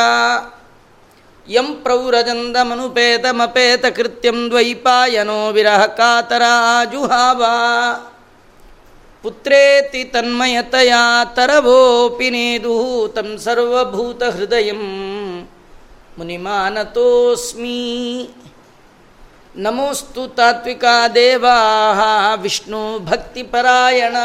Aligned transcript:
M 1.47 1.83
ಪ್ರೌರಜಂದಮನುಪೇತಮಪೇತ 1.83 3.85
ಕೃತ್ಯಂ 3.95 4.49
ದ್ವೈಪಾಯನೋ 4.49 5.51
ವಿರಹ 5.51 5.85
ಕಾತರ 5.97 6.41
ಆಜುಹಾವ 6.69 7.43
ಪುತ್ರೇತಿ 9.23 10.03
ತನ್ಮಯತಯಾ 10.03 11.25
ತರವೋಪಿ 11.25 12.29
ನೇದು 12.29 12.73
ತಂ 13.15 13.37
ಸರ್ವಭೂತ 13.37 14.23
ಹೃದಯ 14.23 14.71
ಮುನಿಮಾನತೋಸ್ಮಿ. 16.17 17.79
ನಮೋಸ್ತು 19.55 20.27
ತಾತ್ವಿಕಾ 20.27 21.07
ದೇವಾ 21.07 21.57
ವಿಷ್ಣು 22.35 23.05
ಭಕ್ತಿಪರಾಯಣ 23.05 24.17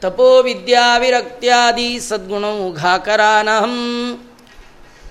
ತಪೋವಿದ್ಯಾವಿರಕ್ತ್ಯಾದಿ 0.00 2.00
ಸದ್ಗುಣೌಘಾಕರಾನಹಂ 2.00 3.74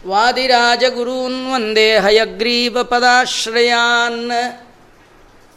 ವಾದಿರಾಜಗುರೂನ್ 0.08 1.54
ವಂದೇ 1.54 2.00
ಹಯಗ್ರೀವಪದಾಶ್ರಯಾನ್ 2.00 4.32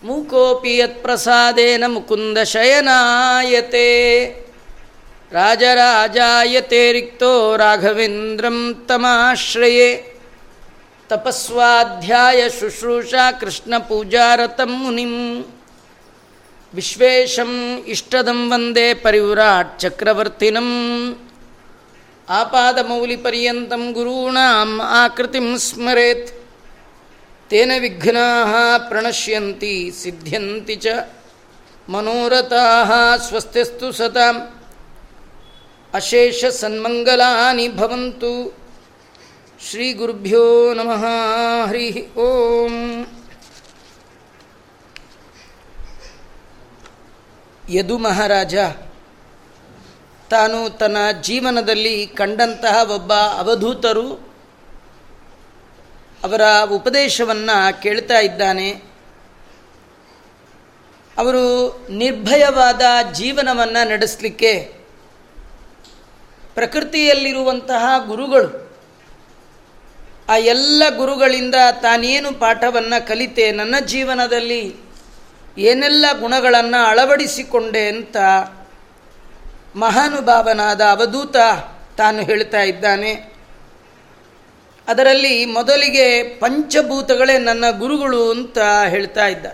ಮೂಕೋಪಿ 0.03 0.77
ಯತ್ಪ್ರಸಾದೇನ 0.77 1.85
ಮುಕುಂದಶಯನಾಯತೆ 1.87 3.89
ರಾಜರಾಜಾಯತೆ 5.33 6.93
ರಿಕ್ತೋ 6.93 7.57
ರಾಘವೇಂದ್ರಂ 7.57 8.87
ತಮಾಶ್ರಯೇ. 8.89 10.18
ತಪಸ್ವಾಧ್ಯಾಯ 11.09 12.49
ಶುಶ್ರೂಷಾ 12.49 13.33
ಕೃಷ್ಣ 13.33 13.75
ಪೂಜಾರತಂ 13.79 14.73
ಮುನಿಂ. 14.83 15.15
ವಿಶ್ವೇಶಂ 16.75 17.53
ಇಷ್ಟದಂ 17.87 18.41
ವಂದೇ 18.51 18.95
ಪರಿವ್ರಾಟ್ 18.95 19.81
ಚಕ್ರವರ್ತಿನಂ. 19.81 20.69
ಆಪಾದಮೌಲಿಪರ್ಯಂತಂ 22.29 23.93
ಗುರೂಣಾಂ 23.93 24.71
ಆಕೃತಿಂ 24.83 25.59
ಸ್ಮರೆತ್. 25.59 26.31
ತೇನ 27.51 27.73
ವಿಘ್ನಾ 27.81 28.27
ಪ್ರಣಶ್ಯಂತಿ 28.89 29.75
ಸಿದ್ಧ್ಯಂತಿ 30.03 30.77
ಚ. 30.77 30.87
ಮನೋರಥಾ 31.89 32.65
ಸ್ವಸ್ತಿಸ್ತು 33.17 33.93
ಸತಾಂ 33.93 34.37
ಅಶೇಷ 35.95 36.45
ಸನ್ಮಂಗಲಾನಿ 36.61 37.69
ಭವಂತು. 37.69 38.33
ಶ್ರೀಗುರುಭ್ಯೋ 39.61 40.75
ನಮಃ 40.75 41.05
ಹರಿ 41.67 42.15
ಓಂ 42.15 43.07
ಯದು 47.71 47.99
ಮಹಾರಾಜ 47.99 48.55
ತಾನು 50.31 50.79
ತನ್ನ 50.79 50.97
ಜೀವನದಲ್ಲಿ 51.21 52.07
ಕಂಡಂತಹ 52.07 52.91
ಒಬ್ಬ 52.91 53.13
ಅವಧೂತರು 53.13 54.13
ಅವರ 56.25 56.41
ಉಪದೇಶವನ್ನು 56.71 57.83
ಕೇಳ್ತಾ 57.83 58.19
ಇದ್ದಾನೆ. 58.19 58.71
ಅವರು 61.19 61.77
ನಿರ್ಭಯವಾದ 61.91 62.83
ಜೀವನವನ್ನು 63.13 63.89
ನಡೆಸಲಿಕ್ಕೆ 63.89 64.75
ಪ್ರಕೃತಿಯಲ್ಲಿರುವಂತಹ 66.55 68.07
ಗುರುಗಳು 68.07 68.68
ಆ 70.29 70.37
ಎಲ್ಲ 70.37 70.83
ಗುರುಗಳಿಂದ 70.97 71.55
ತಾನೇನು 71.83 72.33
ಪಾಠವನ್ನು 72.33 73.09
ಕಲಿತೆ 73.09 73.53
ನನ್ನ 73.53 73.75
ಜೀವನದಲ್ಲಿ 73.87 74.75
ಏನೆಲ್ಲ 75.59 76.07
ಗುಣಗಳನ್ನು 76.21 76.85
ಅಳವಡಿಸಿಕೊಂಡೆ 76.85 77.89
ಅಂತ 77.89 78.17
ಮಹಾನುಭಾವನಾದ 79.77 80.81
ಅವಧೂತ 80.81 81.37
ತಾನು 81.97 82.23
ಹೇಳ್ತಾ 82.23 82.63
ಇದ್ದಾನೆ. 82.63 83.33
ಅದರಲ್ಲಿ 84.89 85.47
ಮೊದಲಿಗೆ 85.47 86.23
ಪಂಚಭೂತಗಳೇ 86.23 87.39
ನನ್ನ 87.39 87.65
ಗುರುಗಳು 87.71 88.31
ಅಂತ 88.31 88.59
ಹೇಳ್ತಾ 88.89 89.27
ಇದ್ದ. 89.27 89.47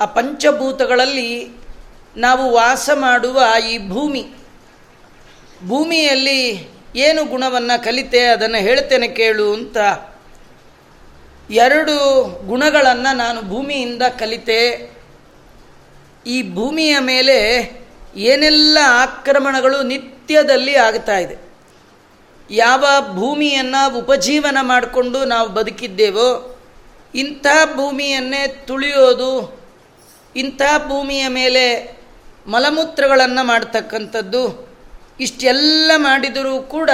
ಆ 0.00 0.04
ಪಂಚಭೂತಗಳಲ್ಲಿ 0.04 1.48
ನಾವು 2.16 2.52
ವಾಸ 2.52 2.90
ಮಾಡುವ 2.94 3.42
ಈ 3.68 3.88
ಭೂಮಿ. 3.88 4.32
ಭೂಮಿಯಲ್ಲಿ 5.66 6.68
ಏನು 6.96 7.24
ಗುಣವನ್ನು 7.24 7.84
ಕಲಿತೆ 7.84 8.26
ಅದನ್ನು 8.26 8.58
ಹೇಳ್ತೇನೆ 8.58 9.08
ಕೇಳು 9.08 9.52
ಅಂತ 9.52 9.76
ಎರಡು 11.50 12.22
ಗುಣಗಳನ್ನು 12.46 13.16
ನಾನು 13.16 13.42
ಭೂಮಿಯಿಂದ 13.42 14.02
ಕಲಿತೆ. 14.02 14.90
ಈ 16.26 16.54
ಭೂಮಿಯ 16.54 16.98
ಮೇಲೆ 16.98 17.36
ಏನೆಲ್ಲ 18.16 18.78
ಆಕ್ರಮಣಗಳು 18.84 19.82
ನಿತ್ಯದಲ್ಲಿ 19.82 20.74
ಆಗ್ತಾ 20.74 21.18
ಇದೆ. 21.18 21.36
ಯಾವ 22.50 22.84
ಭೂಮಿಯನ್ನು 23.14 23.98
ಉಪಜೀವನ 23.98 24.58
ಮಾಡಿಕೊಂಡು 24.60 25.24
ನಾವು 25.24 25.48
ಬದುಕಿದ್ದೇವೋ, 25.48 26.58
ಇಂಥ 27.14 27.46
ಭೂಮಿಯನ್ನೇ 27.76 28.46
ತುಳಿಯೋದು, 28.46 29.60
ಇಂಥ 30.36 30.62
ಭೂಮಿಯ 30.88 31.28
ಮೇಲೆ 31.28 31.96
ಮಲಮೂತ್ರಗಳನ್ನು 32.46 33.46
ಮಾಡ್ತಕ್ಕಂಥದ್ದು 33.46 34.69
ಇಷ್ಟೆಲ್ಲ 35.20 35.90
ಮಾಡಿದರೂ 35.96 36.62
ಕೂಡ 36.62 36.90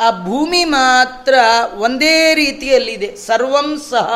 ಆ 0.00 0.10
ಭೂಮಿ 0.10 0.64
ಮಾತ್ರ 0.64 1.34
ಒಂದೇ 1.74 2.34
ರೀತಿಯಲ್ಲಿದೆ. 2.34 3.16
ಸರ್ವಂ 3.16 3.82
ಸಹ. 3.90 4.08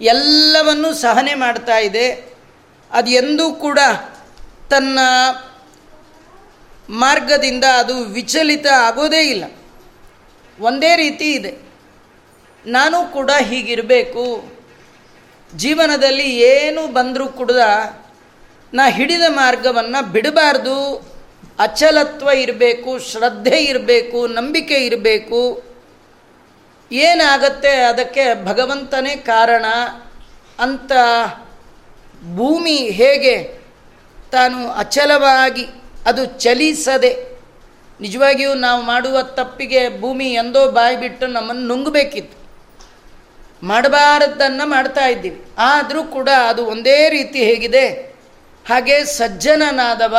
ಎಲ್ಲವನ್ನು 0.00 0.94
ಸಹನೆ 0.94 1.34
ಮಾಡ್ತಾ 1.34 1.78
ಇದೆ. 1.78 2.32
ಅದು 2.92 3.10
ಎಂದೂ 3.10 3.52
ಕೂಡ 3.52 3.78
ತನ್ನ 4.70 4.98
ಮಾರ್ಗದಿಂದ 6.90 7.64
ಅದು 7.64 8.04
ವಿಚಲಿತ 8.04 8.66
ಆಗೋದೇ 8.66 9.20
ಇಲ್ಲ. 9.20 9.44
ಒಂದೇ 10.60 10.96
ರೀತಿ 10.96 11.32
ಇದೆ. 11.32 11.56
ನಾನು 12.66 13.12
ಕೂಡ 13.12 13.30
ಹೀಗಿರಬೇಕು. 13.30 14.52
ಜೀವನದಲ್ಲಿ 15.56 16.36
ಏನು 16.36 16.86
ಬಂದರೂ 16.86 17.28
ಕೂಡ 17.28 17.50
ನಾ 18.74 18.88
ಹಿಡಿದ 18.88 19.22
ಮಾರ್ಗವನ್ನು 19.28 20.12
ಬಿಡಬಾರ್ದು. 20.12 21.11
ಅಚಲತ್ವ 21.62 22.30
ಇರಬೇಕು, 22.30 22.98
ಶ್ರದ್ಧೆ 22.98 23.58
ಇರಬೇಕು, 23.64 24.26
ನಂಬಿಕೆ 24.26 24.74
ಇರಬೇಕು. 24.74 25.40
ಏನಾಗತ್ತೆ 26.92 27.72
ಅದಕ್ಕೆ 27.82 28.44
ಭಗವಂತನೇ 28.44 29.16
ಕಾರಣ 29.16 29.66
ಅಂತ 30.58 30.92
ಭೂಮಿ 32.36 32.76
ಹೇಗೆ 32.76 33.36
ತಾನು 34.32 34.70
ಅಚಲವಾಗಿ 34.70 35.66
ಅದು 36.06 36.24
ಚಲಿಸದೆ, 36.24 37.12
ನಿಜವಾಗಿಯೂ 38.00 38.54
ನಾವು 38.54 38.82
ಮಾಡುವ 38.82 39.22
ತಪ್ಪಿಗೆ 39.22 40.00
ಭೂಮಿ 40.00 40.28
ಎಂದೋ 40.34 40.70
ಬಾಯಿ 40.70 40.96
ಬಿಟ್ಟು 40.96 41.26
ನಮ್ಮನ್ನು 41.26 41.66
ನುಂಗಬೇಕಿತ್ತು. 41.66 42.38
ಮಾಡಬಾರದ್ದನ್ನು 43.66 44.68
ಮಾಡ್ತಾ 44.68 45.06
ಇದ್ದೀವಿ. 45.06 45.44
ಆದರೂ 45.58 46.02
ಕೂಡ 46.04 46.28
ಅದು 46.48 46.66
ಒಂದೇ 46.66 47.08
ರೀತಿ 47.10 47.38
ಹೇಗಿದೆ. 47.44 47.84
ಹಾಗೆ 48.68 49.04
ಸಜ್ಜನನಾದವ 49.04 50.16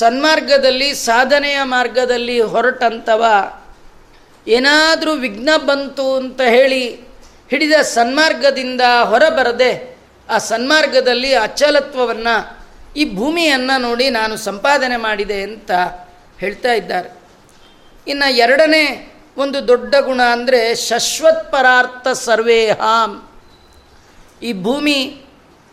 ಸನ್ಮಾರ್ಗದಲ್ಲಿ, 0.00 0.88
ಸಾಧನೆಯ 1.08 1.58
ಮಾರ್ಗದಲ್ಲಿ 1.76 2.36
ಹೊರಟಂತವ. 2.52 3.22
ಏನಾದರೂ 4.46 5.12
ವಿಘ್ನ 5.24 5.50
ಬಂತು 5.68 6.06
ಅಂತ 6.16 6.40
ಹೇಳಿ 6.56 6.82
ಹಿಡಿದ 7.50 7.76
ಸನ್ಮಾರ್ಗದಿಂದ 7.96 8.82
ಹೊರಬರದೆ 9.10 9.72
ಆ 10.28 10.36
ಸನ್ಮಾರ್ಗದಲ್ಲಿ 10.52 11.30
ಅಚಲತ್ವವನ್ನು, 11.46 12.36
ಈ 13.00 13.02
ಭೂಮಿಯನ್ನು 13.16 13.76
ನೋಡಿ 13.86 14.06
ನಾನು 14.10 14.34
ಸಂಪಾದನೆ 14.48 14.98
ಮಾಡಿದೆ 15.06 15.38
ಅಂತ 15.48 15.70
ಹೇಳ್ತಾ 16.42 16.72
ಇದ್ದಾರೆ. 16.80 17.10
ಇನ್ನು 18.06 18.28
ಎರಡನೇ 18.44 18.84
ಒಂದು 19.36 19.58
ದೊಡ್ಡ 19.68 19.94
ಗುಣ 20.00 20.20
ಅಂದರೆ 20.36 20.60
ಶಶ್ವತ್ 20.88 21.44
ಪರಾರ್ಥ 21.52 22.06
ಸರ್ವೇಹಾಂ. 22.28 23.10
ಈ 24.42 24.52
ಭೂಮಿ 24.66 24.98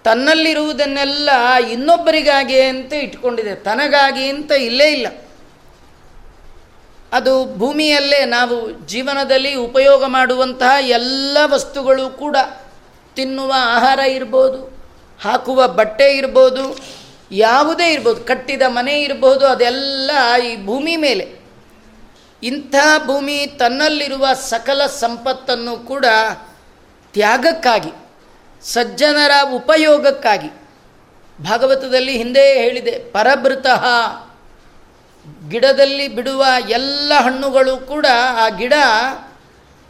ತನ್ನಲ್ಲಿರುವುದನ್ನೆಲ್ಲ 0.03 1.29
ಇನ್ನೊಬ್ಬರಿಗಾಗಿ 1.71 2.61
ಅಂತ 2.61 2.93
ಇಟ್ಕೊಂಡಿದೆ. 2.93 3.55
ತನಗಾಗಿ 3.55 4.29
ಅಂತ 4.29 4.51
ಇಲ್ಲೇ 4.51 4.87
ಇಲ್ಲ. 4.91 5.07
ಅದು 7.13 7.57
ಭೂಮಿಯಲ್ಲೇ 7.57 8.25
ನಾವು 8.25 8.85
ಜೀವನದಲ್ಲಿ 8.85 9.55
ಉಪಯೋಗ 9.55 10.03
ಮಾಡುವಂತಹ 10.05 10.73
ಎಲ್ಲ 10.87 11.37
ವಸ್ತುಗಳು 11.45 12.09
ಕೂಡ 12.09 12.37
ತಿನ್ನುವ 13.15 13.53
ಆಹಾರ 13.57 13.99
ಇರ್ಬೋದು, 13.99 14.59
ಹಾಕುವ 15.19 15.67
ಬಟ್ಟೆ 15.67 16.17
ಇರ್ಬೋದು, 16.17 16.77
ಯಾವುದೇ 17.31 17.87
ಇರ್ಬೋದು, 17.93 18.21
ಕಟ್ಟಿದ 18.23 18.61
ಮನೆ 18.67 19.01
ಇರ್ಬೋದು, 19.01 19.45
ಅದೆಲ್ಲ 19.45 20.11
ಈ 20.45 20.65
ಭೂಮಿ 20.65 20.95
ಮೇಲೆ. 20.95 21.25
ಇಂಥ 22.43 22.75
ಭೂಮಿ 23.05 23.47
ತನ್ನಲ್ಲಿರುವ 23.59 24.27
ಸಕಲ 24.33 24.85
ಸಂಪತ್ತನ್ನು 24.85 25.75
ಕೂಡ 25.77 26.05
ತ್ಯಾಗಕ್ಕಾಗಿ 27.13 27.91
ಸಜ್ಜನರ 28.63 29.31
ಉಪಯೋಗಕ್ಕಾಗಿ. 29.53 30.47
ಭಾಗವತದಲ್ಲಿ 31.43 32.17
ಹಿಂದೆ 32.17 32.53
ಹೇಳಿದೆ, 32.53 32.91
ಪರಭೃತಃ 32.91 33.85
ಗಿಡದಲ್ಲಿ 35.49 36.07
ಬಿಡುವ 36.07 36.45
ಎಲ್ಲ 36.69 37.13
ಹಣ್ಣುಗಳು 37.13 37.77
ಕೂಡ 37.77 38.05
ಆ 38.29 38.49
ಗಿಡ 38.49 38.73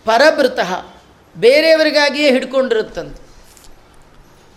ಪರಭೃತಃ 0.06 0.86
ಬೇರೆಯವರಿಗಾಗಿಯೇ 1.38 2.32
ಹಿಡ್ಕೊಂಡಿರುತ್ತಂತೆ. 2.32 3.30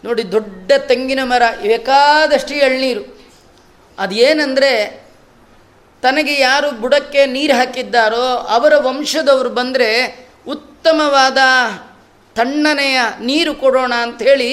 ನೋಡಿ, 0.04 0.32
ದೊಡ್ಡ 0.32 0.72
ತೆಂಗಿನ 0.86 1.20
ಮರ, 1.22 1.42
ಬೇಕಾದಷ್ಟು 1.62 2.54
ಎಳ್ನೀರು. 2.54 3.18
ಅದೇನೆಂದರೆ, 3.98 5.02
ತನಗೆ 6.02 6.40
ಯಾರು 6.40 6.70
ಬುಡಕ್ಕೆ 6.70 7.26
ನೀರು 7.26 7.56
ಹಾಕಿದ್ದಾರೋ 7.56 8.36
ಅವರ 8.36 8.72
ವಂಶದವರು 8.76 9.50
ಬಂದರೆ 9.50 10.18
ಉತ್ತಮವಾದ 10.48 11.38
ತಣ್ಣನೆಯ 12.34 13.00
ನೀರು 13.20 13.54
ಕೊಡೋಣ 13.54 13.92
ಅಂಥೇಳಿ 13.94 14.50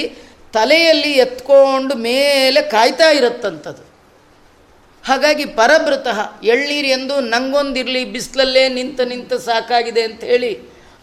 ತಲೆಯಲ್ಲಿ 0.54 1.12
ಎತ್ಕೊಂಡು 1.12 1.96
ಮೇಲೆ 1.96 2.62
ಕಾಯ್ತಾ 2.62 3.10
ಇರುತ್ತಂಥದ್ದು 3.10 3.84
ಹಾಗಾಗಿ 5.04 5.46
ಪರಭೃತಃ, 5.46 6.20
ಎಳ್ನೀರು 6.44 6.88
ಎಂದು 6.88 7.20
ನಂಗೊಂದಿರಲಿ, 7.20 8.06
ಬಿಸಿಲಲ್ಲೇ 8.06 8.70
ನಿಂತ 8.70 9.02
ನಿಂತ 9.02 9.34
ಸಾಕಾಗಿದೆ 9.34 10.02
ಅಂತ 10.02 10.24
ಹೇಳಿ 10.24 10.52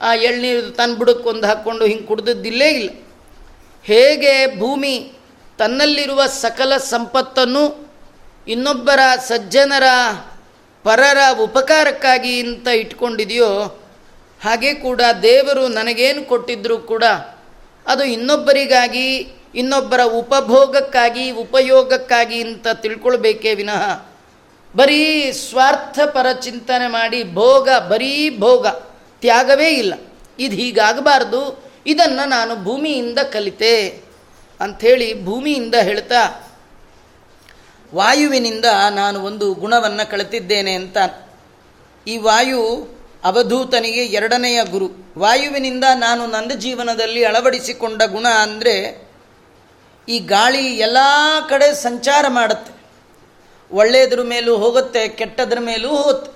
ಆ 0.00 0.14
ಎಳ್ನೀರು 0.14 0.70
ತನ್ನ 0.70 0.94
ಬುಡಕ್ಕೊಂದು 0.94 1.46
ಹಾಕ್ಕೊಂಡು 1.46 1.84
ಹಿಂಗೆ 1.86 2.06
ಕುಡ್ದದ್ದಿಲ್ಲೇ 2.06 2.68
ಇಲ್ಲ. 2.68 2.90
ಹೇಗೆ 3.84 4.58
ಭೂಮಿ 4.58 5.12
ತನ್ನಲ್ಲಿರುವ 5.58 6.26
ಸಕಲ 6.26 6.76
ಸಂಪತ್ತನ್ನು 6.76 7.64
ಇನ್ನೊಬ್ಬರ 8.48 8.98
ಸಜ್ಜನರ 9.28 9.86
ಪರರ 10.84 11.18
ಉಪಕಾರಕ್ಕಾಗಿ 11.40 12.40
ಅಂತ 12.40 12.68
ಇಟ್ಕೊಂಡಿದೆಯೋ 12.68 13.50
ಹಾಗೆ 14.44 14.74
ಕೂಡ 14.74 15.00
ದೇವರು 15.22 15.68
ನನಗೇನು 15.68 16.24
ಕೊಟ್ಟಿದ್ದರೂ 16.24 16.78
ಕೂಡ 16.78 17.04
ಅದು 17.86 18.04
ಇನ್ನೊಬ್ಬರಿಗಾಗಿ, 18.04 19.32
ಇನ್ನೊಬ್ಬರ 19.54 20.00
ಉಪಭೋಗಕ್ಕಾಗಿ, 20.02 21.30
ಉಪಯೋಗಕ್ಕಾಗಿ 21.30 22.42
ಅಂತ 22.42 22.68
ತಿಳ್ಕೊಳ್ಬೇಕೇ 22.68 23.54
ವಿನಃ. 23.54 24.06
ಬರೀ 24.76 25.32
ಸ್ವಾರ್ಥಪರ 25.32 26.32
ಚಿಂತನೆ 26.32 26.86
ಮಾಡಿ 26.88 27.34
ಭೋಗ, 27.34 27.68
ಬರೀ 27.88 28.38
ಭೋಗ, 28.38 28.66
ತ್ಯಾಗವೇ 29.20 29.68
ಇಲ್ಲ. 29.68 29.94
ಇದು 30.38 30.56
ಹೀಗಾಗಬಾರ್ದು. 30.56 31.64
ಇದನ್ನು 31.86 32.28
ನಾನು 32.28 32.64
ಭೂಮಿಯಿಂದ 32.64 33.18
ಕಲಿತೆ 33.18 34.02
ಅಂಥೇಳಿ 34.60 35.24
ಭೂಮಿಯಿಂದ 35.24 35.74
ಹೇಳ್ತಾ, 35.74 36.50
ವಾಯುವಿನಿಂದ 37.94 38.64
ನಾನು 38.90 39.20
ಒಂದು 39.20 39.54
ಗುಣವನ್ನು 39.54 40.10
ಕಳೆತಿದ್ದೇನೆ 40.10 40.72
ಅಂತ. 40.72 40.96
ಈ 42.06 42.16
ವಾಯು 42.16 42.95
ಅವಧೂತನಿಗೆ 43.26 44.02
ಎರಡನೆಯ 44.18 44.58
ಗುರು. 44.64 44.88
ವಾಯುವಿನಿಂದ 45.18 45.84
ನಾನು 45.94 46.22
ನನ್ನ 46.26 46.52
ಜೀವನದಲ್ಲಿ 46.54 47.24
ಅಳವಡಿಸಿಕೊಂಡ 47.24 48.02
ಗುಣ 48.02 48.26
ಅಂದರೆ 48.42 48.74
ಈ 50.08 50.18
ಗಾಳಿ 50.18 50.64
ಎಲ್ಲ 50.76 50.98
ಕಡೆ 51.48 51.68
ಸಂಚಾರ 51.74 52.24
ಮಾಡುತ್ತೆ. 52.28 52.72
ಒಳ್ಳೆಯದ್ರ 53.70 54.22
ಮೇಲೂ 54.22 54.52
ಹೋಗುತ್ತೆ, 54.56 55.08
ಕೆಟ್ಟದ್ರ 55.08 55.58
ಮೇಲೂ 55.60 55.88
ಹೋಗುತ್ತೆ. 55.88 56.30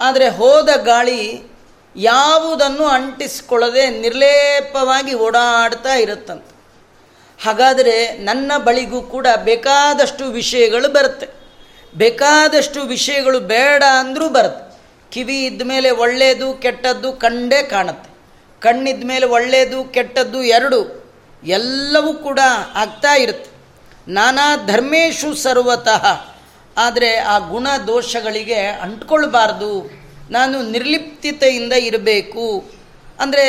ಆದರೆ 0.00 0.26
ಹೋದ 0.28 0.68
ಗಾಳಿ 0.84 1.20
ಯಾವುದನ್ನು 1.96 2.84
ಅಂಟಿಸ್ಕೊಳ್ಳದೆ 2.98 3.84
ನಿರ್ಲೇಪವಾಗಿ 4.04 5.14
ಓಡಾಡ್ತಾ 5.14 5.94
ಇರುತ್ತಂತೆ. 5.94 6.52
ಹಾಗಾದರೆ 7.44 7.96
ನನ್ನ 8.28 8.52
ಬಳಿಗೂ 8.58 9.00
ಕೂಡ 9.14 9.26
ಬೇಕಾದಷ್ಟು 9.44 10.24
ವಿಷಯಗಳು 10.24 10.88
ಬರುತ್ತೆ. 10.88 11.28
ಬೇಕಾದಷ್ಟು 11.96 12.80
ವಿಷಯಗಳು 12.94 13.40
ಬೇಡ 13.40 13.82
ಅಂದರೂ 13.98 14.28
ಬರುತ್ತೆ. 14.28 14.65
ಕಿವಿ 15.12 15.36
ಇದ್ದ 15.46 15.62
ಮೇಲೆ 15.62 15.90
ಒಳ್ಳೆಯದು 15.90 16.48
ಕೆಟ್ಟದ್ದು 16.54 17.12
ಕಂಡೇ 17.12 17.62
ಕಾಣುತ್ತೆ. 17.62 18.10
ಕಣ್ಣಿದ 18.62 19.04
ಮೇಲೆ 19.04 19.26
ಒಳ್ಳೆಯದು 19.26 19.84
ಕೆಟ್ಟದ್ದು 19.84 20.40
ಎರಡು, 20.42 20.80
ಎಲ್ಲವೂ 21.42 22.12
ಕೂಡ 22.14 22.40
ಆಗ್ತಾ 22.74 23.12
ಇರುತ್ತೆ. 23.16 23.50
ನಾನಾ 24.08 24.46
ಧರ್ಮೇಶು 24.66 25.34
ಸರ್ವತಃ. 25.34 26.04
ಆದರೆ 26.76 27.10
ಆ 27.16 27.38
ಗುಣ 27.38 27.66
ದೋಷಗಳಿಗೆ 27.86 28.60
ಅಂಟ್ಕೊಳ್ಬಾರ್ದು. 28.82 29.72
ನಾನು 30.30 30.56
ನಿರ್ಲಿಪ್ತತೆಯಿಂದ 30.70 31.72
ಇರಬೇಕು. 31.72 32.46
ಅಂದರೆ 33.20 33.44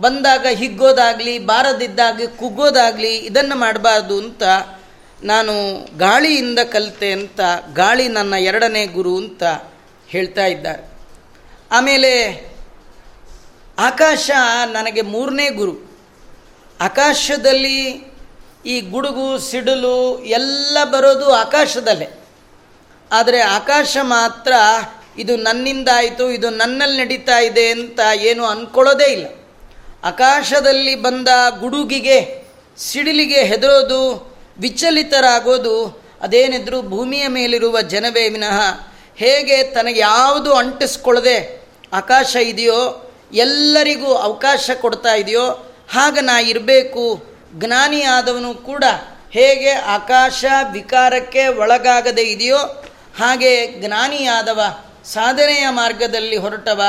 ಬಂದಾಗ 0.00 0.46
ಹಿಗ್ಗೋದಾಗಲಿ, 0.50 1.38
ಬಾರದಿದ್ದಾಗ 1.38 2.20
ಕುಗ್ಗೋದಾಗಲಿ 2.38 3.14
ಇದನ್ನು 3.18 3.56
ಮಾಡಬಾರ್ದು 3.56 4.18
ಅಂತ 4.18 4.42
ನಾನು 5.22 5.54
ಗಾಳಿಯಿಂದ 5.98 6.60
ಕಲಿತೆ 6.72 7.10
ಅಂತ, 7.12 7.40
ಗಾಳಿ 7.74 8.06
ನನ್ನ 8.08 8.34
ಎರಡನೇ 8.40 8.86
ಗುರು 8.86 9.16
ಅಂತ 9.16 9.42
ಹೇಳ್ತಾ 10.08 10.46
ಇದ್ದಾರೆ. 10.46 10.90
ಆಮೇಲೆ 11.70 12.46
ಆಕಾಶ 13.78 14.30
ನನಗೆ 14.72 15.02
ಮೂರನೇ 15.02 15.50
ಗುರು. 15.50 15.98
ಆಕಾಶದಲ್ಲಿ 16.80 17.82
ಈ 18.66 18.80
ಗುಡುಗು, 18.80 19.38
ಸಿಡಿಲು 19.38 20.24
ಎಲ್ಲ 20.24 20.78
ಬರೋದು 20.84 21.32
ಆಕಾಶದಲ್ಲೇ. 21.32 22.08
ಆದರೆ 23.12 23.40
ಆಕಾಶ 23.40 23.96
ಮಾತ್ರ 24.02 24.52
ಇದು 25.18 25.36
ನನ್ನಿಂದ 25.36 25.88
ಆಯಿತು 25.94 26.30
ಇದು 26.30 26.50
ನನ್ನಲ್ಲಿ 26.50 27.02
ನಡೀತಾ 27.02 27.38
ಇದೆ 27.38 27.70
ಅಂತ 27.70 28.00
ಏನು 28.14 28.46
ಅಂದ್ಕೊಳ್ಳೋದೇ 28.46 29.04
ಇಲ್ಲ. 29.04 29.26
ಆಕಾಶದಲ್ಲಿ 30.04 30.96
ಬಂದ 30.96 31.28
ಗುಡುಗಿಗೆ, 31.60 32.48
ಸಿಡಿಲಿಗೆ 32.78 33.42
ಹೆದರೋದು, 33.42 34.34
ವಿಚಲಿತರಾಗೋದು, 34.58 36.02
ಅದೇನಿದ್ರೂ 36.20 36.82
ಭೂಮಿಯ 36.82 37.28
ಮೇಲಿರುವ 37.28 37.80
ಜನವೇ 37.80 38.28
ವಿನಃ 38.28 38.60
ಹೇಗೆ 39.16 39.62
ತನಗೆ 39.62 40.00
ಯಾವುದು 40.00 40.52
ಅಂಟಿಸ್ಕೊಳ್ಳದೆ 40.54 41.68
ಆಕಾಶ 41.92 42.36
ಇದೆಯೋ, 42.36 43.12
ಎಲ್ಲರಿಗೂ 43.32 44.14
ಅವಕಾಶ 44.14 44.70
ಕೊಡ್ತಾ 44.80 45.14
ಇದೆಯೋ, 45.14 45.74
ಹಾಗೆ 45.90 46.20
ನಾ 46.20 46.40
ಇರಬೇಕು. 46.40 47.24
ಜ್ಞಾನಿಯಾದವನು 47.54 48.54
ಕೂಡ 48.54 48.84
ಹೇಗೆ 49.30 49.70
ಆಕಾಶ 49.70 50.44
ವಿಕಾರಕ್ಕೆ 50.72 51.46
ಒಳಗಾಗದೆ 51.46 52.22
ಇದೆಯೋ, 52.22 52.56
ಹಾಗೆ 53.18 53.66
ಜ್ಞಾನಿಯಾದವ 53.66 54.60
ಸಾಧನೆಯ 55.04 55.68
ಮಾರ್ಗದಲ್ಲಿ 55.68 56.36
ಹೊರಟವ, 56.36 56.82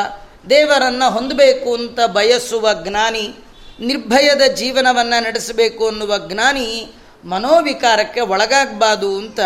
ದೇವರನ್ನು 0.50 1.12
ಹೊಂದಬೇಕು 1.12 1.74
ಅಂತ 1.74 2.00
ಬಯಸುವ 2.00 2.74
ಜ್ಞಾನಿ, 2.74 3.34
ನಿರ್ಭಯದ 3.80 4.42
ಜೀವನವನ್ನು 4.54 5.24
ನಡೆಸಬೇಕು 5.24 5.88
ಅನ್ನುವ 5.88 6.18
ಜ್ಞಾನಿ 6.18 6.94
ಮನೋವಿಕಾರಕ್ಕೆ 7.26 8.22
ಒಳಗಾಗಬಾರ್ದು 8.22 9.18
ಅಂತ 9.18 9.40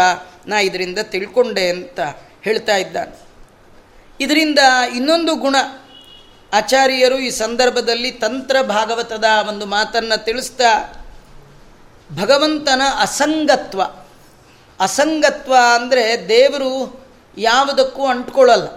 ನಾ 0.48 0.60
ಇದರಿಂದ 0.60 1.00
ತಿಳ್ಕೊಂಡೆ 1.02 1.70
ಅಂತ 1.70 2.00
ಹೇಳ್ತಾ 2.44 2.76
ಇದ್ದಾನೆ. 2.78 3.20
ಇದರಿಂದ 4.20 4.60
ಇನ್ನೊಂದು 4.96 5.36
ಗುಣ, 5.36 5.56
ಆಚಾರ್ಯರು 6.54 7.20
ಈ 7.20 7.30
ಸಂದರ್ಭದಲ್ಲಿ 7.30 8.12
ತಂತ್ರ 8.12 8.62
ಭಾಗವತದ 8.62 9.24
ಒಂದು 9.50 9.66
ಮಾತನ್ನು 9.66 10.26
ತಿಳಿಸ್ತಾ, 10.26 10.94
ಭಗವಂತನ 12.22 12.82
ಅಸಂಗತ್ವ 13.00 13.82
ಅಸಂಗತ್ವ 14.80 15.56
ಅಂದರೆ 15.76 16.30
ದೇವರು 16.30 17.04
ಯಾವುದಕ್ಕೂ 17.38 18.08
ಅಂಟ್ಕೊಳ್ಳಲ್ಲ. 18.08 18.68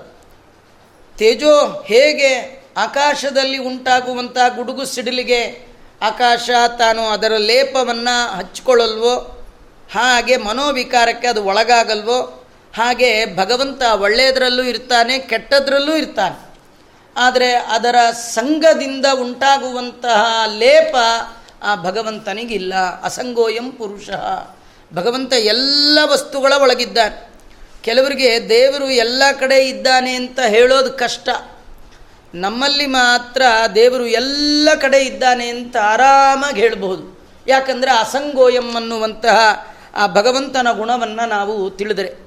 ತೇಜೋ 1.17 1.85
ಹೇಗೆ 1.87 2.65
ಆಕಾಶದಲ್ಲಿ 2.77 3.59
ಉಂಟಾಗುವಂಥ 3.59 4.37
ಗುಡುಗು 4.57 4.85
ಸಿಡಿಲಿಗೆ 4.85 5.69
ಆಕಾಶ 6.03 6.51
ತಾನು 6.79 7.03
ಅದರ 7.03 7.33
ಲೇಪವನ್ನು 7.37 8.37
ಹಚ್ಕೊಳ್ಳಲ್ವೋ, 8.37 9.15
ಹಾಗೆ 9.93 10.37
ಮನೋವಿಕಾರಕ್ಕೆ 10.37 11.27
ಅದು 11.27 11.45
ಒಳಗಾಗಲ್ವೋ 11.45 12.44
ಹಾಗೆ 12.77 13.37
ಭಗವಂತ 13.37 13.83
ಒಳ್ಳೆಯದರಲ್ಲೂ 13.83 14.63
ಇರ್ತಾನೆ, 14.63 15.19
ಕೆಟ್ಟದ್ರಲ್ಲೂ 15.19 15.97
ಇರ್ತಾನೆ. 15.97 16.55
ಆದರೆ 17.17 17.53
ಅದರ 17.53 17.97
ಸಂಘದಿಂದ 18.13 19.07
ಉಂಟಾಗುವಂತಹ 19.21 20.43
ಲೇಪ 20.59 20.97
ಆ 21.63 21.75
ಭಗವಂತನಿಗಿಲ್ಲ. 21.77 22.75
ಅಸಂಗೋಯಂ 23.03 23.73
ಪುರುಷ. 23.73 24.11
ಭಗವಂತ 24.95 25.33
ಎಲ್ಲ 25.33 25.99
ವಸ್ತುಗಳ 26.05 26.53
ಒಳಗಿದ್ದಾನೆ. 26.53 27.31
ಕೆಲವರಿಗೆ 27.83 28.49
ದೇವರು 28.49 28.91
ಎಲ್ಲ 28.91 29.23
ಕಡೆ 29.41 29.69
ಇದ್ದಾನೆ 29.69 30.15
ಅಂತ 30.15 30.41
ಹೇಳೋದು 30.41 30.93
ಕಷ್ಟ. 30.93 31.29
ನಮ್ಮಲ್ಲಿ 32.35 32.87
ಮಾತ್ರ 32.87 33.43
ದೇವರು 33.75 34.07
ಎಲ್ಲ 34.07 34.69
ಕಡೆ 34.81 34.99
ಇದ್ದಾನೆ 34.99 35.49
ಅಂತ 35.49 35.77
ಆರಾಮಾಗಿ 35.77 36.61
ಹೇಳಬಹುದು. 36.61 37.29
ಯಾಕಂದರೆ 37.47 37.91
ಅಸಂಗೋಯಂ 37.91 38.77
ಅನ್ನುವಂತಹ 38.77 39.69
ಆ 39.95 40.07
ಭಗವಂತನ 40.07 40.69
ಗುಣವನ್ನು 40.73 41.29
ನಾವು 41.29 41.71
ತಿಳಿದರೆ. 41.71 42.24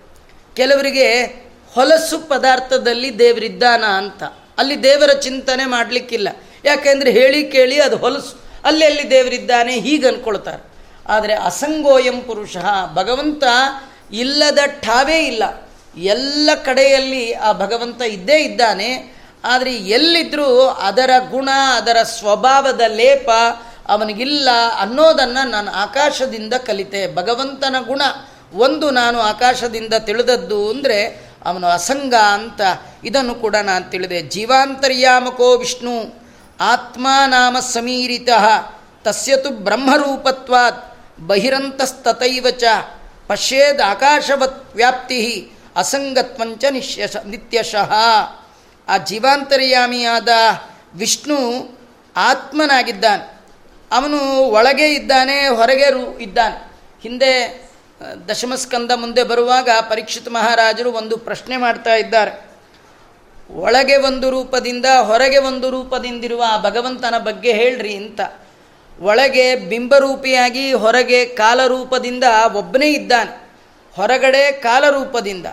ಕೆಲವರಿಗೆ 0.58 1.26
ಹೊಲಸು 1.74 2.20
ಪದಾರ್ಥದಲ್ಲಿ 2.20 3.20
ದೇವರಿದ್ದಾನ 3.20 3.84
ಅಂತ. 3.84 4.24
ಅಲ್ಲಿ 4.58 4.84
ದೇವರ 4.84 5.14
ಚಿಂತನೆ 5.14 5.66
ಮಾಡಲಿಕ್ಕಿಲ್ಲ. 5.66 6.30
ಯಾಕೆಂದರೆ 6.66 7.12
ಹೇಳಿ 7.12 7.44
ಕೇಳಿ 7.44 7.82
ಅದು 7.82 7.98
ಹೊಲಸು. 7.98 8.42
ಅಲ್ಲಿ 8.64 8.86
ಅಲ್ಲಿ 8.86 9.10
ದೇವರಿದ್ದಾನೆ 9.10 9.80
ಹೀಗೆ 9.80 10.08
ಅಂದ್ಕೊಳ್ತಾರೆ 10.08 10.64
ಆದರೆ 11.10 11.34
ಅಸಂಗೋಯಂ 11.34 12.22
ಪುರುಷ, 12.22 12.58
ಭಗವಂತ 12.94 13.44
ಇಲ್ಲದ 14.12 14.60
ಠಾವೇ 14.82 15.26
ಇಲ್ಲ. 15.26 15.70
ಎಲ್ಲ 15.98 16.50
ಕಡೆಯಲ್ಲಿ 16.66 17.34
ಆ 17.34 17.52
ಭಗವಂತ 17.52 18.02
ಇದ್ದೇ 18.02 18.38
ಇದ್ದಾನೆ. 18.38 19.18
ಆದರೆ 19.44 19.74
ಎಲ್ಲಿದ್ದರೂ 19.76 20.60
ಅದರ 20.68 21.10
ಗುಣ, 21.30 21.50
ಅದರ 21.76 21.98
ಸ್ವಭಾವದ 22.04 22.82
ಲೇಪ 22.88 23.30
ಅವನಿಗಿಲ್ಲ 23.88 24.50
ಅನ್ನೋದನ್ನು 24.80 25.50
ನಾನು 25.50 25.72
ಆಕಾಶದಿಂದ 25.72 26.54
ಕಲಿತೆ. 26.54 27.16
ಭಗವಂತನ 27.16 27.76
ಗುಣ. 27.88 28.02
ಒಂದು 28.54 28.92
ನಾನು 28.92 29.20
ಆಕಾಶದಿಂದ 29.20 29.94
ತಿಳಿದದ್ದು 29.94 30.70
ಅಂದರೆ 30.70 31.27
ಅವನು 31.46 31.68
ಅಸಂಗ 31.68 32.13
ಅಂತ. 32.13 32.62
ಇದನ್ನು 33.04 33.36
ಕೂಡ 33.36 33.56
ನಾನು 33.56 33.92
ತಿಳಿದೆ. 33.92 34.22
ಜೀವಾಂತರ್ಯಾಮಕೋ 34.22 35.58
ವಿಷ್ಣು, 35.58 36.24
ಆತ್ಮ 36.60 37.08
ನಾಮ 37.25 37.60
ಸಮೀರಿತ, 37.60 38.30
ತಸ್ಯತು 39.04 39.50
ಬ್ರಹ್ಮರೂಪತ್ವಾತ್ 39.50 40.98
ಬಹಿರಂತಸ್ತೈವ 41.27 42.48
ಚ 42.50 42.63
ಪಶ್ಯೇದ್ 43.27 43.82
ಆಕಾಶವತ್ 43.82 44.75
ವ್ಯಾಪ್ತಿ 44.75 45.51
ಅಸಂಗತ್ವಂಚ 45.75 46.66
ನಿಶ್ಯಶ 46.70 47.16
ನಿತ್ಯಶಃ. 47.25 47.94
ಆ 48.88 48.98
ಜೀವಾಂತರ್ಯಾಮಿಯಾದ 48.98 50.30
ವಿಷ್ಣು 50.96 51.38
ಆತ್ಮನಾಗಿದ್ದಾನೆ. 52.16 53.39
ಅವನು 53.92 54.39
ಒಳಗೆ 54.39 54.94
ಇದ್ದಾನೆ, 54.94 55.48
ಹೊರಗೆ 55.48 55.89
ರೂ, 55.89 56.20
ಇದ್ದಾನೆ. 56.20 56.72
ಹಿಂದೆ 57.01 57.66
ದಶಮಸ್ಕಂದ 58.30 58.92
ಮುಂದೆ 58.96 59.24
ಬರುವಾಗ 59.24 59.70
ಪರೀಕ್ಷಿತ 59.89 60.27
ಮಹಾರಾಜರು 60.27 60.92
ಒಂದು 60.92 61.18
ಪ್ರಶ್ನೆ 61.18 61.58
ಮಾಡ್ತಾ 61.58 61.96
ಇದ್ದಾರೆ. 61.96 62.48
ಒಳಗೆ 63.54 63.96
ಒಂದು 63.96 64.30
ರೂಪದಿಂದ 64.30 64.86
ಹೊರಗೆ 65.01 65.38
ಒಂದು 65.38 65.70
ರೂಪದಿಂದಿರುವ 65.70 66.44
ಆ 66.48 66.62
ಭಗವಂತನ 66.62 67.18
ಬಗ್ಗೆ 67.18 67.54
ಹೇಳ್ರಿ 67.54 67.96
ಅಂತ. 67.96 68.22
ಒಳಗೆ 69.00 69.56
ಬಿಂಬರೂಪಿಯಾಗಿ 69.56 70.74
ಹೊರಗೆ 70.74 71.25
ಕಾಲರೂಪದಿಂದ 71.25 72.24
ಒಬ್ಬನೇ 72.54 72.92
ಇದ್ದಾನೆ. 72.92 73.50
ಹೊರಗಡೆ 73.96 74.51
ಕಾಲರೂಪದಿಂದ. 74.51 75.46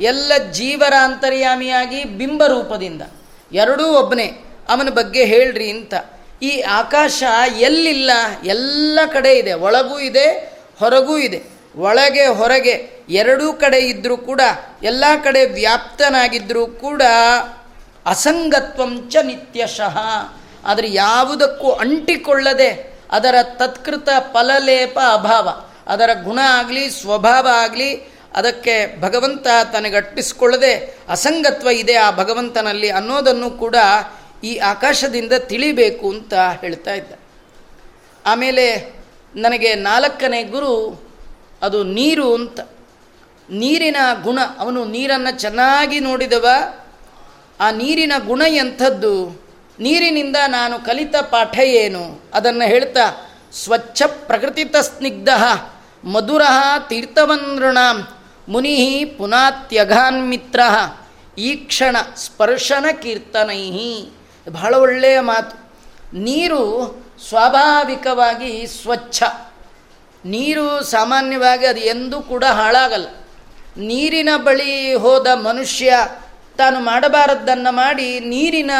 ಎಲ್ಲ 0.00 0.32
ಜೀವರ 0.52 0.94
ಅಂತರ್ಯಾಮಿಯಾಗಿ 1.02 2.04
ಬಿಂಬರೂಪದಿಂದ. 2.04 3.02
ಎರಡೂ 3.52 3.86
ಒಬ್ಬನೇ. 3.86 4.44
ಅವನ 4.68 4.88
ಬಗ್ಗೆ 4.88 5.24
ಹೇಳ್ರಿ 5.24 5.70
ಅಂತ. 5.70 5.94
ಈ 6.42 6.60
ಆಕಾಶ 6.60 7.22
ಎಲ್ಲಿಲ್ಲ? 7.58 8.10
ಎಲ್ಲ 8.44 9.00
ಕಡೆ 9.12 9.34
ಇದೆ. 9.34 9.52
ಒಳಗೂ 9.52 9.98
ಇದೆ, 9.98 10.58
ಹೊರಗೂ 10.78 11.18
ಇದೆ. 11.18 11.59
ಒಳಗೆ 11.76 12.26
ಹೊರಗೆ 12.26 13.04
ಎರಡೂ 13.08 13.52
ಕಡೆ 13.52 13.78
ಇದ್ದರೂ 13.78 14.16
ಕೂಡ, 14.16 14.40
ಎಲ್ಲ 14.82 15.04
ಕಡೆ 15.24 15.44
ವ್ಯಾಪ್ತನಾಗಿದ್ದರೂ 15.44 16.66
ಕೂಡ 16.66 17.02
ಅಸಂಗತ್ವಂಚ 18.06 19.16
ನಿತ್ಯಶಃ. 19.16 19.98
ಆದರೆ 20.64 20.92
ಯಾವುದಕ್ಕೂ 20.92 21.70
ಅಂಟಿಕೊಳ್ಳದೆ 21.70 22.98
ಅದರ 23.10 23.34
ತತ್ಕೃತ 23.42 24.08
ಫಲಲೇಪ 24.32 24.98
ಅಭಾವ. 25.12 25.48
ಅದರ 25.86 26.10
ಗುಣ 26.24 26.38
ಆಗಲಿ, 26.48 26.90
ಸ್ವಭಾವ 26.90 27.48
ಆಗಲಿ, 27.52 27.94
ಅದಕ್ಕೆ 28.34 29.00
ಭಗವಂತ 29.00 29.46
ತನಗಟ್ಟಿಸಿಕೊಳ್ಳದೆ 29.72 30.96
ಅಸಂಗತ್ವ 31.08 31.68
ಇದೆ 31.68 31.94
ಆ 31.94 32.10
ಭಗವಂತನಲ್ಲಿ 32.10 32.88
ಅನ್ನೋದನ್ನು 32.88 33.50
ಕೂಡ 33.50 33.76
ಈ 34.44 34.56
ಆಕಾಶದಿಂದ 34.56 35.32
ತಿಳಿಬೇಕು 35.32 36.10
ಅಂತ 36.10 36.34
ಹೇಳ್ತಾ 36.60 36.94
ಇದ್ದ. 36.94 37.12
ಆಮೇಲೆ 38.26 38.94
ನನಗೆ 39.36 39.74
ನಾಲ್ಕನೇ 39.74 40.42
ಗುರು 40.42 41.02
ಅದು 41.62 41.84
ನೀರು 41.84 42.34
ಅಂತ. 42.34 42.60
ನೀರಿನ 43.50 43.96
ಗುಣ, 44.22 44.38
ಅವನು 44.58 44.84
ನೀರನ್ನು 44.84 45.40
ಚೆನ್ನಾಗಿ 45.40 46.00
ನೋಡಿದವ. 46.00 46.48
ಆ 47.60 47.70
ನೀರಿನ 47.70 48.12
ಗುಣ 48.26 48.42
ಎಂಥದ್ದು? 48.48 49.42
ನೀರಿನಿಂದ 49.80 50.36
ನಾನು 50.46 50.78
ಕಲಿತ 50.78 51.16
ಪಾಠ 51.16 51.58
ಏನು? 51.58 52.22
ಅದನ್ನು 52.34 52.68
ಹೇಳ್ತಾ, 52.68 53.30
ಸ್ವಚ್ಛ 53.52 54.02
ಪ್ರಕೃತಿತ 54.26 54.76
ಸ್ನಿಗ್ಧ 54.76 55.28
ಮಧುರ 56.04 56.42
ತೀರ್ಥವಂದೃಣ 56.88 57.78
ಮುನಿ 58.48 59.04
ಪುನಾತ್ಯಘಾನ್ಮಿತ್ರ 59.18 60.60
ಈ 61.38 61.56
ಕ್ಷಣ 61.56 61.96
ಸ್ಪರ್ಶನ 62.16 62.86
ಕೀರ್ತನೈಹಿ. 63.02 64.12
ಬಹಳ 64.52 64.74
ಒಳ್ಳೆಯ 64.74 65.20
ಮಾತು. 65.20 65.56
ನೀರು 66.18 66.96
ಸ್ವಾಭಾವಿಕವಾಗಿ 67.28 68.66
ಸ್ವಚ್ಛ. 68.66 69.22
ನೀರು 70.24 70.84
ಸಾಮಾನ್ಯವಾಗಿ 70.84 71.66
ಅದು 71.66 71.80
ಎಂದೂ 71.80 72.20
ಕೂಡ 72.20 72.44
ಹಾಳಾಗಲ್ಲ. 72.44 73.08
ನೀರಿನ 73.76 74.28
ಬಳಿ 74.36 74.94
ಹೋದ 74.94 75.26
ಮನುಷ್ಯ 75.26 76.08
ತಾನು 76.58 76.80
ಮಾಡಬಾರದ್ದನ್ನು 76.80 77.72
ಮಾಡಿ 77.72 78.20
ನೀರಿನ 78.20 78.70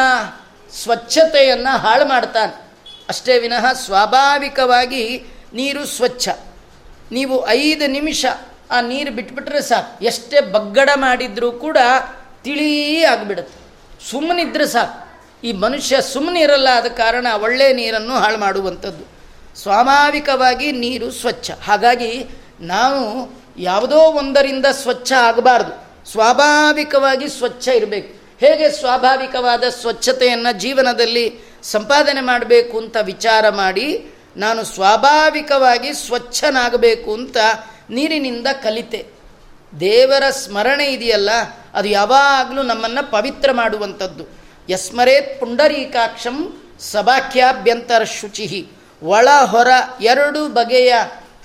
ಸ್ವಚ್ಛತೆಯನ್ನು 0.83 1.79
ಹಾಳು 1.79 2.05
ಮಾಡ್ತಾನೆ. 2.05 2.71
ಅಷ್ಟೇ 3.09 3.39
ವಿನಃ 3.39 3.73
ಸ್ವಾಭಾವಿಕವಾಗಿ 3.73 5.25
ನೀರು 5.55 5.87
ಸ್ವಚ್ಛ. 5.87 6.29
ನೀವು 7.13 7.49
ಐದು 7.49 7.87
ನಿಮಿಷ 7.87 8.27
ಆ 8.71 8.81
ನೀರು 8.81 9.13
ಬಿಟ್ಬಿಟ್ರೆ 9.13 9.63
ಸಾಕು. 9.63 10.05
ಎಷ್ಟೇ 10.05 10.41
ಬಗ್ಗಡ 10.41 10.91
ಮಾಡಿದರೂ 10.95 11.53
ಕೂಡ 11.53 11.79
ತಿಳಿ 12.45 13.05
ಆಗಿಬಿಡುತ್ತೆ. 13.05 13.61
ಸುಮ್ಮನಿದ್ರೆ 14.11 14.67
ಸಾಕು. 14.67 15.11
ಈ 15.45 15.53
ಮನುಷ್ಯ 15.53 16.01
ಸುಮ್ಮನೆ 16.01 16.41
ಇರಲ್ಲ 16.41 16.69
ಆದ 16.73 16.87
ಕಾರಣ 16.87 17.27
ಒಳ್ಳೆ 17.35 17.73
ನೀರನ್ನು 17.73 18.15
ಹಾಳು 18.15 18.39
ಮಾಡುವಂಥದ್ದು. 18.39 19.20
ಸ್ವಾಭಾವಿಕವಾಗಿ 19.63 20.73
ನೀರು 20.73 21.11
ಸ್ವಚ್ಛ. 21.11 21.51
ಹಾಗಾಗಿ 21.51 22.25
ನಾವು 22.61 23.31
ಯಾವುದೋ 23.59 23.97
ಒಂದರಿಂದ 23.97 24.67
ಸ್ವಚ್ಛ 24.73 25.13
ಆಗಬಾರ್ದು. 25.13 25.75
ಸ್ವಾಭಾವಿಕವಾಗಿ 26.11 27.29
ಸ್ವಚ್ಛ 27.29 27.69
ಇರಬೇಕು. 27.69 28.21
ಹೇಗೆ 28.47 28.71
ಸ್ವಾಭಾವಿಕವಾದ 28.71 29.65
ಸ್ವಚ್ಛತೆಯನ್ನು 29.81 30.59
ಜೀವನದಲ್ಲಿ 30.59 31.27
ಸಂಪಾದನೆ 31.63 32.21
ಮಾಡಬೇಕು 32.21 32.79
ಅಂತ 32.79 32.97
ವಿಚಾರ 33.03 33.49
ಮಾಡಿ 33.49 34.15
ನಾನು 34.37 34.65
ಸ್ವಾಭಾವಿಕವಾಗಿ 34.65 35.93
ಸ್ವಚ್ಛನಾಗಬೇಕು 35.93 37.15
ಅಂತ 37.15 37.37
ನೀರಿನಿಂದ 37.91 38.47
ಕಲಿತೆ. 38.63 39.07
ದೇವರ 39.81 40.31
ಸ್ಮರಣೆ 40.31 40.87
ಇದೆಯಲ್ಲ, 40.87 41.31
ಅದು 41.75 41.89
ಯಾವಾಗಲೂ 41.89 42.63
ನಮ್ಮನ್ನು 42.63 43.11
ಪವಿತ್ರ 43.11 43.53
ಮಾಡುವಂಥದ್ದು. 43.53 44.25
ಯಸ್ಮರೇತ್ 44.69 45.41
ಪುಂಡರೀಕಾಕ್ಷಂ 45.41 46.37
ಸಭಾಖ್ಯಾಭ್ಯಂತರ 46.81 48.05
ಶುಚಿ 48.05 48.47
ಒಳ 49.03 49.29
ಹೊರ 49.45 49.69
ಎರಡು 50.01 50.49
ಬಗೆಯ 50.49 50.95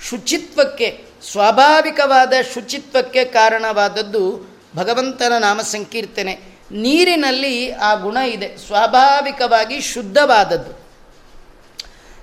ಶುಚಿತ್ವಕ್ಕೆ, 0.08 1.04
ಸ್ವಾಭಾವಿಕವಾದ 1.32 2.32
ಶುಚಿತ್ವಕ್ಕೆ 2.54 3.24
ಕಾರಣವಾದದ್ದು 3.24 4.56
ಭಗವಂತನ 4.76 5.32
ನಾಮ 5.38 5.60
ಸಂಕೀರ್ತನೆ. 5.60 6.38
ನೀರಿನಲ್ಲಿ 6.72 7.72
ಆ 7.72 7.94
ಗುಣ 7.94 8.16
ಇದೆ, 8.16 8.56
ಸ್ವಾಭಾವಿಕವಾಗಿ 8.66 9.80
ಶುದ್ಧವಾದದ್ದು. 9.80 10.86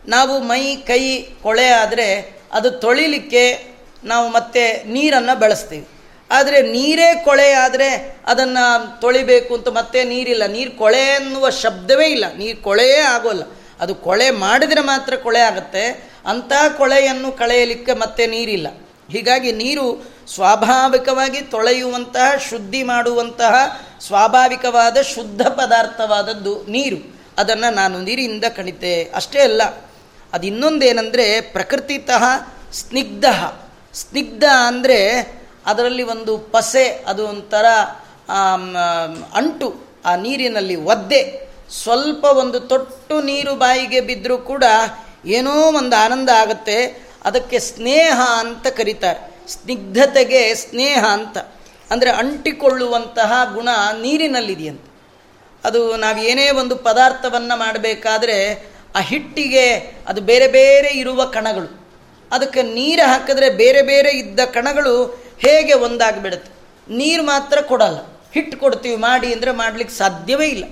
ನಾವು 0.07 0.39
ಮೈ, 0.39 0.75
ಕೈ, 0.75 1.21
ಕೊಳೆ 1.21 1.67
ಆದರೆ 1.67 2.39
ಅದು 2.53 2.71
ತೊಳಿಲಿಕ್ಕೆ 2.71 3.75
ನಾವು 4.03 4.29
ಮತ್ತೆ 4.29 4.83
ನೀರನ್ನು 4.83 5.39
ಬಳಸ್ತೀವಿ. 5.39 5.87
ಆದರೆ 6.31 6.61
ನೀರೇ 6.61 7.21
ಕೊಳೆ 7.25 7.51
ಆದರೆ 7.51 8.17
ಅದನ್ನು 8.25 9.01
ತೊಳಿಬೇಕು 9.01 9.55
ಅಂತ 9.55 9.67
ಮತ್ತೆ 9.67 10.03
ನೀರಿಲ್ಲ. 10.03 10.45
ನೀರು 10.45 10.71
ಕೊಳೆ 10.71 11.11
ಅನ್ನುವ 11.11 11.49
ಶಬ್ದವೇ 11.49 12.05
ಇಲ್ಲ. 12.05 12.25
ನೀರು 12.37 12.63
ಕೊಳೆಯೇ 12.63 12.97
ಆಗೋಲ್ಲ. 12.97 13.43
ಅದು 13.83 13.95
ಕೊಳೆ 13.95 14.31
ಮಾಡಿದರೆ 14.31 14.81
ಮಾತ್ರ 14.81 15.15
ಕೊಳೆ 15.15 15.39
ಆಗುತ್ತೆ. 15.39 16.11
ಅಂಥ 16.25 16.51
ಕೊಳೆಯನ್ನು 16.77 17.31
ಕಳೆಯಲಿಕ್ಕೆ 17.31 17.93
ಮತ್ತೆ 17.93 18.27
ನೀರಿಲ್ಲ. 18.27 18.67
ಹೀಗಾಗಿ 19.11 19.51
ನೀರು 19.51 19.87
ಸ್ವಾಭಾವಿಕವಾಗಿ 20.35 21.41
ತೊಳೆಯುವಂತಹ, 21.41 22.37
ಶುದ್ಧಿ 22.49 22.83
ಮಾಡುವಂತಹ, 22.83 23.55
ಸ್ವಾಭಾವಿಕವಾದ 24.07 24.97
ಶುದ್ಧ 25.01 25.41
ಪದಾರ್ಥವಾದದ್ದು 25.47 26.65
ನೀರು. 26.69 26.99
ಅದನ್ನು 27.37 27.73
ನಾನು 27.73 27.99
ನೀರಿನಿಂದ 27.99 28.43
ಕಣಿತೆ. 28.55 29.11
ಅಷ್ಟೇ 29.15 29.39
ಅಲ್ಲ 29.39 29.63
ಅದು 30.33 30.47
ಇನ್ನೊಂದೇನೆಂದರೆ 30.47 31.41
ಪ್ರಕೃತಿತಃ 31.41 32.23
ಸ್ನಿಗ್ಧ. 32.73 33.25
ಸ್ನಿಗ್ಧ 33.93 34.43
ಅಂದರೆ 34.67 34.97
ಅದರಲ್ಲಿ 35.65 36.03
ಒಂದು 36.03 36.37
ಪಸೆ, 36.37 37.03
ಅದು 37.07 37.27
ಒಂಥರ 37.27 37.65
ಅಂಟು, 39.33 39.67
ಆ 40.05 40.15
ನೀರಿನಲ್ಲಿ 40.15 40.75
ಒದ್ದೆ. 40.75 41.42
ಸ್ವಲ್ಪ 41.81 42.25
ಒಂದು 42.25 42.59
ತೊಟ್ಟು 42.59 43.21
ನೀರು 43.21 43.55
ಬಾಯಿಗೆ 43.55 44.01
ಬಿದ್ದರೂ 44.01 44.37
ಕೂಡ 44.37 44.63
ಏನೋ 45.25 45.51
ಒಂದು 45.51 45.95
ಆನಂದ 45.95 46.29
ಆಗುತ್ತೆ. 46.29 47.07
ಅದಕ್ಕೆ 47.23 47.59
ಸ್ನೇಹ 47.59 48.21
ಅಂತ 48.39 48.67
ಕರೀತಾರೆ. 48.67 49.47
ಸ್ನಿಗ್ಧತೆಗೆ 49.47 50.53
ಸ್ನೇಹ 50.53 51.05
ಅಂತ. 51.11 51.37
ಅಂದರೆ 51.91 52.11
ಅಂಟಿಕೊಳ್ಳುವಂತಹ 52.11 53.51
ಗುಣ 53.53 53.69
ನೀರಿನಲ್ಲಿದೆಯಂತೆ. 54.01 54.93
ಅದು 55.63 55.97
ನಾವು 55.97 56.17
ಏನೇ 56.17 56.49
ಒಂದು 56.49 56.75
ಪದಾರ್ಥವನ್ನು 56.75 57.59
ಮಾಡಬೇಕಾದ್ರೆ 57.59 58.67
ಆ 58.95 58.99
ಹಿಟ್ಟಿಗೆ 58.99 59.95
ಅದು 60.07 60.21
ಬೇರೆ 60.21 60.47
ಬೇರೆ 60.47 60.87
ಇರುವ 60.87 61.25
ಕಣಗಳು. 61.25 61.87
ಅದಕ್ಕೆ 62.31 62.63
ನೀರು 62.63 63.07
ಹಾಕಿದ್ರೆ 63.07 63.49
ಬೇರೆ 63.49 63.81
ಬೇರೆ 63.81 64.09
ಇದ್ದ 64.09 64.39
ಕಣಗಳು 64.39 65.05
ಹೇಗೆ 65.39 65.73
ಒಂದಾಗಿಬಿಡುತ್ತೆ. 65.73 66.51
ನೀರು 66.93 67.23
ಮಾತ್ರ 67.23 67.61
ಕೊಡಲ್ಲ. 67.61 67.97
ಹಿಟ್ಟು 68.33 68.57
ಕೊಡ್ತೀವಿ, 68.57 68.95
ಮಾಡಿ 68.95 69.33
ಅಂದರೆ 69.33 69.51
ಮಾಡಲಿಕ್ಕೆ 69.51 69.95
ಸಾಧ್ಯವೇ 69.95 70.47
ಇಲ್ಲ. 70.47 70.63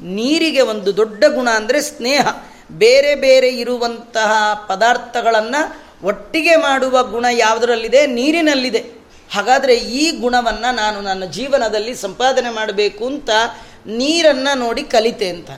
ನೀರಿಗೆ 0.00 0.60
ಒಂದು 0.60 0.96
ದೊಡ್ಡ 0.96 1.24
ಗುಣ 1.24 1.48
ಅಂದರೆ 1.50 1.80
ಸ್ನೇಹ. 1.80 2.28
ಬೇರೆ 2.72 3.14
ಬೇರೆ 3.14 3.48
ಇರುವಂತಹ 3.48 4.32
ಪದಾರ್ಥಗಳನ್ನು 4.68 5.86
ಒಟ್ಟಿಗೆ 6.06 6.56
ಮಾಡುವ 6.56 7.04
ಗುಣ 7.04 7.26
ಯಾವುದರಲ್ಲಿದೆ? 7.30 8.06
ನೀರಿನಲ್ಲಿದೆ. 8.06 8.96
ಹಾಗಾದರೆ 9.34 9.76
ಈ 9.76 10.10
ಗುಣವನ್ನು 10.10 10.74
ನಾನು 10.74 11.00
ನನ್ನ 11.00 11.24
ಜೀವನದಲ್ಲಿ 11.24 11.94
ಸಂಪಾದನೆ 11.94 12.50
ಮಾಡಬೇಕು 12.50 13.06
ಅಂತ 13.06 13.30
ನೀರನ್ನು 13.86 14.58
ನೋಡಿ 14.58 14.82
ಕಲಿತೆ 14.82 15.28
ಅಂತ 15.28 15.50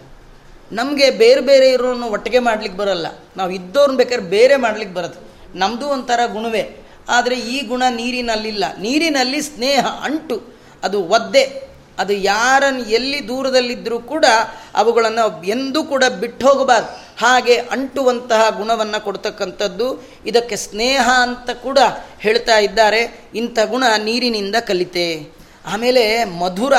ನಮಗೆ 0.73 1.11
ಬೇರೆ 1.11 1.41
ಬೇರೆ 1.41 1.71
ಇರೋನು 1.71 2.07
ಒಟ್ಟಿಗೆ 2.07 2.39
ಮಾಡ್ಲಿಕ್ಕೆ 2.39 2.79
ಬರೋಲ್ಲ. 2.79 3.07
ನಾವು 3.37 3.51
ಇದ್ದವ್ರನ್ನ 3.51 3.97
ಬೇಕಾದ್ರೆ 3.97 4.27
ಬೇರೆ 4.27 4.57
ಮಾಡ್ಲಿಕ್ಕೆ 4.57 4.95
ಬರುತ್ತೆ. 4.95 5.59
ನಮ್ಮದು 5.59 5.89
ಒಂಥರ 5.89 6.21
ಗುಣವೇ. 6.33 6.77
ಆದರೆ 7.09 7.39
ಈ 7.39 7.67
ಗುಣ 7.67 7.83
ನೀರಿನಲ್ಲಿಲ್ಲ. 7.91 8.65
ನೀರಿನಲ್ಲಿ 8.79 9.43
ಸ್ನೇಹ, 9.43 9.87
ಅಂಟು. 9.87 10.59
ಅದು 10.83 11.05
ಒದ್ದೆ. 11.05 11.68
ಅದು 11.99 12.13
ಯಾರನ್ನು 12.13 12.81
ಎಲ್ಲಿ 12.81 13.29
ದೂರದಲ್ಲಿದ್ದರೂ 13.29 13.99
ಕೂಡ 13.99 14.25
ಅವುಗಳನ್ನು 14.75 15.45
ಎಂದೂ 15.45 15.85
ಕೂಡ 15.85 16.05
ಬಿಟ್ಟು 16.05 16.49
ಹೋಗಬಾರ್ದು. 16.49 17.09
ಹಾಗೆ 17.19 17.57
ಅಂಟುವಂತಹ 17.57 18.51
ಗುಣವನ್ನು 18.51 19.05
ಕೊಡ್ತಕ್ಕಂಥದ್ದು 19.05 20.09
ಇದಕ್ಕೆ 20.27 20.57
ಸ್ನೇಹ 20.57 21.11
ಅಂತ 21.23 21.51
ಕೂಡ 21.51 21.79
ಹೇಳ್ತಾ 22.19 22.59
ಇದ್ದಾರೆ. 22.59 23.31
ಇಂಥ 23.35 23.59
ಗುಣ 23.65 23.85
ನೀರಿನಿಂದ 24.05 24.57
ಕಲಿತೆ. 24.57 25.33
ಆಮೇಲೆ 25.67 26.25
ಮಧುರ. 26.25 26.73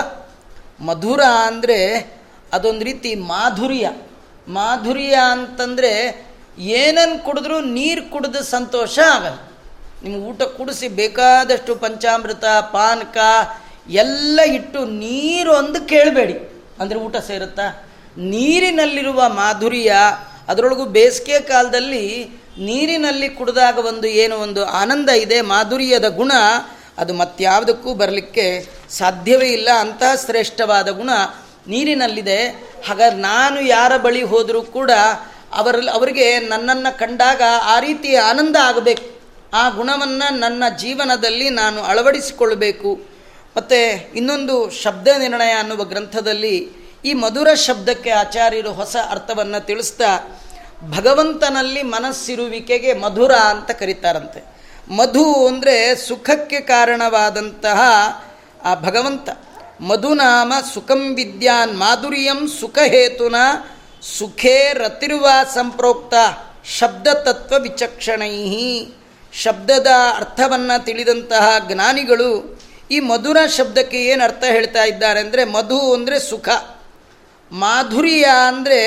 ಮಧುರ 0.79 1.21
ಅಂದರೆ 1.21 2.13
ಅದೊಂದು 2.53 2.85
ರೀತಿ 2.85 3.15
ಮಾಧುರ್ಯ. 3.15 3.91
ಮಾಧುರ್ಯ 4.47 5.17
ಅಂತಂದರೆ 5.31 6.25
ಏನನ್ನು 6.57 7.25
ಕುಡಿದ್ರೂ 7.25 7.59
ನೀರು 7.59 8.11
ಕುಡಿದ 8.11 8.35
ಸಂತೋಷ 8.35 8.99
ಆಗಲ್ಲ. 8.99 9.51
ನಿಮ್ಗೆ 10.03 10.19
ಊಟ 10.19 10.41
ಕುಡಿಸಿ 10.41 10.88
ಬೇಕಾದಷ್ಟು 10.88 11.75
ಪಂಚಾಮೃತ, 11.75 12.45
ಪಾನಕ 12.45 13.17
ಎಲ್ಲ 13.89 14.39
ಇಟ್ಟು 14.46 14.86
ನೀರು 14.86 15.53
ಅಂದು 15.53 15.88
ಕೇಳಬೇಡಿ. 15.88 16.65
ಅಂದರೆ 16.79 17.00
ಊಟ 17.00 17.17
ಸೇರುತ್ತಾ? 17.17 17.88
ನೀರಿನಲ್ಲಿರುವ 18.17 19.29
ಮಾಧುರ್ಯ, 19.29 19.96
ಅದರೊಳಗೂ 20.48 20.86
ಬೇಸಿಗೆ 20.86 21.39
ಕಾಲದಲ್ಲಿ 21.39 22.29
ನೀರಿನಲ್ಲಿ 22.60 23.29
ಕುಡಿದಾಗ 23.29 23.77
ಒಂದು 23.77 24.08
ಏನು 24.08 24.36
ಒಂದು 24.36 24.65
ಆನಂದ 24.65 25.10
ಇದೆ, 25.10 25.41
ಮಾಧುರ್ಯದ 25.41 26.08
ಗುಣ, 26.08 26.31
ಅದು 26.98 27.13
ಮತ್ಯಾವುದಕ್ಕೂ 27.13 27.93
ಬರಲಿಕ್ಕೆ 27.93 28.67
ಸಾಧ್ಯವೇ 28.89 29.48
ಇಲ್ಲ. 29.48 29.69
ಅಂತಹ 29.79 30.15
ಶ್ರೇಷ್ಠವಾದ 30.25 30.88
ಗುಣ 30.88 31.10
ನೀರಿನಲ್ಲಿದೆ. 31.67 32.48
ಹಾಗಾದ್ರೆ 32.88 33.19
ನಾನು 33.19 33.62
ಯಾರ 33.62 33.98
ಬಳಿ 33.98 34.24
ಹೋದರೂ 34.24 34.62
ಕೂಡ 34.62 34.91
ಅವರಲ್ಲಿ 35.53 35.91
ಅವರಿಗೆ 35.91 36.39
ನನ್ನನ್ನು 36.39 37.00
ಕಂಡಾಗ 37.00 37.41
ಆ 37.63 37.79
ರೀತಿ 37.79 38.15
ಆನಂದ 38.15 38.56
ಆಗಬೇಕು. 38.63 39.19
ಆ 39.54 39.69
ಗುಣವನ್ನು 39.69 40.39
ನನ್ನ 40.39 40.63
ಜೀವನದಲ್ಲಿ 40.78 41.49
ನಾನು 41.49 41.82
ಅಳವಡಿಸಿಕೊಳ್ಳಬೇಕು. 41.82 43.09
ಮತ್ತು 43.57 44.13
ಇನ್ನೊಂದು 44.15 44.69
ಶಬ್ದ 44.69 45.07
ನಿರ್ಣಯ 45.17 45.51
ಅನ್ನುವ 45.51 45.83
ಗ್ರಂಥದಲ್ಲಿ 45.83 46.69
ಈ 47.05 47.13
ಮಧುರ 47.13 47.53
ಶಬ್ದಕ್ಕೆ 47.53 48.09
ಆಚಾರ್ಯರು 48.09 48.71
ಹೊಸ 48.71 48.95
ಅರ್ಥವನ್ನು 49.09 49.65
ತಿಳಿಸ್ತಾ, 49.65 50.39
ಭಗವಂತನಲ್ಲಿ 50.89 51.83
ಮನಸ್ಸಿರುವಿಕೆಗೆ 51.83 52.93
ಮಧುರ 52.93 53.31
ಅಂತ 53.31 53.71
ಕರೀತಾರಂತೆ. 53.71 54.43
ಮಧು 54.93 55.47
ಅಂದರೆ 55.47 55.95
ಸುಖಕ್ಕೆ 55.95 56.59
ಕಾರಣವಾದಂತಹ 56.59 57.81
ಆ 58.63 58.75
ಭಗವಂತ. 58.75 59.29
ಮಧುನಾಮ 59.81 60.53
ಸುಖಂ 60.73 61.15
ವಿದ್ಯಾನ್ 61.15 61.77
ಮಾಧುರ್ಯಂ 61.77 62.47
ಸುಖಹೇತುನ 62.47 63.35
ಸುಖೇ 64.19 64.73
ರತಿರುವ 64.73 65.29
ಸಂಪ್ರೋಕ್ತ 65.53 66.13
ಶಬ್ದ 66.77 67.07
ತತ್ವ 67.07 67.55
ವಿಚಕ್ಷಣೈ 67.62 68.85
ಶಬ್ದದ 69.33 69.88
ಅರ್ಥವನ್ನು 70.15 70.85
ತಿಳಿದಂತಹ 70.85 71.55
ಜ್ಞಾನಿಗಳು 71.67 72.59
ಈ 72.91 72.99
ಮಧುರ 72.99 73.38
ಶಬ್ದಕ್ಕೆ 73.58 74.06
ಏನು 74.06 74.23
ಅರ್ಥ 74.23 74.43
ಹೇಳ್ತಾ 74.43 74.84
ಇದ್ದಾರೆ 74.84 75.19
ಅಂದರೆ 75.19 75.43
ಮಧು 75.43 75.93
ಅಂದರೆ 75.93 76.19
ಸುಖ. 76.19 76.49
ಮಾಧುರ್ಯ 77.52 78.25
ಅಂದರೆ 78.47 78.80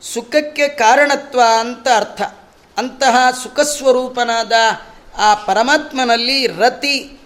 ಸುಖಕ್ಕೆ 0.00 0.68
ಕಾರಣತ್ವ 0.68 1.40
ಅಂತ 1.60 1.88
ಅರ್ಥ. 1.96 2.22
ಅಂತಹ 2.76 3.30
ಸುಖಸ್ವರೂಪನಾದ 3.42 4.52
ಆ 5.18 5.34
ಪರಮಾತ್ಮನಲ್ಲಿ 5.34 6.46
ರತಿ, 6.46 7.18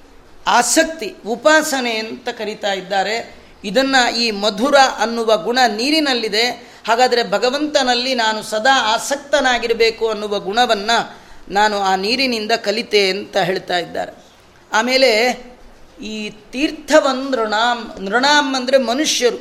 ಆಸಕ್ತಿ, 0.47 1.17
ಉಪಾಸನೆ 1.27 1.95
ಅಂತ 1.95 2.29
ಕರೀತಾ 2.29 2.73
ಇದ್ದಾರೆ. 2.73 3.37
ಇದನ್ನು 3.65 4.17
ಈ 4.17 4.31
ಮಧುರ 4.31 4.75
ಅನ್ನುವ 4.99 5.37
ಗುಣ 5.37 5.59
ನೀರಿನಲ್ಲಿದೆ. 5.77 6.77
ಹಾಗಾದರೆ 6.87 7.31
ಭಗವಂತನಲ್ಲಿ 7.31 8.15
ನಾನು 8.15 8.43
ಸದಾ 8.43 8.95
ಆಸಕ್ತನಾಗಿರಬೇಕು 8.95 10.09
ಅನ್ನುವ 10.09 10.39
ಗುಣವನ್ನು 10.39 11.19
ನಾನು 11.49 11.79
ಆ 11.79 11.97
ನೀರಿನಿಂದ 11.97 12.53
ಕಲಿತೆ 12.53 13.11
ಅಂತ 13.11 13.37
ಹೇಳ್ತಾ 13.37 13.79
ಇದ್ದಾರೆ. 13.79 14.13
ಆಮೇಲೆ 14.73 15.11
ಈ 16.01 16.31
ತೀರ್ಥವನ್ 16.31 17.23
ನೃಣಾಮ್ 17.33 17.85
ನೃಣಾಮ್ 18.01 18.55
ಅಂದರೆ 18.55 18.79
ಮನುಷ್ಯರು. 18.79 19.39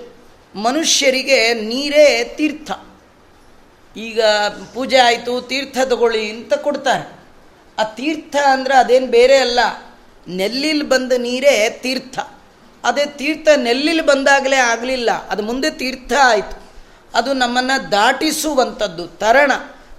ಮನುಷ್ಯರಿಗೆ 0.56 1.54
ನೀರೇ 1.54 2.08
ತೀರ್ಥ. 2.38 2.72
ಈಗ 3.96 4.22
ಪೂಜೆ 4.74 4.98
ಆಯಿತು, 4.98 5.42
ತೀರ್ಥ 5.42 5.78
ತಗೊಳ್ಳಿ 5.90 6.30
ಅಂತ 6.30 6.54
ಕೊಡ್ತಾರೆ. 6.54 7.06
ಆ 7.78 7.84
ತೀರ್ಥ 7.84 8.36
ಅಂದರೆ 8.52 8.76
ಅದೇನು 8.76 9.08
ಬೇರೆ 9.08 9.38
ಅಲ್ಲ, 9.38 9.60
ನೆಲ್ಲಿಲಿ 10.28 10.84
ಬಂದ 10.84 11.12
ನೀರೇ 11.18 11.70
ತೀರ್ಥ. 11.82 12.18
ಅದೇ 12.84 13.06
ತೀರ್ಥ 13.06 13.48
ನೆಲ್ಲಿಲಿ 13.58 14.06
ಬಂದಾಗಲೇ 14.06 14.56
ಆಗಲಿಲ್ಲ, 14.56 15.12
ಅದು 15.28 15.44
ಮುಂದೆ 15.44 15.70
ತೀರ್ಥ 15.70 16.14
ಆಯಿತು. 16.24 16.56
ಅದು 17.14 17.34
ನಮ್ಮನ್ನು 17.34 17.92
ದಾಟಿಸುವಂಥದ್ದು 17.92 19.08
ತರಣ. 19.08 19.52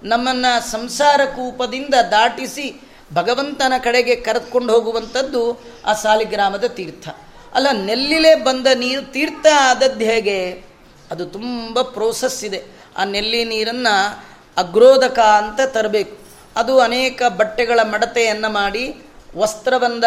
ನಮ್ಮನ್ನು 0.03 0.71
ಸಂಸಾರ 0.71 1.21
ಕೂಪದಿಂದ 1.25 1.95
ದಾಟಿಸಿ 2.11 2.67
ಭಗವಂತನ 3.13 3.73
ಕಡೆಗೆ 3.83 4.15
ಕರೆದುಕೊಂಡು 4.15 4.73
ಹೋಗುವಂಥದ್ದು 4.73 5.61
ಆ 5.85 5.93
ಸಾಲಿಗ್ರಾಮದ 5.93 6.63
ತೀರ್ಥ. 6.63 7.09
ಅಲ್ಲ, 7.53 7.67
ನೆಲ್ಲಿಲೇ 7.71 8.35
ಬಂದ 8.35 8.67
ನೀರು 8.75 9.11
ತೀರ್ಥ 9.11 9.47
ಆದದ್ದು 9.55 10.05
ಹೇಗೆ? 10.05 10.63
ಅದು 11.11 11.25
ತುಂಬ 11.25 11.81
ಪ್ರೋಸೆಸ್ 11.81 12.45
ಇದೆ. 12.45 12.63
ಆ 12.97 13.03
ನೆಲ್ಲಿ 13.03 13.45
ನೀರನ್ನು 13.45 14.23
ಅಗ್ರೋದಕ 14.57 15.19
ಅಂತ 15.19 15.59
ತರಬೇಕು. 15.65 16.17
ಅದು 16.55 16.79
ಅನೇಕ 16.79 17.21
ಬಟ್ಟೆಗಳ 17.23 17.79
ಮಡತೆಯನ್ನು 17.83 18.49
ಮಾಡಿ 18.49 19.01
ವಸ್ತ್ರವಂದ 19.37 20.03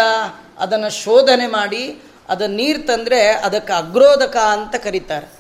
ಅದನ್ನು 0.59 0.91
ಶೋಧನೆ 0.91 1.47
ಮಾಡಿ, 1.47 2.03
ಅದು 2.29 2.47
ನೀರು 2.47 2.87
ತಂದರೆ 2.87 3.31
ಅದಕ್ಕೆ 3.31 3.73
ಅಗ್ರೋದಕ 3.73 4.37
ಅಂತ 4.37 4.77
ಕರೀತಾರೆ. 4.77 5.33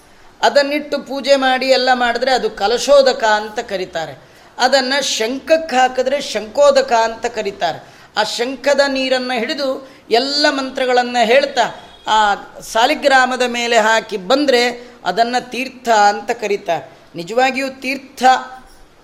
ಅದನ್ನಿಟ್ಟು 0.42 0.98
ಪೂಜೆ 0.98 1.36
ಮಾಡಿ 1.36 1.66
ಎಲ್ಲ 1.66 1.88
ಮಾಡಿದ್ರೆ 1.92 2.30
ಅದು 2.30 2.50
ಕಲಶೋದಕ 2.50 3.24
ಅಂತ 3.24 3.58
ಕರೀತಾರೆ. 3.58 4.29
ಅದನ್ನು 4.60 4.98
ಶಂಖಕ್ಕೆ 5.16 5.76
ಹಾಕಿದ್ರೆ 5.76 6.20
ಶಂಕೋದಕ 6.20 6.92
ಅಂತ 6.92 7.26
ಕರೀತಾರೆ. 7.26 7.78
ಆ 8.16 8.22
ಶಂಖದ 8.22 8.80
ನೀರನ್ನು 8.88 9.38
ಹಿಡಿದು 9.38 9.68
ಎಲ್ಲ 10.10 10.46
ಮಂತ್ರಗಳನ್ನು 10.50 11.26
ಹೇಳ್ತಾ, 11.26 11.64
ಆ 12.06 12.34
ಸಾಲಿಗ್ರಾಮದ 12.60 13.42
ಮೇಲೆ 13.42 13.78
ಹಾಕಿ 13.78 14.16
ಬಂದರೆ 14.16 14.62
ಅದನ್ನು 15.04 15.50
ತೀರ್ಥ 15.50 15.88
ಅಂತ 15.88 16.30
ಕರೀತಾರೆ. 16.30 16.84
ನಿಜವಾಗಿಯೂ 17.16 17.68
ತೀರ್ಥ, 17.80 18.22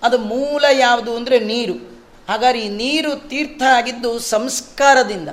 ಅದು 0.03 0.17
ಮೂಲ 0.17 0.65
ಯಾವುದು 0.79 1.15
ಅಂದರೆ 1.15 1.39
ನೀರು. 1.39 1.75
ಹಾಗಾದ್ರೆ 2.29 2.59
ಈ 2.61 2.69
ನೀರು 2.69 3.29
ತೀರ್ಥ 3.29 3.61
ಆಗಿದ್ದು 3.75 4.19
ಸಂಸ್ಕಾರದಿಂದ. 4.19 5.29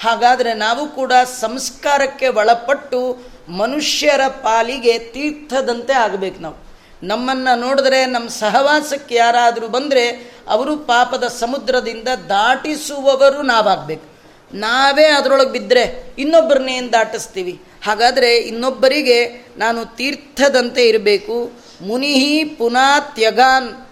ಹಾಗಾದರೆ 0.00 0.54
ನಾವು 0.54 0.88
ಕೂಡ 0.88 1.12
ಸಂಸ್ಕಾರಕ್ಕೆ 1.40 2.28
ಒಳಪಟ್ಟು 2.28 3.00
ಮನುಷ್ಯರ 3.48 4.22
ಪಾಲಿಗೆ 4.42 4.98
ತೀರ್ಥದಂತೆ 4.98 5.92
ಆಗಬೇಕು 5.92 6.38
ನಾವು. 6.40 6.58
ನಮ್ಮನ್ನು 7.02 7.58
ನೋಡಿದ್ರೆ 7.60 8.06
ನಮ್ಮ 8.06 8.28
ಸಹವಾಸಕ್ಕೆ 8.28 9.14
ಯಾರಾದರೂ 9.14 9.68
ಬಂದರೆ 9.68 10.34
ಅವರು 10.48 10.76
ಪಾಪದ 10.76 11.24
ಸಮುದ್ರದಿಂದ 11.24 12.08
ದಾಟಿಸುವವರು 12.28 13.42
ನಾವಾಗಬೇಕು. 13.42 14.14
ನಾವೇ 14.54 15.04
ಅದರೊಳಗೆ 15.04 15.52
ಬಿದ್ದರೆ 15.52 16.14
ಇನ್ನೊಬ್ಬರನ್ನೇನು 16.18 16.92
ದಾಟಿಸ್ತೀವಿ. 16.92 17.62
ಹಾಗಾದರೆ 17.84 18.36
ಇನ್ನೊಬ್ಬರಿಗೆ 18.36 19.46
ನಾನು 19.56 19.96
ತೀರ್ಥದಂತೆ 19.96 20.88
ಇರಬೇಕು. 20.88 21.52
ಮುನಿಹಿ 21.80 22.44
ಪುನಾ 22.44 23.00
ತ್ಯಗಾನ್. 23.00 23.86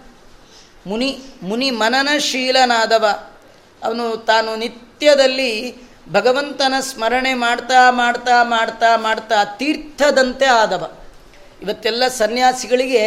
ಮುನಿ 0.87 1.19
ಮುನಿ 1.43 1.71
ಮನನಶೀಲನಾದವ. 1.71 3.05
ಅವನು 3.83 4.17
ತಾನು 4.17 4.55
ನಿತ್ಯದಲ್ಲಿ 4.55 5.75
ಭಗವಂತನ 6.11 6.73
ಸ್ಮರಣೆ 6.79 7.33
ಮಾಡ್ತಾ 7.33 7.91
ಮಾಡ್ತಾ 7.91 8.43
ಮಾಡ್ತಾ 8.43 8.97
ಮಾಡ್ತಾ 8.97 9.43
ತೀರ್ಥದಂತೆ 9.43 10.45
ಆದವ. 10.45 10.91
ಇವತ್ತೆಲ್ಲ 11.63 12.07
ಸನ್ಯಾಸಿಗಳಿಗೆ 12.07 13.03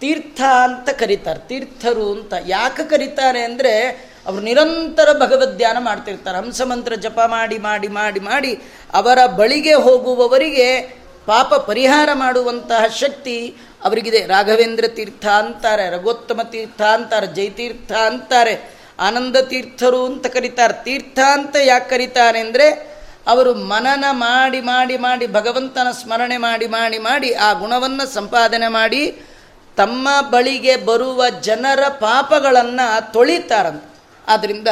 ತೀರ್ಥ 0.00 0.40
ಅಂತ 0.66 0.88
ಕರೀತಾರೆ. 1.00 1.40
ತೀರ್ಥರು 1.48 2.06
ಅಂತ 2.12 2.32
ಯಾಕೆ 2.46 2.84
ಕರೀತಾರೆ 2.88 3.42
ಅಂದರೆ 3.42 3.74
ಅವರು 4.26 4.42
ನಿರಂತರ 4.42 5.08
ಭಗವದ್ 5.20 5.56
ಧ್ಯಾನ 5.56 5.78
ಮಾಡ್ತಿರ್ತಾರೆ. 5.80 6.36
ಹಂಸಮಂತ್ರ 6.38 6.94
ಜಪ 6.94 7.20
ಮಾಡಿ 7.26 7.58
ಮಾಡಿ 7.58 7.88
ಮಾಡಿ 7.88 8.20
ಮಾಡಿ 8.20 8.52
ಅವರ 8.94 9.18
ಬಳಿಗೆ 9.26 9.74
ಹೋಗುವವರಿಗೆ 9.74 10.68
ಪಾಪ 11.26 11.54
ಪರಿಹಾರ 11.54 12.08
ಮಾಡುವಂತಹ 12.14 12.86
ಶಕ್ತಿ 13.02 13.36
ಅವರಿಗಿದೆ. 13.84 14.20
ರಾಘವೇಂದ್ರ 14.26 14.86
ತೀರ್ಥ 14.88 15.26
ಅಂತಾರೆ, 15.26 15.84
ರಘೋತ್ತಮ 15.90 16.40
ತೀರ್ಥ 16.42 16.82
ಅಂತಾರೆ, 16.82 17.26
ಜಯತೀರ್ಥ 17.26 17.92
ಅಂತಾರೆ. 17.92 18.54
ಆನಂದ 18.98 19.36
ತೀರ್ಥರು 19.36 20.00
ಅಂತ 20.06 20.26
ಕರೀತಾರೆ. 20.26 20.74
ತೀರ್ಥ 20.84 21.18
ಅಂತ 21.32 21.56
ಯಾಕೆ 21.64 21.88
ಕರೀತಾರೆ 21.90 22.40
ಅಂದರೆ 22.40 22.66
ಅವರು 23.26 23.54
ಮನನ 23.54 24.04
ಮಾಡಿ 24.10 24.60
ಮಾಡಿ 24.60 24.96
ಮಾಡಿ, 24.96 25.26
ಭಗವಂತನ 25.26 25.86
ಸ್ಮರಣೆ 25.90 26.36
ಮಾಡಿ 26.36 26.66
ಮಾಡಿ 26.66 26.98
ಮಾಡಿ 26.98 27.34
ಆ 27.34 27.52
ಗುಣವನ್ನು 27.52 28.14
ಸಂಪಾದನೆ 28.14 28.68
ಮಾಡಿ 28.68 29.22
ತಮ್ಮ 29.76 30.08
ಬಳಿಗೆ 30.30 30.76
ಬರುವ 30.76 31.28
ಜನರ 31.28 31.88
ಪಾಪಗಳನ್ನು 31.88 33.12
ತೊಳಿತಾರಂತ. 33.12 33.84
ಆದ್ದರಿಂದ 34.28 34.68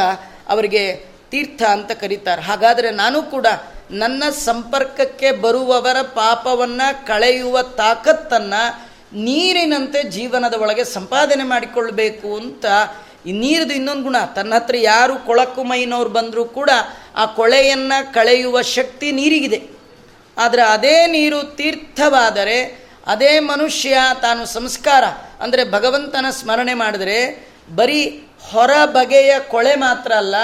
ಅವರಿಗೆ 0.48 1.04
ತೀರ್ಥ 1.30 1.62
ಅಂತ 1.62 1.92
ಕರೀತಾರೆ. 1.92 2.42
ಹಾಗಾದರೆ 2.42 2.90
ನಾನು 2.90 3.22
ಕೂಡ 3.22 3.46
ನನ್ನ 3.90 4.22
ಸಂಪರ್ಕಕ್ಕೆ 4.30 5.32
ಬರುವವರ 5.32 6.02
ಪಾಪವನ್ನು 6.02 7.06
ಕಳೆಯುವ 7.06 7.62
ತಾಕತ್ತನ್ನು 7.62 8.90
ನೀರಿನಂತೆ 9.12 10.02
ಜೀವನದ 10.02 10.54
ಒಳಗೆ 10.54 10.84
ಸಂಪಾದನೆ 10.84 11.44
ಮಾಡಿಕೊಳ್ಬೇಕು 11.44 12.36
ಅಂತ 12.36 12.64
ಈ 13.26 13.32
ನೀರದು 13.32 13.74
ಇನ್ನೊಂದು 13.74 14.02
ಗುಣ. 14.02 14.16
ತನ್ನ 14.36 14.54
ಹತ್ರ 14.54 14.74
ಯಾರು 14.78 15.18
ಕೊಳಕು 15.18 15.62
ಮೈನವ್ರು 15.64 16.10
ಬಂದರೂ 16.10 16.44
ಕೂಡ 16.44 16.70
ಆ 17.14 17.24
ಕೊಳೆಯನ್ನು 17.38 17.98
ಕಳೆಯುವ 18.14 18.56
ಶಕ್ತಿ 18.76 19.08
ನೀರಿಗಿದೆ. 19.20 19.60
ಆದರೆ 20.36 20.62
ಅದೇ 20.74 20.96
ನೀರು 21.14 21.40
ತೀರ್ಥವಾದರೆ 21.58 22.58
ಅದೇ 23.12 23.32
ಮನುಷ್ಯ 23.50 23.98
ತಾನು 24.22 24.42
ಸಂಸ್ಕಾರ, 24.56 25.04
ಅಂದರೆ 25.44 25.62
ಭಗವಂತನ 25.76 26.26
ಸ್ಮರಣೆ 26.40 26.74
ಮಾಡಿದರೆ 26.74 27.18
ಬರೀ 27.76 28.02
ಹೊರ 28.50 28.72
ಬಗೆಯ 28.96 29.32
ಕೊಳೆ 29.52 29.74
ಮಾತ್ರ 29.84 30.12
ಅಲ್ಲ, 30.22 30.36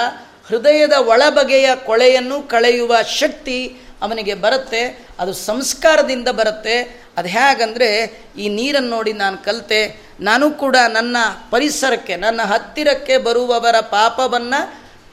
ಹೃದಯದ 0.49 0.95
ಒಳ 1.11 1.21
ಬಗೆಯ 1.37 1.69
ಕೊಳೆಯನ್ನು 1.89 2.37
ಕಳೆಯುವ 2.53 2.93
ಶಕ್ತಿ 3.19 3.59
ಅವನಿಗೆ 4.05 4.33
ಬರುತ್ತೆ, 4.43 4.81
ಅದು 5.19 5.33
ಸಂಸ್ಕಾರದಿಂದ 5.33 6.29
ಬರುತ್ತೆ. 6.39 6.75
ಅದು 7.17 7.29
ಹೇಗಂದರೆ 7.35 7.89
ಈ 8.37 8.47
ನೀರನ್ನು 8.57 8.91
ನೋಡಿ 8.95 9.13
ನಾನು 9.13 9.37
ಕಲಿತೆ, 9.45 9.81
ನಾನು 10.21 10.45
ಕೂಡ 10.63 10.75
ನನ್ನ 10.97 11.17
ಪರಿಸರಕ್ಕೆ, 11.51 12.15
ನನ್ನ 12.25 12.41
ಹತ್ತಿರಕ್ಕೆ 12.51 13.15
ಬರುವವರ 13.27 13.77
ಪಾಪವನ್ನು 13.95 14.61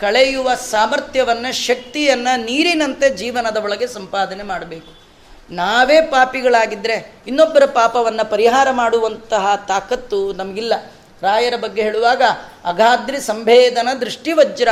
ಕಳೆಯುವ 0.04 0.54
ಸಾಮರ್ಥ್ಯವನ್ನು, 0.54 1.52
ಶಕ್ತಿಯನ್ನು, 1.52 2.44
ನೀರಿನಂತೆ 2.44 3.10
ಜೀವನದ 3.10 3.56
ಒಳಗೆ 3.56 3.86
ಸಂಪಾದನೆ 3.86 4.42
ಮಾಡಬೇಕು. 4.42 4.92
ನಾವೇ 5.50 6.00
ಪಾಪಿಗಳಾಗಿದ್ದರೆ 6.00 7.12
ಇನ್ನೊಬ್ಬರ 7.26 7.64
ಪಾಪವನ್ನು 7.64 8.30
ಪರಿಹಾರ 8.30 8.68
ಮಾಡುವಂತಹ 8.70 9.64
ತಾಕತ್ತು 9.68 10.32
ನಮಗಿಲ್ಲ. 10.32 10.74
ರಾಯರ 11.22 11.54
ಬಗ್ಗೆ 11.56 11.82
ಹೇಳುವಾಗ, 11.82 12.22
ಅಗಾದ್ರಿ 12.64 13.20
ಸಂಭೇದನ 13.20 13.88
ದೃಷ್ಟಿವಜ್ರ 14.00 14.68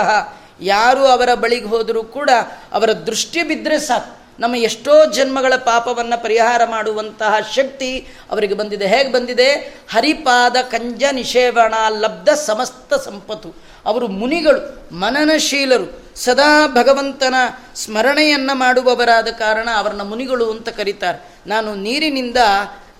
ಯಾರು 0.61 1.07
ಅವರ 1.07 1.35
ಬಳಿಗೆ 1.35 1.67
ಹೋದರೂ 1.67 2.03
ಕೂಡ 2.03 2.31
ಅವರ 2.73 2.93
ದೃಷ್ಟಿ 2.93 3.43
ಬಿದ್ದರೆ 3.43 3.79
ಸಾಕು. 3.79 4.22
ನಮ್ಮ 4.41 4.55
ಎಷ್ಟೋ 4.57 5.07
ಜನ್ಮಗಳ 5.07 5.57
ಪಾಪವನ್ನು 5.57 6.23
ಪರಿಹಾರ 6.23 6.65
ಮಾಡುವಂತಹ 6.65 7.35
ಶಕ್ತಿ 7.55 8.07
ಅವರಿಗೆ 8.31 8.55
ಬಂದಿದೆ. 8.55 8.87
ಹೇಗೆ 8.87 9.13
ಬಂದಿದೆ? 9.13 9.53
ಹರಿಪಾದ 9.91 10.57
ಕಂಜ 10.57 11.05
ನಿಷೇವಣ 11.13 11.75
ಲಬ್ಧ 11.89 12.29
ಸಮಸ್ತ 12.29 12.95
ಸಂಪತ್ತು. 12.95 13.55
ಅವರು 13.87 14.09
ಮುನಿಗಳು, 14.09 14.95
ಮನನಶೀಲರು, 14.95 16.03
ಸದಾ 16.17 16.67
ಭಗವಂತನ 16.67 17.35
ಸ್ಮರಣೆಯನ್ನು 17.75 18.55
ಮಾಡುವವರಾದ 18.55 19.29
ಕಾರಣ 19.29 19.69
ಅವರನ್ನ 19.77 20.03
ಮುನಿಗಳು 20.03 20.51
ಅಂತ 20.51 20.69
ಕರೀತಾರೆ. 20.69 21.25
ನಾನು 21.47 21.75
ನೀರಿನಿಂದ 21.75 22.37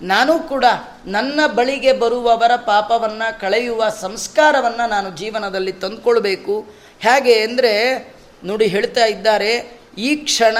ನಾನು 0.01 0.39
ಕೂಡ 0.39 0.65
ನನ್ನ 1.05 1.39
ಬಳಿಗೆ 1.47 1.93
ಬರುವವರ 1.93 2.55
ಪಾಪವನ್ನು 2.55 3.41
ಕಳೆಯುವ 3.41 3.83
ಸಂಸ್ಕಾರವನ್ನು 4.01 4.89
ನಾನು 4.89 5.09
ಜೀವನದಲ್ಲಿ 5.09 5.71
ತಂದುಕೊಳ್ಬೇಕು. 5.71 6.65
ಹೇಗೆ 6.99 7.41
ಅಂದರೆ, 7.41 8.05
ನೋಡಿ 8.43 8.65
ಹೇಳ್ತಾ 8.65 9.05
ಇದ್ದಾರೆ, 9.05 9.79
ಈ 9.97 10.15
ಕ್ಷಣ 10.15 10.57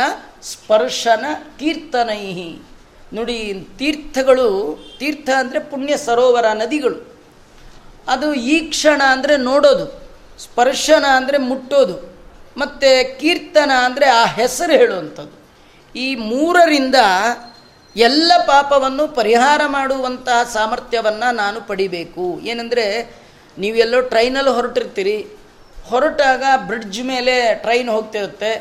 ಸ್ಪರ್ಶನ 0.52 1.26
ಕೀರ್ತನೈಹಿ. 1.60 2.52
ನೋಡಿ 3.18 3.38
ತೀರ್ಥಗಳು, 3.80 4.48
ತೀರ್ಥ 5.00 5.30
ಅಂದರೆ 5.40 5.60
ಪುಣ್ಯ 5.72 5.94
ಸರೋವರ 5.98 6.48
ನದಿಗಳು. 6.62 6.98
ಅದು 8.08 8.28
ಈ 8.34 8.56
ಕ್ಷಣ 8.74 9.02
ಅಂದರೆ 9.16 9.36
ನೋಡೋದು, 9.50 9.86
ಸ್ಪರ್ಶನ 10.40 11.06
ಅಂದರೆ 11.20 11.38
ಮುಟ್ಟೋದು, 11.50 11.96
ಮತ್ತು 12.58 12.90
ಕೀರ್ತನ 13.20 13.72
ಅಂದರೆ 13.86 14.08
ಆ 14.22 14.24
ಹೆಸರು 14.40 14.74
ಹೇಳುವಂಥದ್ದು. 14.82 15.36
ಈ 15.96 16.08
ಮೂರರಿಂದ 16.16 17.00
ಎಲ್ಲ 17.96 18.32
ಪಾಪವನ್ನು 18.46 19.08
ಪರಿಹಾರ 19.20 19.62
ಮಾಡುವಂತಹ 19.68 20.40
ಸಾಮರ್ಥ್ಯವನ್ನು 20.54 21.30
ನಾನು 21.36 21.60
ಪಡಿಬೇಕು. 21.62 22.26
ಏನಂದರೆ, 22.52 22.86
ನೀವೆಲ್ಲೋ 23.58 24.02
ಟ್ರೈನಲ್ಲಿ 24.12 24.50
ಹೊರಟಿರ್ತೀರಿ, 24.50 25.18
ಹೊರಟಾಗ 25.90 26.44
ಬ್ರಿಡ್ಜ್ 26.68 27.02
ಮೇಲೆ 27.12 27.36
ಟ್ರೈನ್ 27.64 27.90
ಹೋಗ್ತಿರುತ್ತೆ 27.90 28.52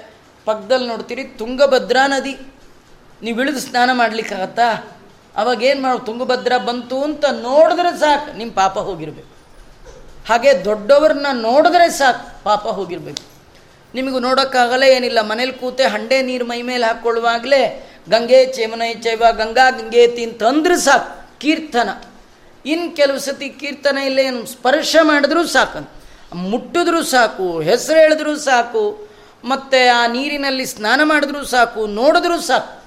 ಪಕ್ಕದಲ್ಲಿ 0.45 0.89
ನೋಡ್ತೀರಿ, 0.89 1.25
ತುಂಗಭದ್ರಾ 1.25 2.07
ನದಿ. 2.07 2.35
ನೀವು 3.23 3.41
ಇಳಿದು 3.41 3.61
ಸ್ನಾನ 3.61 3.91
ಮಾಡಲಿಕ್ಕಾಗತ್ತಾ? 3.93 4.69
ಅವಾಗ 5.37 5.63
ಏನು 5.63 5.83
ಮಾಡೋ, 5.83 5.99
ತುಂಗಭದ್ರಾ 5.99 6.59
ಬಂತು 6.59 7.03
ಅಂತ 7.03 7.25
ನೋಡಿದ್ರೆ 7.25 8.01
ಸಾಕು 8.01 8.37
ನಿಮ್ಮ 8.39 8.53
ಪಾಪ 8.53 8.79
ಹೋಗಿರ್ಬೇಕು. 8.79 9.29
ಹಾಗೆ 10.29 10.65
ದೊಡ್ಡವ್ರನ್ನ 10.65 11.27
ನೋಡಿದ್ರೆ 11.33 11.91
ಸಾಕು, 11.91 12.45
ಪಾಪ 12.45 12.67
ಹೋಗಿರ್ಬೇಕು. 12.67 13.23
ನಿಮಗೂ 13.95 14.19
ನೋಡೋಕ್ಕಾಗಲ್ಲ 14.19 14.83
ಏನಿಲ್ಲ, 14.83 15.21
ಮನೇಲಿ 15.21 15.53
ಕೂತೆ 15.53 15.85
ಹಂಡೆ 15.85 16.23
ನೀರು 16.23 16.45
ಮೈ 16.45 16.63
ಮೇಲೆ 16.63 16.87
ಹಾಕ್ಕೊಳ್ಳುವಾಗಲೇ 16.87 17.63
ಗಂಗೆ 18.11 18.53
ಚೇಮನೈ 18.53 18.95
ಚೈವ 18.95 19.25
ಗಂಗಾ 19.31 19.71
ಗಂಗೆ 19.71 20.07
ತಿಂತಂದ್ರೆ 20.07 20.77
ಸಾಕು, 20.77 21.39
ಕೀರ್ತನ. 21.39 21.91
ಇನ್ನು 22.67 22.97
ಕೆಲವು 22.97 23.19
ಸತಿ 23.19 23.49
ಕೀರ್ತನ 23.49 23.99
ಇಲ್ಲ 23.99 24.19
ಏನು 24.19 24.47
ಸ್ಪರ್ಶ 24.47 24.97
ಮಾಡಿದ್ರೂ 25.03 25.47
ಸಾಕು 25.47 25.91
ಮುಟ್ಟಿದ್ರೂ 26.35 27.03
ಸಾಕು, 27.03 27.61
ಹೆಸರು 27.61 27.99
ಹೇಳಿದ್ರೂ 27.99 28.37
ಸಾಕು. 28.37 29.12
ಮತ್ತು 29.45 29.97
ಆ 29.97 30.07
ನೀರಿನಲ್ಲಿ 30.07 30.67
ಸ್ನಾನ 30.67 31.01
ಮಾಡಿದ್ರೂ 31.05 31.45
ಸಾಕು, 31.45 31.87
ನೋಡಿದ್ರೂ 31.87 32.41
ಸಾಕು. 32.41 32.83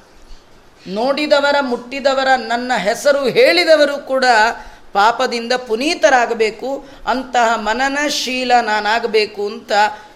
ನೋಡಿದವರ, 0.88 1.56
ಮುಟ್ಟಿದವರ, 1.62 2.28
ನನ್ನ 2.36 2.72
ಹೆಸರು 2.78 3.28
ಹೇಳಿದವರು 3.28 3.98
ಕೂಡ 3.98 4.26
ಪಾಪದಿಂದ 4.94 5.54
ಪುನೀತರಾಗಬೇಕು, 5.54 6.86
ಅಂತಹ 7.08 7.56
ಮನನಶೀಲ 7.56 8.52
ನಾನಾಗಬೇಕು 8.62 9.48
ಅಂತ 9.48 9.72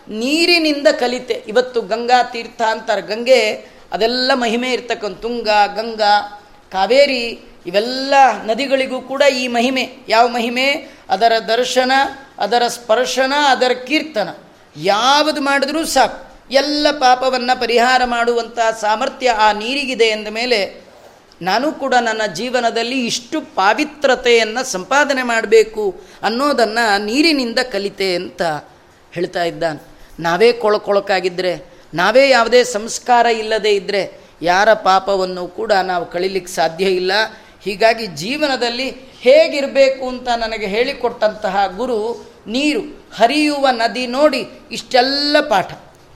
ನೀರಿನಿಂದ 0.10 0.88
ಕಲಿತೆ. 0.88 1.44
ಇವತ್ತು 1.48 1.82
ಗಂಗಾ 1.82 2.24
ತೀರ್ಥ 2.24 2.62
ಅಂತಾರೆ, 2.62 3.02
ಗಂಗೆ, 3.02 3.50
ಅದೆಲ್ಲ 3.92 4.32
ಮಹಿಮೆ 4.34 4.72
ಇರ್ತಕ್ಕಂಥ 4.72 5.22
ತುಂಗ, 5.22 5.50
ಗಂಗಾ, 5.76 6.46
ಕಾವೇರಿ, 6.72 7.46
ಇವೆಲ್ಲ 7.66 8.14
ನದಿಗಳಿಗೂ 8.44 9.02
ಕೂಡ 9.02 9.22
ಈ 9.22 9.48
ಮಹಿಮೆ. 9.48 9.90
ಯಾವ 10.08 10.28
ಮಹಿಮೆ? 10.28 11.00
ಅದರ 11.10 11.32
ದರ್ಶನ, 11.48 11.92
ಅದರ 12.38 12.64
ಸ್ಪರ್ಶನ, 12.68 13.34
ಅದರ 13.50 13.72
ಕೀರ್ತನ. 13.88 14.30
ಯಾವುದು 14.76 15.42
ಮಾಡಿದ್ರೂ 15.42 15.86
ಸಾಕು. 15.86 16.29
ಎಲ್ಲ 16.52 16.88
ಪಾಪವನ್ನು 16.92 17.60
ಪರಿಹಾರ 17.60 18.02
ಮಾಡುವಂಥ 18.06 18.60
ಸಾಮರ್ಥ್ಯ 18.82 19.30
ಆ 19.30 19.54
ನೀರಿಗಿದೆ 19.54 20.06
ಎಂದ 20.06 20.28
ಮೇಲೆ 20.28 20.90
ನಾನು 21.42 21.72
ಕೂಡ 21.72 21.94
ನನ್ನ 21.94 22.22
ಜೀವನದಲ್ಲಿ 22.34 23.06
ಇಷ್ಟು 23.06 23.42
ಪಾವಿತ್ರತೆಯನ್ನು 23.42 24.66
ಸಂಪಾದನೆ 24.66 25.24
ಮಾಡಬೇಕು 25.24 25.96
ಅನ್ನೋದನ್ನು 26.24 27.06
ನೀರಿನಿಂದ 27.06 27.60
ಕಲಿತೆ 27.72 28.16
ಅಂತ 28.16 28.42
ಹೇಳ್ತಾ 29.12 29.44
ಇದ್ದಾನೆ. 29.44 29.82
ನಾವೇ 30.20 30.52
ಕೊಳಕೊಳಕಾಗಿದ್ದರೆ 30.52 31.72
ನಾವೇ 31.94 32.30
ಯಾವುದೇ 32.30 32.64
ಸಂಸ್ಕಾರ 32.64 33.26
ಇಲ್ಲದೇ 33.26 33.70
ಇದ್ದರೆ 33.70 34.22
ಯಾರ 34.42 34.74
ಪಾಪವನ್ನು 34.74 35.48
ಕೂಡ 35.48 35.72
ನಾವು 35.72 36.06
ಕಳಿಲಿಕ್ಕೆ 36.06 36.52
ಸಾಧ್ಯ 36.52 36.86
ಇಲ್ಲ. 36.86 37.12
ಹೀಗಾಗಿ 37.64 38.08
ಜೀವನದಲ್ಲಿ 38.08 38.90
ಹೇಗಿರಬೇಕು 39.20 40.08
ಅಂತ 40.08 40.28
ನನಗೆ 40.28 40.66
ಹೇಳಿಕೊಟ್ಟಂತಹ 40.66 41.68
ಗುರು 41.78 42.30
ನೀರು, 42.48 42.82
ಹರಿಯುವ 43.16 43.68
ನದಿ 43.72 44.08
ನೋಡಿ 44.08 44.48
ಇಷ್ಟೆಲ್ಲ 44.72 45.38
ಪಾಠ. 45.50 45.72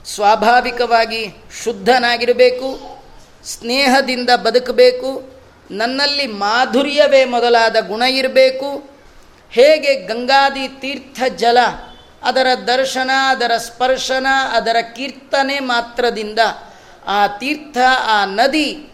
ಸ್ವಾಭಾವಿಕವಾಗಿ 0.05 1.35
ಶುದ್ಧನಾಗಿರಬೇಕು, 1.63 2.99
ಸ್ನೇಹದಿಂದ 3.43 4.29
ಬದುಕಬೇಕು, 4.35 5.39
ನನ್ನಲ್ಲಿ 5.71 6.27
ಮಾಧುರ್ಯವೇ 6.27 7.25
ಮೊದಲಾದ 7.25 7.75
ಗುಣ 7.87 8.01
ಇರಬೇಕು. 8.01 8.83
ಹೇಗೆ 9.51 9.95
ಗಂಗಾದಿ 9.95 10.67
ತೀರ್ಥ 10.67 11.23
ಜಲ, 11.35 11.57
ಅದರ 12.23 12.47
ದರ್ಶನ, 12.67 13.11
ಅದರ 13.29 13.51
ಸ್ಪರ್ಶನ, 13.57 14.27
ಅದರ 14.51 14.75
ಕೀರ್ತನೆ 14.95 15.59
ಮಾತ್ರದಿಂದ 15.59 16.39
ಆ 17.07 17.27
ತೀರ್ಥ, 17.27 17.77
ಆ 18.05 18.25
ನದಿ 18.25 18.89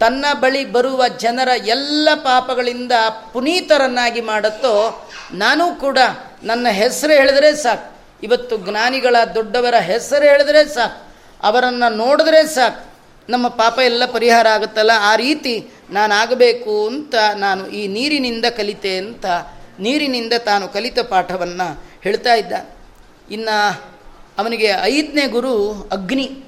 ತನ್ನ 0.00 0.24
ಬಳಿ 0.32 0.64
ಬರುವ 0.64 1.08
ಜನರ 1.08 1.48
ಎಲ್ಲ 1.66 2.08
ಪಾಪಗಳಿಂದ 2.14 2.92
ಪುನೀತರನ್ನಾಗಿ 3.32 4.20
ಮಾಡುತ್ತೋ, 4.20 5.06
ನಾನು 5.32 5.80
ಕೂಡ 5.80 5.98
ನನ್ನ 6.42 6.68
ಹೆಸರು 6.68 7.12
ಹೇಳಿದರೆ 7.12 7.56
ಸಾಕು. 7.56 7.91
ಇವತ್ತು 8.22 8.56
ಜ್ಞಾನಿಗಳ 8.58 9.16
ದೊಡ್ಡವರ 9.34 9.74
ಹೆಸರು 9.74 10.24
ಹೇಳಿದ್ರೆ 10.24 10.74
ಸಾಕು. 10.74 11.12
ಅವರನ್ನು 11.42 11.96
ನೋಡಿದ್ರೆ 11.96 12.46
ಸಾಕು. 12.46 12.92
ನಮ್ಮ 13.28 13.48
ಪಾಪ 13.48 13.78
ಎಲ್ಲ 13.78 14.04
ಪರಿಹಾರ 14.06 14.46
ಆಗುತ್ತಲ್ಲ? 14.48 14.90
ಆ 14.94 15.16
ರೀತಿ 15.16 15.68
ನಾನಾಗಬೇಕು 15.90 16.86
ಅಂತ 16.86 17.14
ನಾನು 17.36 17.66
ಈ 17.66 17.88
ನೀರಿನಿಂದ 17.88 18.44
ಕಲಿತೆ 18.56 18.96
ಅಂತ 18.96 19.26
ನೀರಿನಿಂದ 19.78 20.32
ತಾನು 20.38 20.68
ಕಲಿತ 20.68 20.98
ಪಾಠವನ್ನು 20.98 21.84
ಹೇಳ್ತಾ 22.02 22.34
ಇದ್ದ 22.34 22.52
ಇನ್ನು 23.30 23.82
ಅವನಿಗೆ 24.38 24.70
ಐದನೇ 24.82 25.26
ಗುರು 25.26 25.72
ಅಗ್ನಿ. 25.92 26.44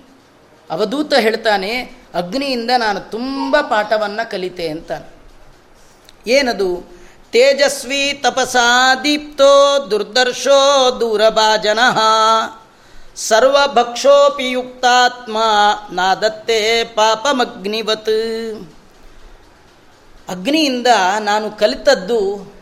ಅವಧೂತ 0.70 1.14
ಹೇಳ್ತಾನೆ, 1.14 1.82
ಅಗ್ನಿಯಿಂದ 2.14 2.70
ನಾನು 2.78 3.00
ತುಂಬ 3.00 3.60
ಪಾಠವನ್ನು 3.60 4.30
ಕಲಿತೆ 4.30 4.68
ಅಂತ 4.68 4.92
ಏನದು? 6.26 6.84
ತೇಜಸ್ವಿ 7.34 8.20
ತಪಸಾ 8.22 8.94
ದೀಪ್ತೋ 8.94 9.86
ದುರ್ದರ್ಶೋ 9.90 10.90
ದೂರಭಾಜನ. 11.00 11.78
ಸರ್ವಭಕ್ಷೋಪಿ 13.16 14.50
ಯುಕ್ತಾತ್ಮ 14.50 15.38
ನಾದತ್ತೆ 15.92 16.84
ಪಾಪಮಗ್ನಿವತ್. 16.84 18.70
ಅಗ್ನಿಯಿಂದ 20.28 20.86
ನಾನು 21.20 21.50
ಕಲಿತದ್ದು 21.50 22.52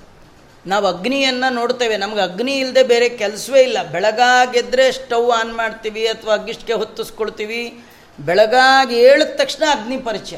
ನಾವು 0.67 0.87
ಅಗ್ನಿಯನ್ನು 0.87 1.53
ನೋಡ್ತೇವೆ. 1.53 1.97
ನಮ್ಗೆ 1.97 2.21
ಅಗ್ನಿ 2.21 2.53
ಇಲ್ಲದೆ 2.53 2.83
ಬೇರೆ 2.83 3.09
ಕೆಲಸವೇ 3.09 3.61
ಇಲ್ಲ. 3.61 3.83
ಬೆಳಗಾಗೆದ್ರೆ 3.83 4.93
ಸ್ಟವ್ 4.93 5.31
ಆನ್ 5.31 5.55
ಮಾಡ್ತೀವಿ 5.55 6.07
ಅಥವಾ 6.07 6.35
ಅಗ್ಗಿಷ್ಟಿಗೆ 6.35 6.73
ಹೊತ್ತಿಸ್ಕೊಳ್ತೀವಿ. 6.73 7.85
ಬೆಳಗಾಗಿ 8.21 8.97
ಏಳಿದ 8.97 9.37
ತಕ್ಷಣ 9.37 9.81
ಅಗ್ನಿ 9.81 9.99
ಪರಿಚಯ. 9.99 10.37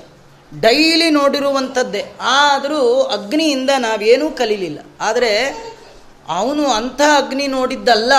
ಡೈಲಿ 0.61 1.11
ನೋಡಿರುವಂಥದ್ದೇ 1.11 2.05
ಆದರೂ 2.21 3.03
ಅಗ್ನಿಯಿಂದ 3.03 3.71
ನಾವೇನೂ 3.79 4.31
ಕಲೀಲಿಲ್ಲ. 4.31 4.79
ಆದರೆ 5.01 5.65
ಅವನು 6.29 6.67
ಅಂಥ 6.67 7.01
ಅಗ್ನಿ 7.01 7.47
ನೋಡಿದ್ದಲ್ಲ 7.47 8.13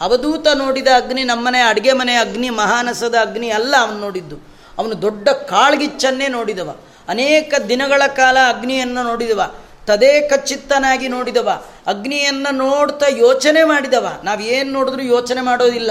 ಅವಧೂತ 0.00 0.46
ನೋಡಿದ 0.54 0.86
ಅಗ್ನಿ 0.86 1.24
ನಮ್ಮನೆ, 1.24 1.60
ಅಡುಗೆ 1.60 1.92
ಮನೆ 1.92 2.14
ಅಗ್ನಿ, 2.14 2.50
ಮಹಾನಸದ 2.50 3.14
ಅಗ್ನಿ 3.14 3.50
ಅಲ್ಲ 3.50 3.76
ಅವನು 3.76 3.98
ನೋಡಿದ್ದು. 3.98 4.36
ಅವನು 4.78 5.02
ದೊಡ್ಡ 5.02 5.28
ಕಾಳ್ಗಿಚ್ಚನ್ನೇ 5.28 6.28
ನೋಡಿದವ. 6.28 6.76
ಅನೇಕ 7.08 7.54
ದಿನಗಳ 7.68 8.02
ಕಾಲ 8.06 8.38
ಅಗ್ನಿಯನ್ನು 8.48 9.02
ನೋಡಿದವ. 9.02 9.54
ತದೇಕ 9.86 10.32
ಚಿತ್ತನಾಗಿ 10.34 11.08
ನೋಡಿದವ. 11.08 11.64
ಅಗ್ನಿಯನ್ನು 11.86 12.54
ನೋಡ್ತಾ 12.54 13.06
ಯೋಚನೆ 13.08 13.64
ಮಾಡಿದವ. 13.64 14.20
ನಾವು 14.24 14.40
ಏನು 14.40 14.72
ನೋಡಿದ್ರೂ 14.72 15.02
ಯೋಚನೆ 15.02 15.40
ಮಾಡೋದಿಲ್ಲ. 15.40 15.90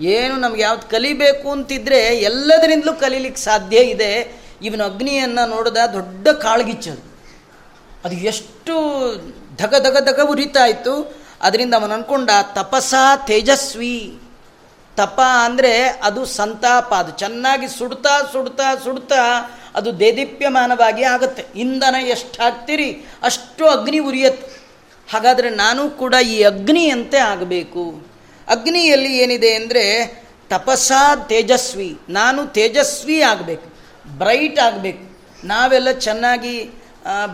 ಏನು 0.00 0.36
ನಮ್ಗೆ 0.36 0.62
ಯಾವ್ದು 0.62 0.90
ಕಲಿಬೇಕು 0.90 1.50
ಅಂತಿದ್ರೆ 1.50 1.98
ಎಲ್ಲದರಿಂದಲೂ 1.98 2.92
ಕಲೀಲಿಕ್ಕೆ 2.92 3.42
ಸಾಧ್ಯ 3.42 3.76
ಇದೆ. 3.76 4.47
ಇವನು 4.66 4.82
ಅಗ್ನಿಯನ್ನು 4.90 5.44
ನೋಡಿದ 5.54 5.80
ದೊಡ್ಡ 5.96 6.28
ಕಾಳ್ಗಿಚ್ಚದು 6.44 7.02
ಅದು. 8.04 8.16
ಎಷ್ಟು 8.32 8.74
ಧಗ 9.60 9.74
ಧಗ 9.86 9.96
ಧಗ 10.08 10.20
ಉರಿತಾ 10.32 10.64
ಇತ್ತು 10.72 10.94
ಅದರಿಂದ 11.46 11.74
ಅವನು 11.80 11.94
ಅನ್ಕೊಂಡ, 11.96 12.30
ತಪಸ 12.58 12.94
ತೇಜಸ್ವಿ. 13.28 13.98
ತಪ 14.96 15.18
ಅಂದರೆ 15.46 15.72
ಅದು 16.08 16.20
ಸಂತಾಪ, 16.38 16.90
ಅದು 17.02 17.12
ಚೆನ್ನಾಗಿ 17.22 17.66
ಸುಡ್ತಾ 17.78 18.14
ಸುಡ್ತಾ 18.32 18.68
ಸುಡ್ತಾ 18.84 19.22
ಅದು 19.78 19.90
ದೇದೀಪ್ಯಮಾನವಾಗಿ 20.00 21.04
ಆಗುತ್ತೆ. 21.14 21.42
ಇಂಧನ 21.64 21.96
ಎಷ್ಟು 22.14 22.36
ಹಾಕ್ತೀರಿ, 22.42 22.88
ಅಷ್ಟು 23.28 23.64
ಅಗ್ನಿ 23.74 24.00
ಉರಿಯತ್ತೆ. 24.10 24.48
ಹಾಗಾದರೆ 25.08 25.50
ನಾನು 25.64 25.82
ಕೂಡ 26.00 26.14
ಈ 26.34 26.36
ಅಗ್ನಿಯಂತೆ 26.52 27.20
ಆಗಬೇಕು. 27.32 27.84
ಅಗ್ನಿಯಲ್ಲಿ 28.48 29.12
ಏನಿದೆ 29.22 29.50
ಅಂದರೆ 29.60 29.84
ತಪಸ್ಸಾ 30.50 31.02
ತೇಜಸ್ವಿ, 31.30 31.90
ನಾನು 32.18 32.40
ತೇಜಸ್ವಿ 32.56 33.18
ಆಗಬೇಕು. 33.30 33.67
ಬ್ರೈಟ್ 34.18 34.58
ಆಗಬೇಕು. 34.58 35.02
ನಾವೆಲ್ಲ 35.44 35.90
ಚೆನ್ನಾಗಿ 36.06 36.54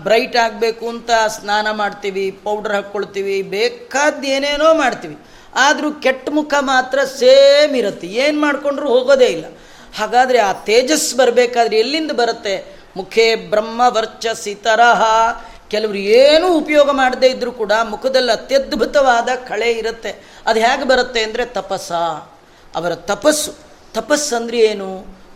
ಬ್ರೈಟ್ 0.07 0.37
ಆಗಬೇಕು 0.37 0.85
ಅಂತ 0.89 1.11
ಸ್ನಾನ 1.37 1.67
ಮಾಡ್ತೀವಿ, 1.71 2.25
ಪೌಡ್ರ್ 2.31 2.75
ಹಾಕ್ಕೊಳ್ತೀವಿ 2.75 3.37
ಬೇಕಾದ 3.43 4.25
ಏನೇನೋ 4.37 4.69
ಮಾಡ್ತೀವಿ. 4.75 5.17
ಆದರೂ 5.65 5.89
ಕೆಟ್ಟ 6.05 6.29
ಮುಖ 6.39 6.55
ಮಾತ್ರ 6.61 6.99
ಸೇಮ್ 7.05 7.75
ಇರುತ್ತೆ. 7.77 8.07
ಏನು 8.07 8.41
ಮಾಡಿಕೊಂಡ್ರೂ 8.41 8.87
ಹೋಗೋದೇ 8.89 9.29
ಇಲ್ಲ. 9.37 9.47
ಹಾಗಾದರೆ 9.99 10.39
ಆ 10.39 10.53
ತೇಜಸ್ 10.69 11.15
ಬರಬೇಕಾದ್ರೆ 11.15 11.77
ಎಲ್ಲಿಂದ 11.79 12.13
ಬರುತ್ತೆ? 12.13 12.55
ಮುಖೇ 12.97 13.27
ಬ್ರಹ್ಮ 13.53 13.83
ವರ್ಚಸಿ 13.89 14.55
ತರಹ. 14.55 15.03
ಕೆಲವರು 15.73 16.01
ಏನೂ 16.23 16.47
ಉಪಯೋಗ 16.59 16.89
ಮಾಡದೇ 16.91 17.29
ಇದ್ದರೂ 17.29 17.53
ಕೂಡ 17.53 17.73
ಮುಖದಲ್ಲಿ 17.91 18.33
ಅತ್ಯದ್ಭುತವಾದ 18.33 19.29
ಕಳೆ 19.49 19.71
ಇರುತ್ತೆ. 19.73 20.13
ಅದು 20.47 20.59
ಹೇಗೆ 20.61 20.85
ಬರುತ್ತೆ 20.85 21.21
ಅಂದರೆ 21.23 21.45
ತಪಸ್ಸ 21.59 21.93
ಅವರ 22.79 22.95
ತಪಸ್ಸು. 22.95 23.53
ತಪಸ್ಸಂದ್ರೆ 23.95 24.59
ಏನು? 24.59 24.89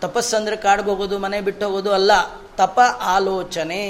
ತಪಸ್ಸಂದರೆ 0.02 0.56
ಹೋಗೋದು, 0.90 1.18
ಮನೆ 1.18 1.38
ಬಿಟ್ಟು 1.48 1.64
ಹೋಗೋದು 1.66 1.92
ಅಲ್ಲ, 1.92 2.12
ತಪ 2.60 2.78
ಆಲೋಚನೆ. 3.16 3.82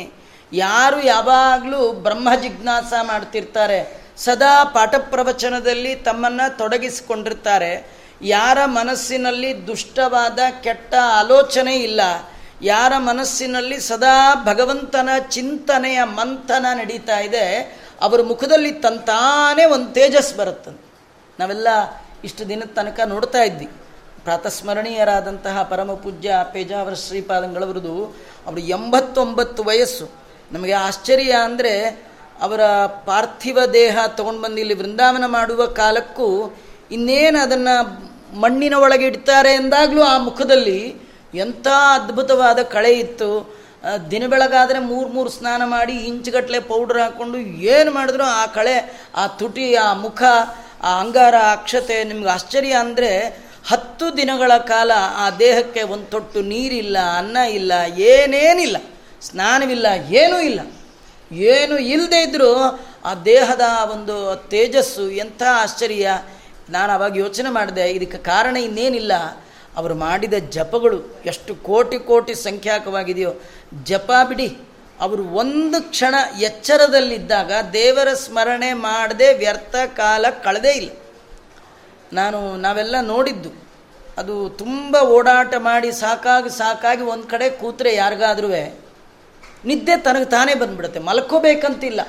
ಯಾರು 0.53 0.99
ಯಾವಾಗಲೂ 1.05 1.81
ಬ್ರಹ್ಮ 2.05 2.29
ಜಿಜ್ಞಾಸ 2.43 2.93
ಮಾಡ್ತಿರ್ತಾರೆ, 3.03 3.81
ಸದಾ 4.17 4.53
ಪಾಠ 4.75 4.95
ಪ್ರವಚನದಲ್ಲಿ 5.11 5.93
ತಮ್ಮನ್ನು 6.07 6.47
ತೊಡಗಿಸಿಕೊಂಡಿರ್ತಾರೆ. 6.59 7.73
ಯಾರ 8.23 8.59
ಮನಸ್ಸಿನಲ್ಲಿ 8.79 9.51
ದುಷ್ಟವಾದ, 9.67 10.39
ಕೆಟ್ಟ 10.63 10.93
ಆಲೋಚನೆ 11.21 11.75
ಇಲ್ಲ, 11.89 12.01
ಯಾರ 12.63 12.93
ಮನಸ್ಸಿನಲ್ಲಿ 13.11 13.77
ಸದಾ 13.81 14.17
ಭಗವಂತನ 14.45 15.11
ಚಿಂತನೆಯ 15.31 16.01
ಮಂಥನ 16.19 16.67
ನಡೀತಾ 16.81 17.19
ಇದೆ, 17.19 17.45
ಅವರ 18.03 18.21
ಮುಖದಲ್ಲಿ 18.23 18.73
ತಂತಾನೇ 18.85 19.65
ಒಂದು 19.75 19.89
ತೇಜಸ್ 19.93 20.33
ಬರುತ್ತಂತೆ 20.37 20.87
ನಾವೆಲ್ಲ 21.39 21.69
ಇಷ್ಟು 22.25 22.43
ದಿನದ 22.49 22.71
ತನಕ 22.77 23.01
ನೋಡ್ತಾ 23.07 23.41
ಇದ್ವಿ. 23.43 23.69
ಪ್ರಾತಸ್ಮರಣೀಯರಾದಂತಹ 24.29 25.57
ಪರಮ 25.71 25.91
ಪೂಜ್ಯ 26.03 26.31
ಪೇಜಾವರ 26.53 26.95
ಶ್ರೀಪಾದಂಗಳವರದು 27.03 27.95
ಅವರು 28.47 28.63
ಎಂಬತ್ತೊಂಬತ್ತು 28.77 29.61
ವಯಸ್ಸು. 29.69 30.07
ನಮಗೆ 30.53 30.75
ಆಶ್ಚರ್ಯ 30.87 31.33
ಅಂದರೆ 31.47 31.73
ಅವರ 32.43 32.63
ಪಾರ್ಥಿವ 33.07 33.59
ದೇಹ 33.73 34.05
ತೊಗೊಂಡು 34.17 34.41
ಬಂದು 34.43 34.61
ಇಲ್ಲಿ 34.63 34.77
ವೃಂದಾವನ 34.81 35.27
ಮಾಡುವ 35.37 35.61
ಕಾಲಕ್ಕೂ 35.79 36.29
ಇನ್ನೇನು 36.91 37.39
ಅದನ್ನು 37.43 37.75
ಮಣ್ಣಿನ 38.43 38.77
ಒಳಗೆ 38.85 39.07
ಇಡ್ತಾರೆ 39.07 39.51
ಎಂದಾಗಲೂ 39.55 40.03
ಆ 40.03 40.15
ಮುಖದಲ್ಲಿ 40.19 40.81
ಎಂಥ 41.45 41.67
ಅದ್ಭುತವಾದ 41.95 42.61
ಕಳೆ 42.75 42.93
ಇತ್ತು. 42.95 43.31
ದಿನ 44.11 44.25
ಬೆಳಗಾದರೆ 44.27 44.79
ಮೂರು 44.93 45.09
ಮೂರು 45.09 45.31
ಸ್ನಾನ 45.31 45.63
ಮಾಡಿ 45.75 45.95
ಇಂಚುಗಟ್ಟಲೆ 46.11 46.61
ಪೌಡ್ರ್ 46.71 46.99
ಹಾಕ್ಕೊಂಡು 46.99 47.39
ಏನು 47.75 47.91
ಮಾಡಿದ್ರು 47.91 48.25
ಆ 48.41 48.45
ಕಳೆ, 48.59 48.77
ಆ 49.17 49.25
ತುಟಿ, 49.41 49.69
ಆ 49.87 49.89
ಮುಖ, 50.05 50.23
ಆ 50.83 50.93
ಅಂಗಾರ 51.01 51.37
ಅಕ್ಷತೆ, 51.53 51.99
ನಿಮ್ಗೆ 52.05 52.31
ಆಶ್ಚರ್ಯ 52.31 52.75
ಅಂದರೆ 52.85 53.13
ಹತ್ತು 53.69 54.07
ದಿನಗಳ 54.17 54.53
ಕಾಲ 54.73 54.91
ಆ 55.17 55.31
ದೇಹಕ್ಕೆ 55.31 55.83
ಒಂದು 55.95 56.07
ತೊಟ್ಟು 56.11 56.41
ನೀರಿಲ್ಲ, 56.43 56.99
ಅನ್ನ 57.17 57.37
ಇಲ್ಲ, 57.37 57.73
ಏನೇನಿಲ್ಲ, 58.13 58.77
ಸ್ನಾನವಿಲ್ಲ, 59.23 59.87
ಏನೂ 60.11 60.39
ಇಲ್ಲ. 60.41 60.61
ಏನು 61.31 61.79
ಇಲ್ಲದೇ 61.79 62.21
ಇದ್ದರೂ 62.23 62.51
ಆ 63.05 63.15
ದೇಹದ 63.25 63.65
ಒಂದು 63.93 64.15
ತೇಜಸ್ಸು 64.51 65.05
ಎಂಥ 65.23 65.43
ಆಶ್ಚರ್ಯ. 65.63 66.09
ನಾನು 66.71 66.91
ಅವಾಗ 66.93 67.17
ಯೋಚನೆ 67.17 67.51
ಮಾಡಿದೆ, 67.51 67.85
ಇದಕ್ಕೆ 67.91 68.19
ಕಾರಣ 68.19 68.57
ಇನ್ನೇನಿಲ್ಲ. 68.57 69.13
ಅವರು 69.77 69.95
ಮಾಡಿದ 69.95 70.37
ಜಪಗಳು 70.57 71.01
ಎಷ್ಟು 71.27 71.53
ಕೋಟಿ 71.55 71.99
ಕೋಟಿ 71.99 72.35
ಸಂಖ್ಯಾಕವಾಗಿದೆಯೋ. 72.35 73.33
ಜಪ 73.85 74.11
ಬಿಡಿ, 74.29 74.49
ಅವರು 75.01 75.25
ಒಂದು 75.43 75.79
ಕ್ಷಣ 75.91 76.15
ಎಚ್ಚರದಲ್ಲಿದ್ದಾಗ 76.41 77.53
ದೇವರ 77.73 78.09
ಸ್ಮರಣೆ 78.15 78.71
ಮಾಡದೆ 78.87 79.29
ವ್ಯರ್ಥ 79.33 79.77
ಕಾಲ 79.97 80.27
ಕಳೆದೇ 80.45 80.73
ಇಲ್ಲ. 80.73 80.91
ನಾನು 82.13 82.57
ನಾವೆಲ್ಲ 82.57 82.97
ನೋಡಿದ್ದು. 83.01 83.69
ಅದು 84.19 84.49
ತುಂಬ 84.49 84.97
ಓಡಾಟ 84.97 85.55
ಮಾಡಿ 85.59 85.93
ಸಾಕಾಗಿ 85.93 86.59
ಸಾಕಾಗಿ 86.59 87.03
ಒಂದು 87.03 87.27
ಕಡೆ 87.27 87.51
ಕೂತ್ರೆ 87.51 87.95
ಯಾರಿಗಾದ್ರೂ 87.95 88.49
ನಿದ್ದೆ 89.65 89.97
ತನಗೆ 89.97 90.25
ತಾನೇ 90.25 90.55
ಬಂದ್ಬಿಡುತ್ತೆ. 90.55 91.01
ಮಲ್ಕೋಬೇಕಂತಿಲ್ಲ. 91.01 92.01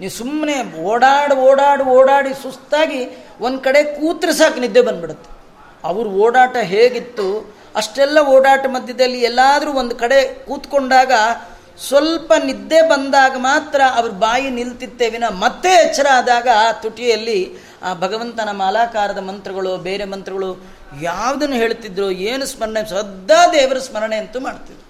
ನೀವು 0.00 0.12
ಸುಮ್ಮನೆ 0.12 0.82
ಓಡಾಡಿ 0.82 1.34
ಓಡಾಡಿ 1.34 1.82
ಓಡಾಡಿ 1.82 2.42
ಸುಸ್ತಾಗಿ 2.42 3.26
ಒಂದು 3.40 3.58
ಕಡೆ 3.58 3.82
ಕೂತ್ರೆ 3.82 4.32
ಸಾಕು 4.32 4.60
ನಿದ್ದೆ 4.60 4.80
ಬಂದ್ಬಿಡುತ್ತೆ. 4.80 5.30
ಅವ್ರ 5.84 6.06
ಓಡಾಟ 6.06 6.56
ಹೇಗಿತ್ತು? 6.56 7.54
ಅಷ್ಟೆಲ್ಲ 7.76 8.18
ಓಡಾಟ 8.18 8.66
ಮಧ್ಯದಲ್ಲಿ 8.66 9.20
ಎಲ್ಲಾದರೂ 9.20 9.72
ಒಂದು 9.72 9.96
ಕಡೆ 9.96 10.34
ಕೂತ್ಕೊಂಡಾಗ 10.34 11.12
ಸ್ವಲ್ಪ 11.88 12.32
ನಿದ್ದೆ 12.44 12.88
ಬಂದಾಗ 12.88 13.34
ಮಾತ್ರ 13.36 13.80
ಅವ್ರ 13.94 14.10
ಬಾಯಿ 14.10 14.50
ನಿಲ್ತಿತ್ತೇವಿನ 14.50 15.24
ಮತ್ತೆ 15.28 15.68
ಎಚ್ಚರ 15.68 16.06
ಆದಾಗ 16.14 16.48
ತುಟಿಯಲ್ಲಿ 16.82 17.65
ಆ 17.86 17.94
ಭಗವಂತನ 17.94 18.50
ಮಾಲಾಕಾರದ 18.52 19.18
ಮಂತ್ರಗಳು, 19.18 19.76
ಬೇರೆ 19.76 20.04
ಮಂತ್ರಗಳು 20.04 20.50
ಯಾವುದನ್ನು 21.02 21.56
ಹೇಳ್ತಿದ್ರು 21.56 22.10
ಏನು 22.10 22.46
ಸ್ಮರಣೆ 22.46 22.88
ಸದಾ 22.88 23.52
ದೇವರ 23.52 23.78
ಸ್ಮರಣೆ 23.78 24.16
ಅಂತೂ 24.16 24.40
ಮಾಡ್ತಿದ್ರು. 24.40 24.84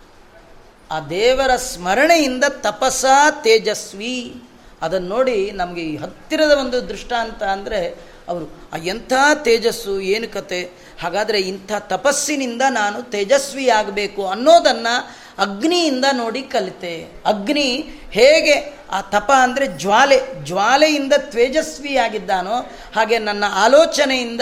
ಆ 0.91 1.01
ದೇವರ 1.01 1.57
ಸ್ಮರಣೆಯಿಂದ 1.57 2.45
ತಪಸ್ಸಾ 2.49 3.31
ತೇಜಸ್ವಿ. 3.31 4.35
ಅದನ್ನು 4.83 5.09
ನೋಡಿ 5.09 5.51
ನಮಗೆ 5.51 5.83
ಈ 5.83 5.97
ಹತ್ತಿರದ 5.97 6.51
ಒಂದು 6.51 6.89
ದೃಷ್ಟಾಂತ 6.89 7.43
ಅಂದರೆ 7.43 7.81
ಅವರು, 8.29 8.47
ಆ 8.73 8.77
ಎಂಥ 8.77 9.13
ತೇಜಸ್ಸು, 9.43 10.01
ಏನು 10.01 10.33
ಕತೆ? 10.33 10.61
ಹಾಗಾದರೆ 11.03 11.39
ಇಂಥ 11.41 11.73
ತಪಸ್ಸಿನಿಂದ 11.79 12.63
ನಾನು 12.71 13.03
ತೇಜಸ್ವಿ 13.03 13.69
ಆಗಬೇಕು 13.69 14.27
ಅನ್ನೋದನ್ನು 14.27 14.95
ಅಗ್ನಿಯಿಂದ 15.39 16.05
ನೋಡಿ 16.13 16.43
ಕಲಿತೆ. 16.43 16.95
ಅಗ್ನಿ 17.27 17.69
ಹೇಗೆ 18.11 18.76
ಆ 18.91 19.01
ತಪ 19.01 19.33
ಅಂದರೆ 19.43 19.67
ಜ್ವಾಲೆ, 19.67 20.45
ಜ್ವಾಲೆಯಿಂದ 20.45 21.13
ತೇಜಸ್ವಿಯಾಗಿದ್ದಾನೋ 21.13 22.71
ಹಾಗೆ 22.95 23.19
ನನ್ನ 23.19 23.45
ಆಲೋಚನೆಯಿಂದ, 23.55 24.41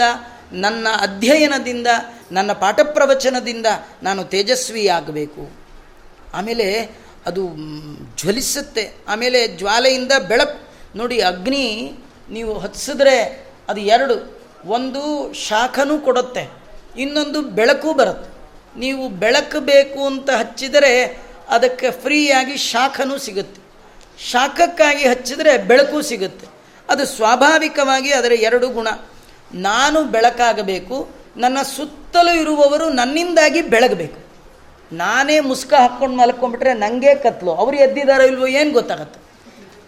ನನ್ನ 0.51 0.87
ಅಧ್ಯಯನದಿಂದ, 1.01 1.87
ನನ್ನ 2.31 2.51
ಪಾಠ 2.51 2.79
ಪ್ರವಚನದಿಂದ 2.79 3.65
ನಾನು 4.03 4.23
ತೇಜಸ್ವಿಯಾಗಬೇಕು. 4.23 5.49
ಆಮೇಲೆ 6.33 6.95
ಅದು 7.25 7.49
ಜ್ವಲಿಸುತ್ತೆ. 8.17 8.93
ಆಮೇಲೆ 9.07 9.47
ಜ್ವಾಲೆಯಿಂದ 9.47 10.11
ಬೆಳಕು 10.27 10.69
ನೋಡಿ, 10.97 11.21
ಅಗ್ನಿ 11.21 11.93
ನೀವು 12.29 12.59
ಹತ್ಸಿದ್ರೆ 12.59 13.47
ಅದು 13.69 13.79
ಎರಡು. 13.79 14.41
ಒಂದು 14.65 15.33
ಶಾಖನೂ 15.33 15.99
ಕೊಡುತ್ತೆ. 15.99 16.49
ಇನ್ನೊಂದು 16.97 17.41
ಬೆಳಕು 17.41 17.93
ಬರುತ್ತೆ. 17.93 18.35
ನೀವು 18.79 19.09
ಬೆಳಕು 19.09 19.59
ಬೇಕು 19.59 20.05
ಅಂತ 20.05 20.29
ಹಚ್ಚಿದರೆ 20.29 21.21
ಅದಕ್ಕೆ 21.49 21.91
ಫ್ರೀಯಾಗಿ 21.91 22.57
ಶಾಖನೂ 22.57 23.17
ಸಿಗುತ್ತೆ. 23.17 23.64
ಶಾಖಕ್ಕಾಗಿ 24.19 25.07
ಹಚ್ಚಿದರೆ 25.07 25.57
ಬೆಳಕು 25.57 26.01
ಸಿಗುತ್ತೆ. 26.01 26.47
ಅದು 26.89 27.05
ಸ್ವಾಭಾವಿಕವಾಗಿ 27.05 28.13
ಅದರ 28.13 28.31
ಎರಡು 28.31 28.69
ಗುಣ. 28.69 28.87
ನಾನು 29.53 30.03
ಬೆಳಕಾಗಬೇಕು, 30.03 31.09
ನನ್ನ 31.37 31.57
ಸುತ್ತಲೂ 31.61 32.35
ಇರುವವರು 32.35 32.89
ನನ್ನಿಂದಾಗಿ 32.89 33.61
ಬೆಳಗಬೇಕು. 33.61 34.19
ನಾನೇ 34.91 35.39
ಮುಸ್ಕ 35.39 35.73
ಹಾಕ್ಕೊಂಡು 35.73 36.17
ಮಲ್ಕೊಂಡ್ಬಿಟ್ರೆ 36.17 36.73
ನನಗೆ 36.73 37.15
ಕತ್ಲು. 37.15 37.51
ಅವ್ರು 37.53 37.77
ಎದ್ದಿದ್ದಾರೋ 37.77 38.23
ಇಲ್ವೋ 38.23 38.47
ಏನು 38.47 38.71
ಗೊತ್ತಾಗತ್ತೆ? 38.71 39.19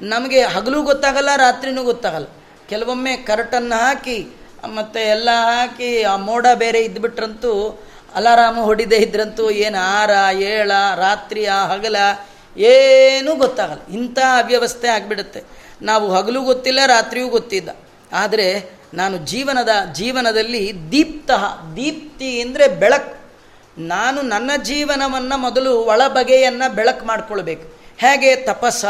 ನಮಗೆ 0.01 0.43
ಹಗಲು 0.43 0.83
ಗೊತ್ತಾಗಲ್ಲ, 0.83 1.29
ರಾತ್ರಿನೂ 1.35 1.83
ಗೊತ್ತಾಗಲ್ಲ. 1.83 2.25
ಕೆಲವೊಮ್ಮೆ 2.69 3.17
ಕರ್ಟನ್ನು 3.17 3.83
ಹಾಕಿ, 3.83 4.27
ಮತ್ತು 4.65 4.99
ಎಲ್ಲ 4.99 5.29
ಹಾಕಿ, 5.29 6.03
ಆ 6.03 6.15
ಮೋಡ 6.15 6.47
ಬೇರೆ 6.55 6.79
ಇದ್ಬಿಟ್ರಂತೂ, 6.79 7.79
ಅಲಾರಾಮು 8.15 8.63
ಹೊಡಿದೇ 8.63 8.95
ಇದ್ರಂತೂ 8.95 9.49
ಏನು 9.49 9.77
ಆರ, 9.77 10.09
ಏಳ, 10.39 10.71
ರಾತ್ರಿ 10.95 11.45
ಆ 11.45 11.65
ಹಗಲ 11.65 11.95
ಏನೂ 12.57 13.35
ಗೊತ್ತಾಗಲ್ಲ. 13.35 13.93
ಇಂಥ 13.93 14.19
ಅವ್ಯವಸ್ಥೆ 14.19 14.87
ಆಗಿಬಿಡುತ್ತೆ. 14.87 15.43
ನಾವು 15.81 16.11
ಹಗಲು 16.15 16.41
ಗೊತ್ತಿಲ್ಲ, 16.41 16.79
ರಾತ್ರಿಯೂ 16.85 17.27
ಗೊತ್ತಿಲ್ಲ. 17.27 17.69
ಆದರೆ 18.13 18.77
ನಾನು 18.93 19.17
ಜೀವನದ, 19.17 19.69
ಜೀವನದಲ್ಲಿ 19.93 20.91
ದೀಪ್ತ, 20.91 21.31
ದೀಪ್ತಿ 21.75 22.41
ಅಂದರೆ 22.41 22.67
ಬೆಳಕು. 22.67 23.17
ನಾನು 23.81 24.21
ನನ್ನ 24.21 24.51
ಜೀವನವನ್ನು 24.63 25.37
ಮೊದಲು 25.37 25.77
ಒಳ 25.79 26.01
ಬಗೆಯನ್ನು 26.07 26.75
ಬೆಳಕು 26.75 27.05
ಮಾಡಿಕೊಳ್ಬೇಕು. 27.05 27.77
ಹೇಗೆ? 27.97 28.35
ತಪಸ್ಸ 28.35 28.85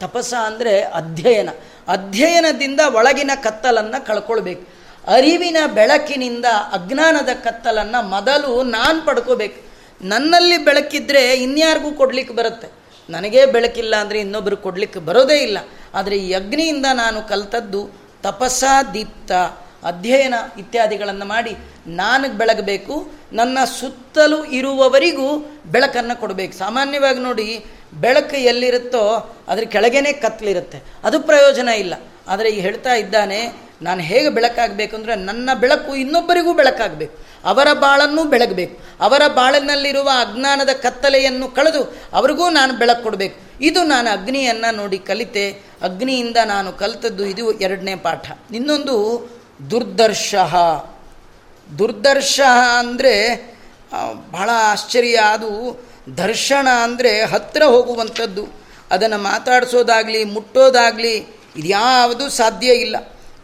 ತಪಸ್ಸ 0.00 0.34
ಅಂದರೆ 0.34 0.80
ಅಧ್ಯಯನ. 0.80 1.48
ಅಧ್ಯಯನದಿಂದ 1.88 2.80
ಒಳಗಿನ 2.94 3.30
ಕತ್ತಲನ್ನು 3.42 4.06
ಕಳ್ಕೊಳ್ಬೇಕು. 4.06 4.74
ಅರಿವಿನ 5.12 5.56
ಬೆಳಕಿನಿಂದ 5.74 6.44
ಅಜ್ಞಾನದ 6.72 7.28
ಕತ್ತಲನ್ನು 7.44 8.08
ಮೊದಲು 8.08 8.62
ನಾನು 8.62 9.06
ಪಡ್ಕೋಬೇಕು. 9.06 9.62
ನನ್ನಲ್ಲಿ 10.02 10.58
ಬೆಳಕಿದ್ರೆ 10.58 11.34
ಇನ್ಯಾರಿಗೂ 11.34 11.92
ಕೊಡಲಿಕ್ಕೆ 11.92 12.34
ಬರುತ್ತೆ? 12.34 12.83
ನನಗೇ 13.08 13.42
ಬೆಳಕಿಲ್ಲ 13.46 13.94
ಅಂದರೆ 13.96 14.18
ಇನ್ನೊಬ್ಬರು 14.20 14.56
ಕೊಡಲಿಕ್ಕೆ 14.56 15.00
ಬರೋದೇ 15.08 15.38
ಇಲ್ಲ. 15.46 15.58
ಆದರೆ 15.94 16.16
ಈ 16.26 16.32
ಅಗ್ನಿಯಿಂದ 16.32 16.86
ನಾನು 16.92 17.18
ಕಲ್ತದ್ದು 17.32 17.82
ತಪಸ್ಸಾ 18.22 18.72
ದೀಪ್ತ 18.94 19.32
ಅಧ್ಯಯನ 19.90 20.34
ಇತ್ಯಾದಿಗಳನ್ನು 20.58 21.26
ಮಾಡಿ 21.26 21.52
ನಾನು 21.86 22.26
ಬೆಳಗಬೇಕು, 22.40 22.94
ನನ್ನ 23.32 23.58
ಸುತ್ತಲೂ 23.78 24.38
ಇರುವವರಿಗೂ 24.58 25.28
ಬೆಳಕನ್ನು 25.74 26.20
ಕೊಡಬೇಕು. 26.20 26.54
ಸಾಮಾನ್ಯವಾಗಿ 26.58 27.20
ನೋಡಿ 27.28 27.48
ಬೆಳಕು 28.04 28.36
ಎಲ್ಲಿರುತ್ತೋ 28.50 29.02
ಅದ್ರ 29.48 29.64
ಕೆಳಗೇನೆ 29.74 30.12
ಕತ್ತಲಿರುತ್ತೆ 30.24 30.78
ಅದು 31.04 31.16
ಪ್ರಯೋಜನ 31.20 31.68
ಇಲ್ಲ. 31.82 31.94
ಆದರೆ 32.28 32.48
ಈಗ 32.50 32.60
ಹೇಳ್ತಾ 32.60 32.94
ಇದ್ದಾನೆ 32.94 33.40
ನಾನು 33.82 34.00
ಹೇಗೆ 34.00 34.28
ಬೆಳಕಾಗಬೇಕು 34.28 34.96
ಅಂದರೆ 34.96 35.14
ನನ್ನ 35.14 35.50
ಬೆಳಕು 35.54 35.94
ಇನ್ನೊಬ್ಬರಿಗೂ 35.94 36.52
ಬೆಳಕಾಗಬೇಕು. 36.52 37.18
ಅವರ 37.44 37.72
ಬಾಳನ್ನು 37.72 38.24
ಬೆಳಗಬೇಕು. 38.24 38.80
ಅವರ 39.00 39.22
ಬಾಳಿನಲ್ಲಿರುವ 39.26 40.10
ಅಜ್ಞಾನದ 40.20 40.68
ಕತ್ತಲೆಯನ್ನು 40.82 41.48
ಕಳೆದು 41.48 41.96
ಅವರಿಗೂ 42.12 42.50
ನಾನು 42.50 42.72
ಬೆಳಕು 42.72 43.02
ಕೊಡಬೇಕು. 43.02 43.40
ಇದು 43.60 43.82
ನಾನು 43.82 44.10
ಅಗ್ನಿಯನ್ನು 44.10 44.76
ನೋಡಿ 44.76 44.98
ಕಲಿತೆ. 44.98 45.50
ಅಗ್ನಿಯಿಂದ 45.82 46.36
ನಾನು 46.44 46.72
ಕಲಿತದ್ದು 46.72 47.24
ಇದು 47.24 47.52
ಎರಡನೇ 47.52 47.94
ಪಾಠ. 47.94 48.30
ಇನ್ನೊಂದು 48.54 48.94
ದುರ್ದರ್ಶ 49.70 50.34
ದುರ್ದರ್ಶ 51.78 52.40
ಅಂದರೆ 52.78 53.14
ಬಹಳ 54.30 54.50
ಆಶ್ಚರ್ಯ. 54.54 55.14
ಅದು 55.14 55.84
ದರ್ಶನ 56.16 56.68
ಅಂದರೆ 56.82 57.24
ಹತ್ತಿರ 57.24 57.62
ಹೋಗುವಂಥದ್ದು. 57.62 58.48
ಅದನ್ನು 58.90 59.18
ಮಾತಾಡಿಸೋದಾಗಲಿ, 59.18 60.24
ಮುಟ್ಟೋದಾಗಲಿ, 60.24 61.18
ಇದ್ಯಾವುದು 61.56 62.28
ಸಾಧ್ಯ 62.28 62.68
ಇಲ್ಲ. 62.68 62.96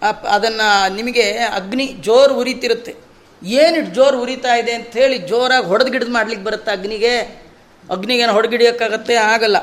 ಅದನ್ನು 0.02 0.94
ನಿಮಗೆ 0.94 1.32
ಅಗ್ನಿ 1.32 1.86
ಜೋರು 1.86 2.34
ಉರಿತಿರುತ್ತೆ. 2.34 2.94
ಏನು 3.42 3.80
ಜೋರು 3.94 4.22
ಉರಿತಾ 4.22 4.54
ಇದೆ 4.56 4.72
ಅಂಥೇಳಿ 4.72 5.18
ಜೋರಾಗಿ 5.18 5.66
ಹೊಡೆದು 5.66 5.90
ಗಿಡದು 5.90 6.12
ಮಾಡ್ಲಿಕ್ಕೆ 6.12 6.44
ಬರುತ್ತೆ 6.46 6.70
ಅಗ್ನಿಗೆ? 6.70 7.14
ಅಗ್ನಿಗೇನು 7.90 8.32
ಹೊಡೆಗಿಡಿಯೋಕ್ಕಾಗತ್ತೆ 8.32 9.14
ಆಗಲ್ಲ. 9.14 9.58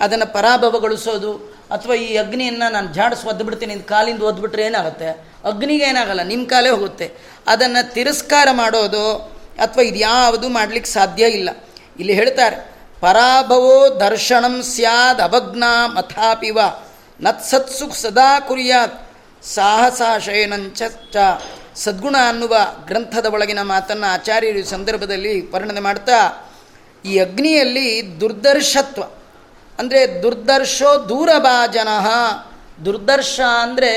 ಅದನ್ನು 0.00 0.32
ಪರಾಭವಗೊಳಿಸೋದು 0.32 1.32
ಅಥವಾ 1.70 1.94
ಈ 1.94 2.16
ಅಗ್ನಿಯನ್ನು 2.16 2.72
ನಾನು 2.72 2.88
ಜಾಡಿಸಿ 2.92 3.28
ಒದ್ದುಬಿಡ್ತೀನಿ 3.28 3.74
ಬಿಡ್ತೀನಿ 3.74 3.88
ಕಾಲಿಂದ 3.88 4.22
ಒದ್ಬಿಟ್ರೆ 4.22 4.62
ಏನಾಗುತ್ತೆ? 4.62 5.08
ಅಗ್ನಿಗೆ 5.44 5.84
ಏನಾಗಲ್ಲ. 5.84 6.22
ನಿಮ್ಮ 6.22 6.46
ಕಾಲೇ 6.46 6.68
ಹೋಗುತ್ತೆ. 6.68 7.06
ಅದನ್ನು 7.46 7.92
ತಿರಸ್ಕಾರ 7.94 8.48
ಮಾಡೋದು 8.52 9.16
ಅಥವಾ 9.58 9.82
ಇದ್ಯಾವುದು 9.82 10.48
ಮಾಡಲಿಕ್ಕೆ 10.48 10.90
ಸಾಧ್ಯ 10.90 11.24
ಇಲ್ಲ. 11.24 11.50
ಇಲ್ಲಿ 11.98 12.12
ಹೇಳ್ತಾರೆ, 12.12 12.56
ಪರಾಭವೋ 13.00 14.00
ದರ್ಶನಂ 14.00 14.62
ಸ್ಯಾದ್ 14.62 15.20
ಅವಜ್ಞಾ 15.20 15.86
ಮಥಾಪಿವ. 15.86 16.58
ನತ್ಸತ್ಸು 17.20 17.94
ಸದಾ 18.02 18.40
ಕುರಿಯಾತ್. 18.40 19.11
ಸಾಹಸಾಶಯನಂಚ 19.44 20.82
ಚ 21.12 21.16
ಸದ್ಗುಣ 21.74 22.16
ಅನ್ನುವ 22.28 22.56
ಗ್ರಂಥದ 22.86 23.26
ಒಳಗಿನ 23.26 23.62
ಮಾತನ್ನು 23.62 24.12
ಆಚಾರ್ಯರು 24.12 24.64
ಸಂದರ್ಭದಲ್ಲಿ 24.64 25.50
ವರ್ಣನೆ 25.50 25.80
ಮಾಡ್ತಾ, 25.80 26.48
ಈ 27.04 27.18
ಅಗ್ನಿಯಲ್ಲಿ 27.18 28.20
ದುರ್ದರ್ಶತ್ವ, 28.20 29.02
ಅಂದರೆ 29.78 30.22
ದುರ್ದರ್ಶೋ 30.22 31.08
ದೂರಭಾಜನ. 31.08 31.88
ದುರ್ದರ್ಶ 32.84 33.40
ಅಂದರೆ 33.60 33.92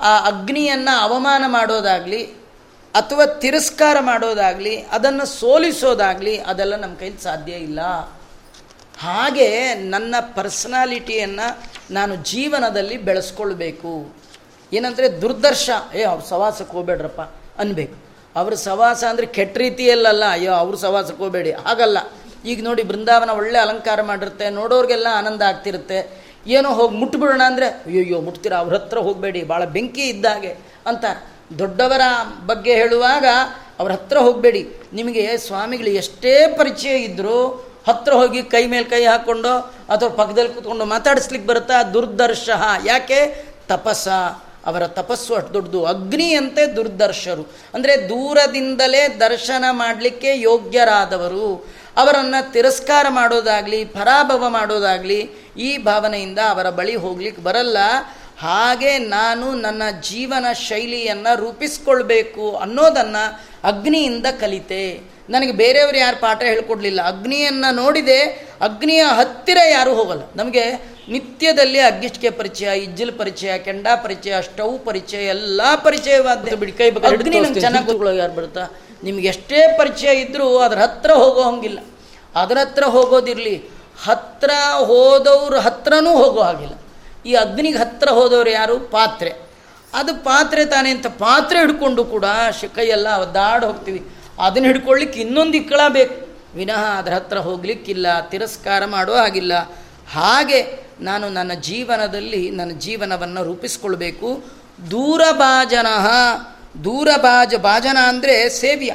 ಆ 0.00 0.18
ಅಗ್ನಿಯನ್ನು 0.18 1.00
ಅವಮಾನ 1.00 1.44
ಮಾಡೋದಾಗಲಿ, 1.46 2.24
ಅಥವಾ 2.94 3.26
ತಿರಸ್ಕಾರ 3.26 3.96
ಮಾಡೋದಾಗಲಿ, 4.00 4.76
ಅದನ್ನು 4.76 5.26
ಸೋಲಿಸೋದಾಗಲಿ, 5.26 6.38
ಅದೆಲ್ಲ 6.38 6.76
ನಮ್ಮ 6.76 6.96
ಕೈಲಿ 6.96 7.22
ಸಾಧ್ಯ 7.22 7.52
ಇಲ್ಲ. 7.52 7.80
ಹಾಗೆ 8.98 9.74
ನನ್ನ 9.74 10.14
ಪರ್ಸನಾಲಿಟಿಯನ್ನು 10.20 11.70
ನಾನು 11.92 12.14
ಜೀವನದಲ್ಲಿ 12.14 12.96
ಬೆಳೆಸ್ಕೊಳ್ಬೇಕು. 12.96 14.19
ಏನಂದರೆ 14.72 15.20
ದುರ್ದರ್ಶ. 15.20 15.70
ಏ, 15.94 16.02
ಅವ್ರ 16.02 16.22
ಸವಾಸಕ್ಕೆ 16.24 16.72
ಹೋಗ್ಬೇಡ್ರಪ್ಪ 16.72 17.20
ಅನ್ಬೇಕು. 17.58 17.96
ಅವ್ರ 18.36 18.54
ಸವಾಸ 18.54 19.04
ಅಂದರೆ 19.04 19.26
ಕೆಟ್ಟ 19.26 19.58
ರೀತಿಯಲ್ಲಲ್ಲ, 19.58 20.24
ಅಯ್ಯೋ, 20.30 20.52
ಅವ್ರ 20.52 20.76
ಸವಾಸಕ್ಕೆ 20.76 21.22
ಹೋಗಬೇಡಿ. 21.22 21.50
ಹಾಗಲ್ಲ. 21.50 21.98
ಈಗ 22.44 22.64
ನೋಡಿ, 22.64 22.82
ಬೃಂದಾವನ 22.82 23.30
ಒಳ್ಳೆ 23.30 23.58
ಅಲಂಕಾರ 23.58 24.02
ಮಾಡಿರುತ್ತೆ, 24.02 24.50
ನೋಡೋರಿಗೆಲ್ಲ 24.50 25.06
ಆನಂದ 25.12 25.42
ಆಗ್ತಿರುತ್ತೆ. 25.42 26.20
ಏನೋ 26.46 26.68
ಹೋಗಿ 26.68 26.96
ಮುಟ್ಬಿಡೋಣ 26.96 27.42
ಅಂದರೆ 27.46 27.66
ಅಯ್ಯೋ 27.66 28.20
ಮುಟ್ತೀರ? 28.20 28.52
ಅವ್ರ 28.52 28.74
ಹತ್ರ 28.74 28.98
ಹೋಗಬೇಡಿ 28.98 29.42
ಭಾಳ 29.42 29.64
ಬೆಂಕಿ 29.64 30.02
ಇದ್ದಾಗೆ 30.02 30.56
ಅಂತ 30.86 31.04
ದೊಡ್ಡವರ 31.58 32.00
ಬಗ್ಗೆ 32.46 32.74
ಹೇಳುವಾಗ 32.74 33.24
ಅವ್ರ 33.78 33.92
ಹತ್ರ 33.92 34.18
ಹೋಗಬೇಡಿ. 34.18 34.68
ನಿಮಗೆ 34.92 35.36
ಸ್ವಾಮಿಗಳು 35.36 35.88
ಎಷ್ಟೇ 35.88 36.54
ಪರಿಚಯ 36.58 36.96
ಇದ್ದರೂ 36.98 37.66
ಹತ್ರ 37.86 38.12
ಹೋಗಿ 38.12 38.42
ಕೈ 38.42 38.66
ಮೇಲೆ 38.66 38.84
ಕೈ 38.84 39.04
ಹಾಕ್ಕೊಂಡು 39.04 39.58
ಅಥವಾ 39.88 40.08
ಪಕ್ಕದಲ್ಲಿ 40.08 40.54
ಕೂತ್ಕೊಂಡು 40.54 40.84
ಮಾತಾಡಿಸ್ಲಿಕ್ಕೆ 40.84 41.48
ಬರುತ್ತಾ? 41.48 41.82
ದುರ್ದರ್ಶ. 41.82 42.50
ಯಾಕೆ? 42.84 43.44
ತಪಸ್ಸ. 43.68 44.08
ಅವರ 44.66 44.86
ತಪಸ್ಸು 44.86 45.34
ಅಷ್ಟು 45.34 45.54
ದೊಡ್ಡದು. 45.54 45.86
ಅಗ್ನಿಯಂತೆ 45.86 46.76
ದುರ್ದರ್ಶರು. 46.76 47.52
ಅಂದರೆ 47.74 48.08
ದೂರದಿಂದಲೇ 48.08 49.08
ದರ್ಶನ 49.08 49.64
ಮಾಡಲಿಕ್ಕೆ 49.70 50.40
ಯೋಗ್ಯರಾದವರು. 50.40 51.74
ಅವರನ್ನು 51.96 52.52
ತಿರಸ್ಕಾರ 52.52 53.06
ಮಾಡೋದಾಗಲಿ, 53.08 53.84
ಪರಾಭವ 53.84 54.48
ಮಾಡೋದಾಗಲಿ 54.48 55.30
ಈ 55.58 55.78
ಭಾವನೆಯಿಂದ 55.78 56.38
ಅವರ 56.38 56.70
ಬಳಿ 56.70 56.96
ಹೋಗ್ಲಿಕ್ಕೆ 56.96 57.42
ಬರಲ್ಲ. 57.42 57.78
ಹಾಗೆ 58.38 58.98
ನಾನು 58.98 59.54
ನನ್ನ 59.54 59.82
ಜೀವನ 60.02 60.52
ಶೈಲಿಯನ್ನು 60.52 61.38
ರೂಪಿಸ್ಕೊಳ್ಬೇಕು 61.38 62.56
ಅನ್ನೋದನ್ನು 62.56 63.40
ಅಗ್ನಿಯಿಂದ 63.64 64.26
ಕಲಿತೆ. 64.40 65.00
ನನಗೆ 65.30 65.52
ಬೇರೆಯವರು 65.52 65.98
ಯಾರು 65.98 66.20
ಪಾಠ 66.20 66.42
ಹೇಳ್ಕೊಡ್ಲಿಲ್ಲ. 66.42 67.02
ಅಗ್ನಿಯನ್ನು 67.02 67.74
ನೋಡಿದೆ. 67.74 68.22
ಅಗ್ನಿಯ 68.60 69.02
ಹತ್ತಿರ 69.02 69.58
ಯಾರೂ 69.70 69.94
ಹೋಗಲ್ಲ. 69.94 70.22
ನಮಗೆ 70.36 70.89
ನಿತ್ಯದಲ್ಲಿ 71.10 71.80
ಅಗ್ಗಿಷ್ಟಿಗೆ 71.80 72.30
ಪರಿಚಯ 72.30 72.78
ಇಜ್ಜಲ್ 72.78 73.18
ಪರಿಚಯ 73.18 73.58
ಕೆಂಡ 73.58 73.86
ಪರಿಚಯ 74.04 74.42
ಸ್ಟವ್ 74.42 74.86
ಪರಿಚಯ 74.86 75.18
ಎಲ್ಲ 75.18 75.60
ಪರಿಚಯವಾದ 75.74 76.44
ಚೆನ್ನಾಗಿ 77.60 78.18
ಯಾರು 78.18 78.32
ಬರುತ್ತಾ? 78.32 78.70
ನಿಮ್ಗೆ 79.04 79.28
ಎಷ್ಟೇ 79.28 79.78
ಪರಿಚಯ 79.78 80.08
ಇದ್ದರೂ 80.08 80.58
ಅದ್ರ 80.58 80.78
ಹತ್ರ 80.78 81.10
ಹೋಗೋ 81.10 81.42
ಹಂಗಿಲ್ಲ. 81.42 81.78
ಅದರ 82.34 82.58
ಹತ್ರ 82.58 82.84
ಹೋಗೋದಿರಲಿ. 82.84 83.70
ಹತ್ರ 84.02 84.50
ಹೋದವ್ರ 84.84 85.58
ಹತ್ರನೂ 85.58 86.10
ಹೋಗೋ 86.10 86.42
ಹಾಗಿಲ್ಲ. 86.42 86.72
ಈ 87.26 87.34
ಅಗ್ನಿಗೆ 87.34 87.78
ಹತ್ರ 87.78 88.08
ಹೋದವರು 88.08 88.50
ಯಾರು? 88.50 88.78
ಪಾತ್ರೆ. 88.78 89.30
ಅದು 89.94 90.14
ಪಾತ್ರೆ 90.24 90.64
ತಾನೇ 90.64 90.90
ಅಂತ 90.90 91.06
ಪಾತ್ರೆ 91.06 91.58
ಹಿಡ್ಕೊಂಡು 91.58 92.04
ಕೂಡ 92.04 92.24
ಕೈಯೆಲ್ಲ 92.74 93.08
ಒದ್ದಾಡಿ 93.20 93.66
ಹೋಗ್ತೀವಿ. 93.66 94.02
ಅದನ್ನ 94.38 94.64
ಹಿಡ್ಕೊಳ್ಳಿಕ್ಕೆ 94.64 95.20
ಇನ್ನೊಂದು 95.20 95.56
ಇಕ್ಕಳ 95.56 95.80
ಬೇಕು. 95.88 96.26
ವಿನಃ 96.54 96.84
ಅದರ 96.98 97.12
ಹತ್ರ 97.12 97.38
ಹೋಗ್ಲಿಕ್ಕಿಲ್ಲ 97.38 98.20
ತಿರಸ್ಕಾರ 98.20 98.84
ಮಾಡೋ 98.84 99.14
ಹಾಗಿಲ್ಲ. 99.14 99.52
ಹಾಗೆ 100.10 100.90
ನಾನು 101.00 101.28
ನನ್ನ 101.28 101.54
ಜೀವನದಲ್ಲಿ 101.54 102.50
ನನ್ನ 102.50 102.70
ಜೀವನವನ್ನು 102.70 103.44
ರೂಪಿಸ್ಕೊಳ್ಬೇಕು. 103.44 104.44
ದೂರಭಾಜನ, 104.90 105.86
ದೂರಭಾಜ, 106.84 107.54
ಭಾಜನ 107.54 107.96
ಅಂದರೆ 108.08 108.48
ಸೇವ್ಯ. 108.48 108.94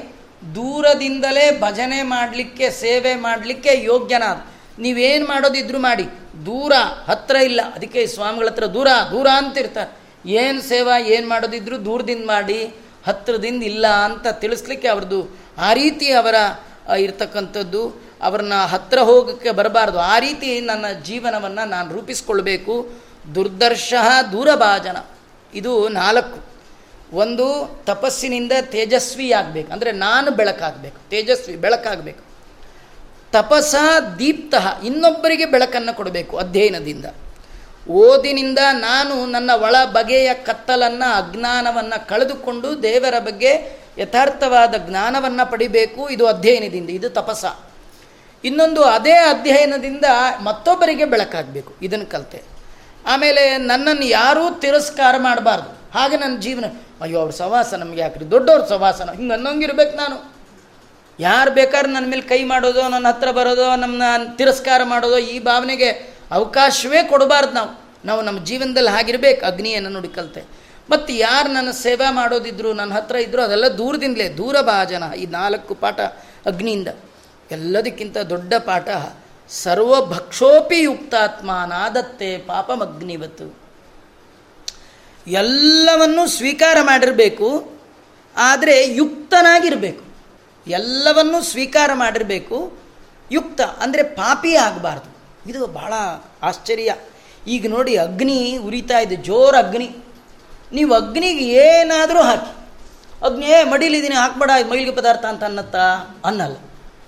ದೂರದಿಂದಲೇ 0.55 1.59
ಭಜನೆ 1.59 2.03
ಮಾಡಲಿಕ್ಕೆ, 2.03 2.69
ಸೇವೆ 2.69 3.15
ಮಾಡಲಿಕ್ಕೆ 3.15 3.83
ಯೋಗ್ಯನಾದ. 3.83 4.45
ನೀವೇನು 4.79 5.27
ಮಾಡೋದಿದ್ರು 5.27 5.79
ಮಾಡಿ, 5.79 6.05
ದೂರ, 6.45 6.73
ಹತ್ರ 7.07 7.35
ಇಲ್ಲ. 7.35 7.61
ಅದಕ್ಕೆ 7.75 8.07
ಸ್ವಾಮಿಗಳ 8.07 8.47
ಹತ್ರ 8.47 8.65
ದೂರ 8.65 8.87
ದೂರ 9.11 9.27
ಅಂತಿರ್ತಾರೆ. 9.35 10.05
ಏನು 10.29 10.61
ಸೇವಾ, 10.61 10.99
ಏನು 10.99 11.29
ಮಾಡೋದಿದ್ರು 11.29 11.85
ದೂರದಿಂದ 11.85 12.25
ಮಾಡಿ, 12.25 12.75
ಹತ್ರದಿಂದ 13.07 13.63
ಇಲ್ಲ 13.63 13.87
ಅಂತ 13.87 14.27
ತಿಳಿಸ್ಲಿಕ್ಕೆ 14.27 14.87
ಅವ್ರದ್ದು 14.87 15.37
ಆ 15.57 15.73
ರೀತಿ 15.73 16.11
ಅವರ 16.11 16.35
ಇರ್ತಕ್ಕಂಥದ್ದು, 16.93 18.05
ಅವ್ರನ್ನ 18.21 18.53
ಹತ್ತಿರ 18.53 18.99
ಹೋಗೋಕ್ಕೆ 18.99 19.51
ಬರಬಾರ್ದು. 19.51 19.99
ಆ 19.99 20.19
ರೀತಿ 20.19 20.59
ನನ್ನ 20.59 20.85
ಜೀವನವನ್ನು 21.03 21.69
ನಾನು 21.69 21.93
ರೂಪಿಸ್ಕೊಳ್ಬೇಕು. 21.93 22.89
ದುರ್ದರ್ಶ 23.35 23.93
ದೂರಭಾಜನ. 24.31 24.97
ಇದು 25.53 25.89
ನಾಲ್ಕು. 25.89 26.45
ಒಂದು, 27.13 27.79
ತಪಸ್ಸಿನಿಂದ 27.85 28.51
ತೇಜಸ್ವಿ 28.61 29.31
ಆಗಬೇಕು 29.31 29.73
ಅಂದರೆ 29.73 29.91
ನಾನು 29.91 30.31
ಬೆಳಕಾಗಬೇಕು. 30.31 31.09
ತೇಜಸ್ವಿ, 31.09 31.55
ಬೆಳಕಾಗಬೇಕು. 31.55 32.23
ತಪಸ 33.31 33.75
ದೀಪ್ತ. 34.19 34.55
ಇನ್ನೊಬ್ಬರಿಗೆ 34.85 35.45
ಬೆಳಕನ್ನು 35.45 35.95
ಕೊಡಬೇಕು 35.95 36.37
ಅಧ್ಯಯನದಿಂದ. 36.37 37.05
ಓದಿನಿಂದ 37.89 38.59
ನಾನು 38.71 39.25
ನನ್ನ 39.25 39.51
ಒಳ 39.53 39.75
ಬಗೆಯ 39.85 40.33
ಕತ್ತಲನ್ನು, 40.33 41.13
ಅಜ್ಞಾನವನ್ನು 41.15 42.07
ಕಳೆದುಕೊಂಡು 42.07 42.83
ದೇವರ 42.83 43.19
ಬಗ್ಗೆ 43.19 43.84
ಯಥಾರ್ಥವಾದ 43.97 44.75
ಜ್ಞಾನವನ್ನು 44.77 45.51
ಪಡಿಬೇಕು. 45.51 46.09
ಇದು 46.09 46.27
ಅಧ್ಯಯನದಿಂದ, 46.27 46.89
ಇದು 46.89 47.09
ತಪಸ. 47.09 47.45
ಇನ್ನೊಂದು 48.43 48.83
ಅದೇ 48.83 49.11
ಅಧ್ಯಯನದಿಂದ 49.11 50.05
ಮತ್ತೊಬ್ಬರಿಗೆ 50.43 51.05
ಬೆಳಕಾಗಬೇಕು. 51.05 51.73
ಇದನ್ನು 51.81 52.05
ಕಲಿತೆ. 52.05 52.41
ಆಮೇಲೆ 53.07 53.57
ನನ್ನನ್ನು 53.57 54.05
ಯಾರೂ 54.05 54.59
ತಿರಸ್ಕಾರ 54.59 55.15
ಮಾಡಬಾರ್ದು. 55.17 55.99
ಹಾಗೆ 55.99 56.17
ನನ್ನ 56.17 56.37
ಜೀವನ, 56.37 56.65
ಅಯ್ಯೋ, 57.01 57.19
ಅವ್ರ 57.19 57.31
ಸವಾಸ 57.31 57.73
ನಮಗೆ 57.73 58.01
ಯಾಕ್ರಿ? 58.01 58.31
ದೊಡ್ಡವ್ರ 58.31 58.65
ಸವಾಸನ. 58.65 59.11
ಹಿಂಗೆ 59.11 59.33
ಅನ್ನೋಂಗಿರ್ಬೇಕು 59.33 59.97
ನಾನು. 59.97 60.35
ಯಾರು 61.19 61.51
ಬೇಕಾದ್ರೆ 61.51 61.93
ನನ್ನ 61.93 62.09
ಮೇಲೆ 62.09 62.21
ಕೈ 62.21 62.43
ಮಾಡೋದೋ, 62.43 62.89
ನನ್ನ 62.89 63.07
ಹತ್ರ 63.07 63.31
ಬರೋದೋ 63.31 63.75
ನಮ್ಮನ್ನ 63.75 64.35
ತಿರಸ್ಕಾರ 64.35 64.81
ಮಾಡೋದೋ, 64.83 65.17
ಈ 65.17 65.39
ಭಾವನೆಗೆ 65.39 65.89
ಅವಕಾಶವೇ 66.31 67.03
ಕೊಡಬಾರ್ದು 67.03 67.51
ನಾವು. 67.51 67.85
ನಾವು 68.05 68.21
ನಮ್ಮ 68.21 68.45
ಜೀವನದಲ್ಲಿ 68.45 68.89
ಹಾಗಿರ್ಬೇಕು. 68.89 69.45
ಅಗ್ನಿಯನ್ನು 69.45 69.89
ನೋಡಿ 69.89 70.07
ಕಲಿತೆ. 70.07 70.64
ಮತ್ತು 70.89 71.13
ಯಾರು 71.13 71.49
ನನ್ನ 71.51 71.71
ಸೇವೆ 71.71 72.07
ಮಾಡೋದಿದ್ರು 72.13 72.73
ನನ್ನ 72.73 72.93
ಹತ್ರ 72.93 73.15
ಇದ್ದರು 73.15 73.41
ಅದೆಲ್ಲ 73.41 73.67
ದೂರದಿಂದಲೇ, 73.67 74.29
ದೂರ 74.29 74.55
ಭಾಜನ 74.61 75.03
ಈ 75.13 75.25
ನಾಲ್ಕು 75.25 75.75
ಪಾಠ 75.75 75.99
ಅಗ್ನಿಯಿಂದ. 76.45 76.87
ಎಲ್ಲದಕ್ಕಿಂತ 77.51 78.17
ದೊಡ್ಡ 78.17 78.53
ಪಾಠ, 78.53 78.87
ಸರ್ವಭಕ್ಷೋಪಿ 79.49 80.79
ಯುಕ್ತಾತ್ಮ 80.79 81.51
ನಾದತ್ತೆ 81.65 82.37
ಪಾಪಮಗ್ನಿವತ್ತು. 82.37 83.47
ಎಲ್ಲವನ್ನೂ 85.27 86.27
ಸ್ವೀಕಾರ 86.27 86.77
ಮಾಡಿರಬೇಕು, 86.81 87.49
ಆದರೆ 88.35 88.95
ಯುಕ್ತನಾಗಿರಬೇಕು. 88.95 90.03
ಎಲ್ಲವನ್ನೂ 90.67 91.41
ಸ್ವೀಕಾರ 91.41 91.91
ಮಾಡಿರಬೇಕು, 91.93 92.77
ಯುಕ್ತ, 93.31 93.61
ಅಂದರೆ 93.61 94.03
ಪಾಪಿ 94.03 94.55
ಆಗಬಾರ್ದು. 94.55 95.09
ಇದು 95.49 95.67
ಬಹಳ 95.67 95.93
ಆಶ್ಚರ್ಯ. 96.41 96.95
ಈಗ 97.47 97.69
ನೋಡಿ, 97.69 97.97
ಅಗ್ನಿ 97.97 98.57
ಉರಿತಾ 98.57 98.99
ಇದೆ 98.99 99.15
ಜೋರು 99.15 99.57
ಅಗ್ನಿ. 99.57 100.04
ನೀವು 100.73 100.93
ಅಗ್ನಿಗೆ 100.93 101.45
ಏನಾದರೂ 101.63 102.21
ಹಾಕಿ. 102.21 102.51
ಅಗ್ನಿ, 103.25 103.45
ಏ 103.45 103.63
ಮಡಿಲಿದ್ದೀನಿ 103.63 104.15
ಹಾಕ್ಬೇಡ 104.15 104.51
ಮೈಲಿಗೆ 104.69 104.91
ಪದಾರ್ಥ 104.91 105.25
ಅಂತ 105.25 105.43
ಅನ್ನತ್ತಾ? 105.43 105.85
ಅನ್ನಲ್ಲ. 106.25 106.57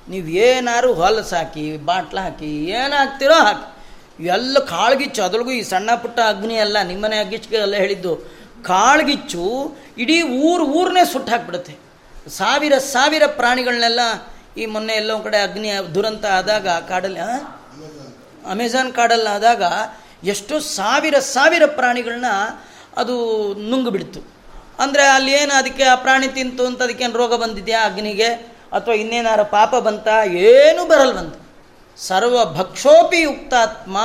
ನೀವು 0.09 0.27
ಏನಾದ್ರು 0.27 0.93
ಹೊಲಸು 0.93 1.35
ಹಾಕಿ, 1.35 1.77
ಬಾಟ್ಲ 1.77 2.19
ಹಾಕಿ 2.19 2.51
ಏನು 2.79 2.95
ಹಾಕ್ತಿರೋ 2.95 3.37
ಹಾಕಿ. 3.47 3.67
ಎಲ್ಲ 4.27 4.59
ಕಾಳ್ಗಿಚ್ಚು 4.59 5.21
ಅದ್ರಗೂ 5.23 5.51
ಈ 5.51 5.61
ಸಣ್ಣ 5.61 5.89
ಪುಟ್ಟ 5.95 6.19
ಅಗ್ನಿ 6.19 6.57
ಅಲ್ಲ 6.57 6.77
ನಿಮ್ಮನೆ 6.81 7.17
ಅಗ್ಗಿಚ್ಚಿಗೆ 7.19 7.55
ಎಲ್ಲ 7.55 7.75
ಹೇಳಿದ್ದು, 7.75 8.13
ಕಾಳ್ಗಿಚ್ಚು 8.63 9.43
ಇಡೀ 9.97 10.21
ಊರು 10.21 10.65
ಊರನ್ನೇ 10.65 11.03
ಸುಟ್ಟು 11.11 11.31
ಹಾಕ್ಬಿಡುತ್ತೆ. 11.31 11.75
ಸಾವಿರ 12.37 12.77
ಸಾವಿರ 12.77 13.23
ಪ್ರಾಣಿಗಳನ್ನೆಲ್ಲ 13.25 13.99
ಈ 14.57 14.65
ಮೊನ್ನೆ 14.65 14.93
ಎಲ್ಲೋ 14.93 15.19
ಕಡೆ 15.19 15.37
ಅಗ್ನಿ 15.37 15.69
ದುರಂತ 15.95 16.25
ಆದಾಗ 16.25 16.67
ಕಾಡಲ್ಲಿ 16.67 17.19
ಅಮೆಝಾನ್ 18.51 18.93
ಕಾಡಲ್ಲಿ 18.93 19.29
ಆದಾಗ 19.35 19.63
ಎಷ್ಟು 20.23 20.59
ಸಾವಿರ 20.59 21.15
ಸಾವಿರ 21.19 21.63
ಪ್ರಾಣಿಗಳನ್ನ 21.65 22.31
ಅದು 22.97 23.15
ನುಂಗು 23.69 23.91
ಬಿಡ್ತು. 23.91 24.37
ಅಂದರೆ 24.79 25.07
ಅಲ್ಲಿ 25.07 25.31
ಏನು 25.31 25.53
ಅದಕ್ಕೆ 25.57 25.83
ಆ 25.83 25.95
ಪ್ರಾಣಿ 25.95 26.27
ತಿಂತು 26.27 26.65
ಅಂತ 26.65 26.81
ಅದಕ್ಕೇನು 26.81 27.17
ರೋಗ 27.17 27.35
ಬಂದಿದೆಯಾ 27.35 27.85
ಅಗ್ನಿಗೆ? 27.85 28.27
ಅಥವಾ 28.71 28.93
ಇನ್ನೇನಾರ 28.93 29.41
ಪಾಪ 29.41 29.75
ಬಂತ? 29.75 30.07
ಏನೂ 30.27 30.87
ಬರಲ್ವಂತ 30.87 31.35
ಸರ್ವ 31.97 32.45
ಭಕ್ಷೋಪಿ 32.45 33.19
ಯುಕ್ತಾತ್ಮ 33.19 33.97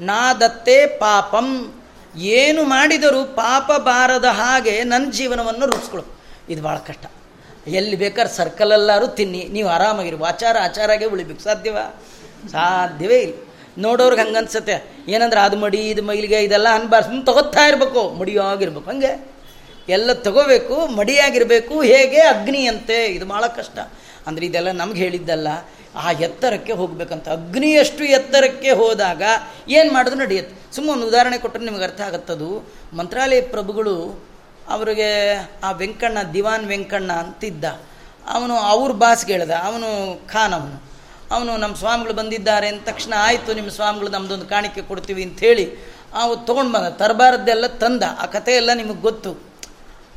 ನಾದತ್ತೆ 0.00 0.86
ಪಾಪಂ. 0.86 1.74
ಏನು 2.16 2.62
ಮಾಡಿದರೂ 2.62 3.24
ಪಾಪ 3.24 3.70
ಬಾರದ 3.72 4.24
ಹಾಗೆ 4.24 4.84
ನನ್ನ 4.84 5.10
ಜೀವನವನ್ನು 5.10 5.66
ರೂಪಿಸ್ಕೊಳ್ಳು 5.66 6.20
ಇದು 6.52 6.62
ಭಾಳ 6.62 6.76
ಕಷ್ಟ. 6.76 7.04
ಎಲ್ಲಿ 7.66 7.96
ಬೇಕಾದ್ರೆ 7.96 8.34
ಸರ್ಕಲಲ್ಲಾರು 8.34 9.06
ತಿನ್ನಿ. 9.06 9.48
ನೀವು 9.50 9.68
ಆರಾಮಾಗಿರಿ 9.68 10.24
ಆಚಾರ 10.24 10.56
ಆಚಾರಾಗೆ 10.62 11.04
ಉಳಿಬೇಕು. 11.04 11.40
ಸಾಧ್ಯವಾ? 11.40 12.02
ಸಾಧ್ಯವೇ 12.52 13.18
ಇಲ್ಲ. 13.18 13.47
ನೋಡೋರ್ಗೆ 13.78 14.20
ಹಂಗೆ 14.20 14.36
ಅನ್ಸುತ್ತೆ 14.36 15.04
ಏನಂದ್ರೆ 15.08 15.40
ಅದು 15.40 15.56
ಮಡಿ, 15.56 15.78
ಇದು 15.78 16.02
ಮೈಲಿಗೆ 16.02 16.42
ಇದೆಲ್ಲ 16.42 16.66
ಅನ್ಬಾರ್ದು. 16.72 17.08
ಸುಮ್ಮನೆ 17.08 17.26
ತಗೋತಾ 17.26 17.66
ಇರಬೇಕು. 17.66 18.10
ಮಡಿಯಾಗಿರ್ಬೇಕು. 18.10 18.90
ಹಂಗೆ. 18.90 19.38
ಎಲ್ಲ 19.88 20.12
ತಗೋಬೇಕು. 20.12 20.86
ಮಡಿಯಾಗಿರಬೇಕು. 20.86 21.82
ಹೇಗೆ? 21.82 22.20
ಅಗ್ನಿಯಂತೆ. 22.20 23.06
ಇದು 23.06 23.26
ಭಾಳ 23.26 23.46
ಕಷ್ಟ. 23.46 23.78
ಅಂದರೆ 24.26 24.46
ಇದೆಲ್ಲ 24.46 24.70
ನಮ್ಗೆ 24.70 24.98
ಹೇಳಿದ್ದಲ್ಲ. 24.98 25.48
ಆ 25.94 26.10
ಎತ್ತರಕ್ಕೆ 26.10 26.72
ಹೋಗಬೇಕಂತ. 26.72 27.28
ಅಗ್ನಿಯಷ್ಟು 27.28 28.04
ಎತ್ತರಕ್ಕೆ 28.04 28.70
ಹೋದಾಗ 28.70 29.22
ಏನು 29.68 29.94
ಮಾಡಿದ್ರು 29.94 30.20
ನಡೆಯುತ್ತೆ. 30.20 30.76
ಸುಮ್ಮನೆ 30.76 30.96
ಒಂದು 30.96 31.06
ಉದಾಹರಣೆ 31.06 31.38
ಕೊಟ್ಟರೆ 31.38 31.64
ನಿಮಗೆ 31.64 31.84
ಅರ್ಥ 31.84 32.00
ಆಗುತ್ತದು 32.00 32.72
ಮಂತ್ರಾಲಯ 32.92 33.40
ಪ್ರಭುಗಳು 33.40 34.24
ಅವರಿಗೆ 34.68 35.34
ಆ 35.64 35.72
ವೆಂಕಣ್ಣ, 35.72 36.18
ದಿವಾನ್ 36.34 36.66
ವೆಂಕಣ್ಣ 36.66 37.12
ಅಂತಿದ್ದ. 37.12 37.64
ಅವನು 38.28 38.56
ಅವ್ರ 38.56 38.92
ಬಾಸ್ಗೆ 38.92 39.32
ಹೇಳ್ದ 39.32 39.50
ಅವನು 39.50 40.20
ಖಾನ್ 40.28 40.52
ಅವನು. 40.52 40.97
ಅವನು 41.30 41.56
ನಮ್ಮ 41.56 41.76
ಸ್ವಾಮಿಗಳು 41.76 42.12
ಬಂದಿದ್ದಾರೆ 42.14 42.68
ಅಂದ 42.68 42.80
ತಕ್ಷಣ 42.84 43.12
ಆಯಿತು, 43.16 43.54
ನಿಮ್ಮ 43.54 43.70
ಸ್ವಾಮಿಗಳು 43.70 44.08
ನಮ್ಮದೊಂದು 44.08 44.46
ಕಾಣಿಕೆ 44.46 44.80
ಕೊಡ್ತೀವಿ 44.80 45.22
ಅಂಥೇಳಿ 45.22 45.94
ಅವು 46.14 46.36
ತೊಗೊಂಡು 46.36 46.72
ಬಂದ. 46.72 46.88
ತರಬಾರದ್ದೆಲ್ಲ 46.88 47.66
ತಂದ. 47.66 48.02
ಆ 48.18 48.26
ಕಥೆ 48.26 48.52
ಎಲ್ಲ 48.52 48.70
ನಿಮಗೆ 48.74 49.00
ಗೊತ್ತು. 49.00 49.32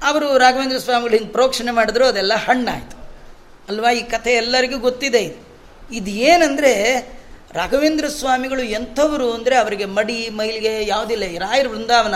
ಅವರು 0.04 0.38
ರಾಘವೇಂದ್ರ 0.38 0.78
ಸ್ವಾಮಿಗಳು 0.78 1.18
ಹಿಂಗೆ 1.18 1.32
ಪ್ರೋಕ್ಷಣೆ 1.32 1.72
ಮಾಡಿದ್ರು, 1.72 2.06
ಅದೆಲ್ಲ 2.06 2.34
ಹಣ್ಣಾಯಿತು. 2.34 2.98
ಅಲ್ವಾ? 3.70 3.92
ಈ 3.92 4.02
ಕಥೆ 4.02 4.32
ಎಲ್ಲರಿಗೂ 4.32 4.80
ಗೊತ್ತಿದೆ 4.80 5.20
ಇದು. 5.20 5.52
ಇದು 5.94 6.12
ಏನಂದರೆ, 6.12 6.74
ರಾಘವೇಂದ್ರ 7.54 8.08
ಸ್ವಾಮಿಗಳು 8.08 8.62
ಎಂಥವರು 8.62 9.34
ಅಂದರೆ 9.34 9.56
ಅವರಿಗೆ 9.56 9.86
ಮಡಿ, 9.86 10.30
ಮೈಲಿಗೆ 10.30 10.88
ಯಾವುದಿಲ್ಲ. 10.88 11.38
ರಾಯರ 11.38 11.68
ವೃಂದಾವನ 11.68 12.16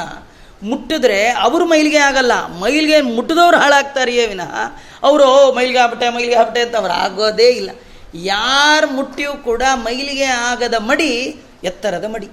ಮುಟ್ಟಿದ್ರೆ 0.64 1.30
ಅವರು 1.30 1.66
ಮೈಲಿಗೆ 1.66 1.98
ಆಗಲ್ಲ. 1.98 2.32
ಮೈಲಿಗೆ 2.60 3.02
ಮುಟ್ಟಿದವ್ರು 3.02 3.58
ಹಾಳಾಗ್ತಾರೆಯೇ 3.58 4.28
ವಿನಃ. 4.28 4.56
ಅವರು 5.04 5.54
ಮೈಲಿಗೆ 5.54 5.80
ಆಗ್ಬಿಟ್ಟೆ 5.80 6.10
ಮೈಲಿಗೆ 6.10 6.36
ಆಗ್ಬಿಟ್ಟೆ 6.36 6.62
ಅಂತ 6.62 6.76
ಅವ್ರು 6.76 6.94
ಆಗೋದೇ 6.94 7.50
ಇಲ್ಲ. 7.50 7.70
ಯಾರು 8.16 8.88
ಮುಟ್ಟಿಯೂ 8.88 9.34
ಕೂಡ 9.34 9.64
ಮೈಲಿಗೆ 9.74 10.24
ಆಗದ 10.24 10.74
ಮಡಿ 10.78 11.42
ಎತ್ತರದ 11.64 12.06
ಮಡಿ. 12.08 12.30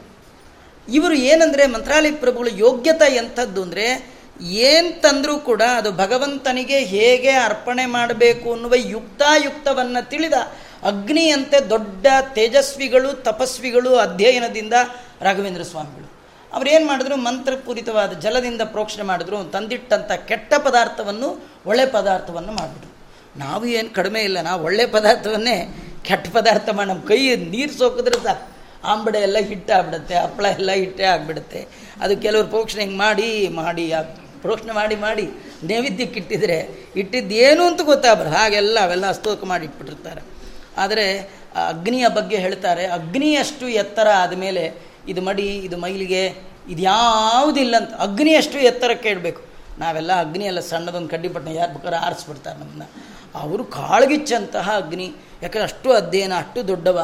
ಇವರು 0.89 1.15
ಏನಂದರೆ 1.15 1.67
ಮಂತ್ರಾಲಯ 1.67 2.11
ಪ್ರಭುಗಳ 2.11 2.49
ಯೋಗ್ಯತೆ 2.53 3.17
ಎಂಥದ್ದು 3.17 3.63
ಅಂದರೆ 3.63 4.13
ಏನು 4.43 5.01
ತಂದರೂ 5.01 5.39
ಕೂಡ 5.39 5.63
ಅದು 5.77 5.93
ಭಗವಂತನಿಗೆ 5.93 6.79
ಹೇಗೆ 6.79 7.31
ಅರ್ಪಣೆ 7.31 7.87
ಮಾಡಬೇಕು 7.87 8.53
ಅನ್ನುವ 8.53 8.75
ಯುಕ್ತಾಯುಕ್ತವನ್ನು 8.75 10.11
ತಿಳಿದ 10.11 10.33
ಅಗ್ನಿಯಂತೆ 10.83 11.71
ದೊಡ್ಡ 11.71 12.07
ತೇಜಸ್ವಿಗಳು, 12.35 13.13
ತಪಸ್ವಿಗಳು 13.13 13.97
ಅಧ್ಯಯನದಿಂದ 13.97 14.73
ರಾಘವೇಂದ್ರ 15.21 15.63
ಸ್ವಾಮಿಗಳು. 15.63 16.09
ಏನು 16.71 16.87
ಮಾಡಿದ್ರು? 16.87 17.17
ಮಂತ್ರಪೂರಿತವಾದ 17.17 18.13
ಜಲದಿಂದ 18.13 18.61
ಪ್ರೋಕ್ಷಣೆ 18.61 19.03
ಮಾಡಿದ್ರು 19.03 19.45
ತಂದಿಟ್ಟಂಥ 19.45 20.13
ಕೆಟ್ಟ 20.13 20.55
ಪದಾರ್ಥವನ್ನು, 20.55 21.45
ಒಳ್ಳೆ 21.67 21.87
ಪದಾರ್ಥವನ್ನು 21.87 22.53
ಮಾಡಿಬಿಟ್ರು. 22.53 22.92
ನಾವು 23.37 23.65
ಏನು 23.79 23.91
ಕಡಿಮೆ 23.99 24.21
ಇಲ್ಲ, 24.29 24.39
ನಾವು 24.41 24.61
ಒಳ್ಳೆ 24.69 24.85
ಪದಾರ್ಥವನ್ನೇ 24.97 25.57
ಕೆಟ್ಟ 26.09 26.27
ಪದಾರ್ಥ 26.37 26.69
ಮಾಡಿ 26.77 26.89
ನಮ್ಮ 26.89 27.03
ಕೈ 27.11 27.21
ನೀರು 27.55 27.73
ಸೋಕಿದ್ರೆ 27.79 28.19
ಸಾಕು. 28.25 28.47
ಆಂಬಡೆ 28.93 29.19
ಎಲ್ಲ 29.27 29.39
ಹಿಟ್ಟಾಗ್ಬಿಡುತ್ತೆ 29.51 30.15
ಹಪ್ಪಳ 30.15 30.47
ಎಲ್ಲ 30.59 30.71
ಹಿಟ್ಟೇ 30.73 31.05
ಆಗಿಬಿಡುತ್ತೆ. 31.05 31.61
ಅದು 32.03 32.15
ಕೆಲವರು 32.25 32.47
ಪ್ರೋಕ್ಷಣೆ 32.47 32.83
ಹಿಂಗೆ 32.85 32.99
ಮಾಡಿ 33.07 33.49
ಮಾಡಿ 33.49 33.85
ಪ್ರೋಕ್ಷಣೆ 34.43 34.73
ಮಾಡಿ 34.73 34.97
ಮಾಡಿ 34.97 35.27
ನೈವೇದ್ಯಕ್ಕೆ 35.69 36.19
ಇಟ್ಟಿದ್ರೆ, 36.21 36.57
ಇಟ್ಟಿದ್ದು 37.01 37.35
ಏನು 37.35 37.63
ಅಂತ 37.67 37.81
ಗೊತ್ತಾಗ್ಬಾರ 37.91 38.29
ಹಾಗೆಲ್ಲ 38.37 38.79
ಅವೆಲ್ಲ 38.87 39.07
ಅಸ್ತೋಕ 39.15 39.45
ಮಾಡಿ 39.45 39.65
ಇಟ್ಬಿಟ್ಟಿರ್ತಾರೆ. 39.65 40.23
ಆದರೆ 40.77 41.07
ಅಗ್ನಿಯ 41.69 42.07
ಬಗ್ಗೆ 42.09 42.37
ಹೇಳ್ತಾರೆ, 42.37 42.87
ಅಗ್ನಿಯಷ್ಟು 42.87 43.69
ಎತ್ತರ 43.69 44.09
ಆದಮೇಲೆ 44.23 44.65
ಇದು 45.09 45.23
ಮಡಿ, 45.23 45.47
ಇದು 45.67 45.77
ಮೈಲಿಗೆ, 45.77 46.25
ಇದು 46.69 46.83
ಯಾವುದಿಲ್ಲ 46.83 47.75
ಅಂತ 47.77 47.95
ಅಗ್ನಿಯಷ್ಟು 48.07 48.59
ಎತ್ತರಕ್ಕೆ 48.59 49.09
ಇಡಬೇಕು. 49.09 49.43
ನಾವೆಲ್ಲ 49.79 50.13
ಅಗ್ನಿಯೆಲ್ಲ 50.21 50.61
ಸಣ್ಣದೊಂದು 50.61 51.09
ಕಡ್ಡಿಪಟ್ಟಣ 51.09 51.51
ಯಾರು 51.53 51.73
ಬೇಕಾದ್ರೆ 51.73 51.99
ಆರಿಸ್ಬಿಡ್ತಾರೆ 52.07 52.59
ನಮ್ಮನ್ನ. 52.59 52.83
ಅವರು 53.35 53.65
ಕಾಳ್ಗಿಚ್ಚಂತಹ 53.65 54.77
ಅಗ್ನಿ. 54.77 55.09
ಯಾಕಂದ್ರೆ 55.43 55.63
ಅಷ್ಟು 55.63 55.93
ಅಧ್ಯಯನ, 55.93 56.35
ಅಷ್ಟು 56.39 56.69
ದೊಡ್ಡವ. 56.69 56.99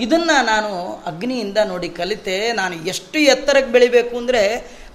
ಇದನ್ನು 0.00 0.44
ನಾನು 0.44 0.72
ಅಗ್ನಿಯಿಂದ 1.06 1.58
ನೋಡಿ 1.64 1.88
ಕಲಿತೆ. 1.88 2.52
ನಾನು 2.52 2.74
ಎಷ್ಟು 2.74 3.18
ಎತ್ತರಕ್ಕೆ 3.18 3.72
ಬೆಳಿಬೇಕು 3.72 4.16
ಅಂದರೆ 4.16 4.42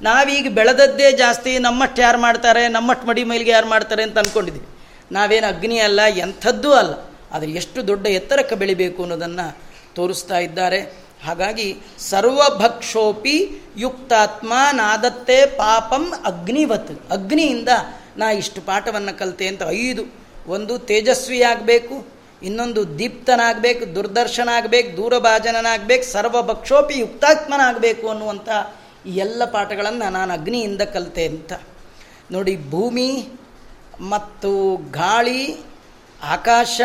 ನಾವೀಗ 0.01 0.47
ಬೆಳೆದದ್ದೇ 0.53 1.11
ಜಾಸ್ತಿ, 1.11 1.59
ನಮ್ಮಷ್ಟು 1.59 2.01
ಯಾರು 2.01 2.19
ಮಾಡ್ತಾರೆ, 2.21 2.67
ನಮ್ಮಷ್ಟು 2.67 3.07
ಮಡಿ 3.07 3.23
ಮೈಲಿಗೆ 3.23 3.51
ಯಾರು 3.51 3.67
ಮಾಡ್ತಾರೆ 3.67 4.03
ಅಂತ 4.03 4.17
ಅಂದ್ಕೊಂಡಿದ್ವಿ 4.17 4.65
ನಾವೇನು 5.11 5.47
ಅಗ್ನಿ 5.47 5.79
ಅಲ್ಲ, 5.79 6.01
ಎಂಥದ್ದೂ 6.17 6.71
ಅಲ್ಲ. 6.73 6.93
ಆದರೆ 7.31 7.51
ಎಷ್ಟು 7.51 7.87
ದೊಡ್ಡ 7.87 8.07
ಎತ್ತರಕ್ಕೆ 8.07 8.55
ಬೆಳಿಬೇಕು 8.55 9.01
ಅನ್ನೋದನ್ನು 9.01 9.57
ತೋರಿಸ್ತಾ 9.95 10.37
ಇದ್ದಾರೆ. 10.37 10.79
ಹಾಗಾಗಿ 11.25 11.67
ಸರ್ವಭಕ್ಷೋಪಿ 11.99 13.35
ಯುಕ್ತಾತ್ಮ 13.77 14.53
ನಾದತ್ತೆ 14.71 15.45
ಪಾಪಂ 15.45 16.13
ಅಗ್ನಿವತ್. 16.25 17.11
ಅಗ್ನಿಯಿಂದ 17.11 17.69
ನಾ 18.17 18.31
ಇಷ್ಟು 18.31 18.61
ಪಾಠವನ್ನು 18.61 19.19
ಕಲಿತೆ 19.19 19.47
ಅಂತ 19.47 19.61
ಐದು 19.69 20.03
ಒಂದು 20.47 20.79
ತೇಜಸ್ವಿಯಾಗಬೇಕು, 20.79 22.07
ಇನ್ನೊಂದು 22.43 22.99
ದೀಪ್ತನಾಗಬೇಕು 22.99 23.95
ದುರ್ದರ್ಶನ 23.95 24.49
ಆಗಬೇಕು 24.49 24.97
ದೂರಭಾಜನನಾಗಬೇಕು 24.97 26.03
ಸರ್ವಭಕ್ಷೋಪಿ 26.03 26.99
ಯುಕ್ತಾತ್ಮನಾಗಬೇಕು 26.99 28.09
ಅನ್ನುವಂಥ 28.09 28.49
ಈ 29.05 29.09
ಎಲ್ಲ 29.09 29.45
ಪಾಠಗಳನ್ನು 29.45 30.09
ನಾನು 30.09 30.33
ಅಗ್ನಿಯಿಂದ 30.33 30.81
ಕಲಿತೆ 30.81 31.25
ಅಂತ. 31.25 31.53
ನೋಡಿ, 32.31 32.69
ಭೂಮಿ 32.69 33.27
ಮತ್ತು 33.99 34.77
ಗಾಳಿ, 34.91 35.57
ಆಕಾಶ, 36.23 36.81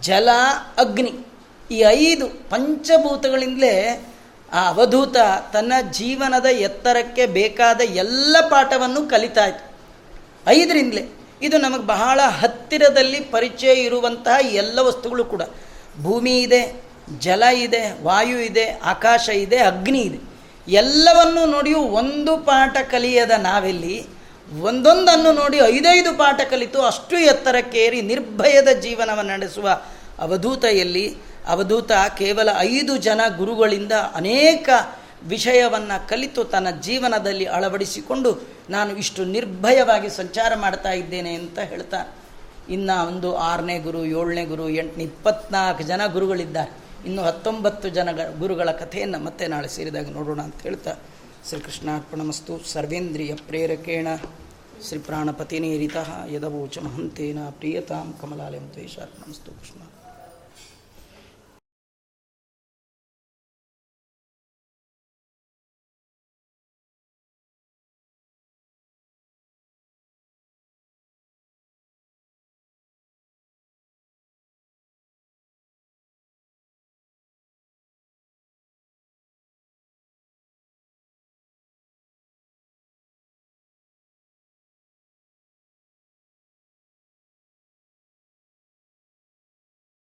ಜಲ, 0.00 0.28
ಅಗ್ನಿ 0.78 1.26
ಈ 1.70 1.84
ಐದು 1.88 2.28
ಪಂಚಭೂತಗಳಿಂದಲೇ 2.28 4.06
ಆ 4.52 4.68
ಅವಧೂತ 4.68 5.16
ತನ್ನ 5.52 5.72
ಜೀವನದ 5.90 6.46
ಎತ್ತರಕ್ಕೆ 6.46 7.26
ಬೇಕಾದ 7.26 7.80
ಎಲ್ಲ 7.80 8.36
ಪಾಠವನ್ನು 8.40 9.10
ಕಲಿತಾಯಿತು 9.10 9.76
ಐದರಿಂದಲೇ. 10.50 11.25
ಇದು 11.42 11.58
ನಮಗೆ 11.58 11.82
ಬಹಳ 11.82 12.20
ಹತ್ತಿರದಲ್ಲಿ 12.40 13.20
ಪರಿಚಯ 13.20 13.72
ಇರುವಂತಹ 13.72 14.54
ಎಲ್ಲ 14.54 14.78
ವಸ್ತುಗಳು 14.80 15.24
ಕೂಡ. 15.24 15.42
ಭೂಮಿ 16.02 16.38
ಇದೆ, 16.38 16.82
ಜಲ 17.18 17.42
ಇದೆ, 17.42 18.02
ವಾಯು 18.02 18.38
ಇದೆ, 18.38 18.80
ಆಕಾಶ 18.84 19.28
ಇದೆ, 19.28 19.56
ಅಗ್ನಿ 19.56 20.00
ಇದೆ. 20.00 20.18
ಎಲ್ಲವನ್ನು 20.68 21.46
ನೋಡಿಯೂ 21.46 21.78
ಒಂದು 21.78 22.36
ಪಾಠ 22.36 22.76
ಕಲಿಯದ 22.90 23.30
ನಾವೆಲ್ಲಿ 23.30 24.06
ಒಂದೊಂದನ್ನು 24.62 25.32
ನೋಡಿ 25.32 25.58
ಐದೈದು 25.58 26.16
ಪಾಠ 26.16 26.40
ಕಲಿತು 26.50 26.80
ಅಷ್ಟು 26.80 27.18
ಎತ್ತರಕ್ಕೇರಿ 27.18 28.02
ನಿರ್ಭಯದ 28.02 28.68
ಜೀವನವನ್ನು 28.80 29.32
ನಡೆಸುವ 29.32 29.80
ಅವಧೂತ 30.18 30.64
ಎಲ್ಲಿ 30.64 31.16
ಅವಧೂತ 31.48 31.92
ಕೇವಲ 31.92 32.48
ಐದು 32.58 32.96
ಜನ 32.96 33.20
ಗುರುಗಳಿಂದ 33.36 33.92
ಅನೇಕ 33.92 34.68
ವಿಷಯವನ್ನು 35.28 36.08
ಕಲಿತು 36.08 36.44
ತನ್ನ 36.44 36.70
ಜೀವನದಲ್ಲಿ 36.70 37.44
ಅಳವಡಿಸಿಕೊಂಡು 37.44 38.48
ನಾನು 38.70 38.96
ಇಷ್ಟು 38.96 39.24
ನಿರ್ಭಯವಾಗಿ 39.24 40.08
ಸಂಚಾರ 40.08 40.52
ಮಾಡ್ತಾ 40.54 40.92
ಇದ್ದೇನೆ 40.92 41.34
ಅಂತ 41.34 41.58
ಹೇಳ್ತಾನೆ. 41.58 42.26
ಇನ್ನು 42.72 43.06
ಒಂದು 43.06 43.36
ಆರನೇ 43.36 43.78
ಗುರು, 43.78 44.04
ಏಳನೇ 44.04 44.44
ಗುರು, 44.44 44.68
ಎಂಟನೇ, 44.68 45.04
ಇಪ್ಪತ್ನಾಲ್ಕು 45.04 45.82
ಜನ 45.82 46.00
ಗುರುಗಳಿದ್ದಾರೆ. 46.06 46.86
ಇನ್ನು 47.06 47.22
ಹತ್ತೊಂಬತ್ತು 47.22 47.88
ಜನ 47.88 48.08
ಗುರುಗಳ 48.38 48.70
ಕಥೆಯನ್ನು 48.70 49.18
ಮತ್ತೆ 49.18 49.46
ನಾಳೆ 49.46 49.68
ಸೇರಿದಾಗ 49.68 50.10
ನೋಡೋಣ 50.10 50.42
ಅಂತ 50.42 50.62
ಹೇಳ್ತಾ 50.62 50.94
ಶ್ರೀಕೃಷ್ಣಾರ್ಪಣಮಸ್ತು. 51.48 52.72
ಸರ್ವೇಂದ್ರಿಯ 52.72 53.34
ಪ್ರೇರಕೇಣ 53.34 54.08
ಶ್ರೀ 54.88 54.98
ಪ್ರಾಣಪತಿನೇರಿತಃ 54.98 56.26
ಯದವೋಚ 56.30 56.78
ಮಹಂತೇನ 56.78 57.38
ಪ್ರಿಯತಾಂ 57.50 58.14
ಕಮಲಾಲಯಂ 58.20 58.70
ದ್ವೇಷಾರ್ಪಣಮಸ್ತು 58.70 59.52
ಕೃಷ್ಣ. 59.52 59.85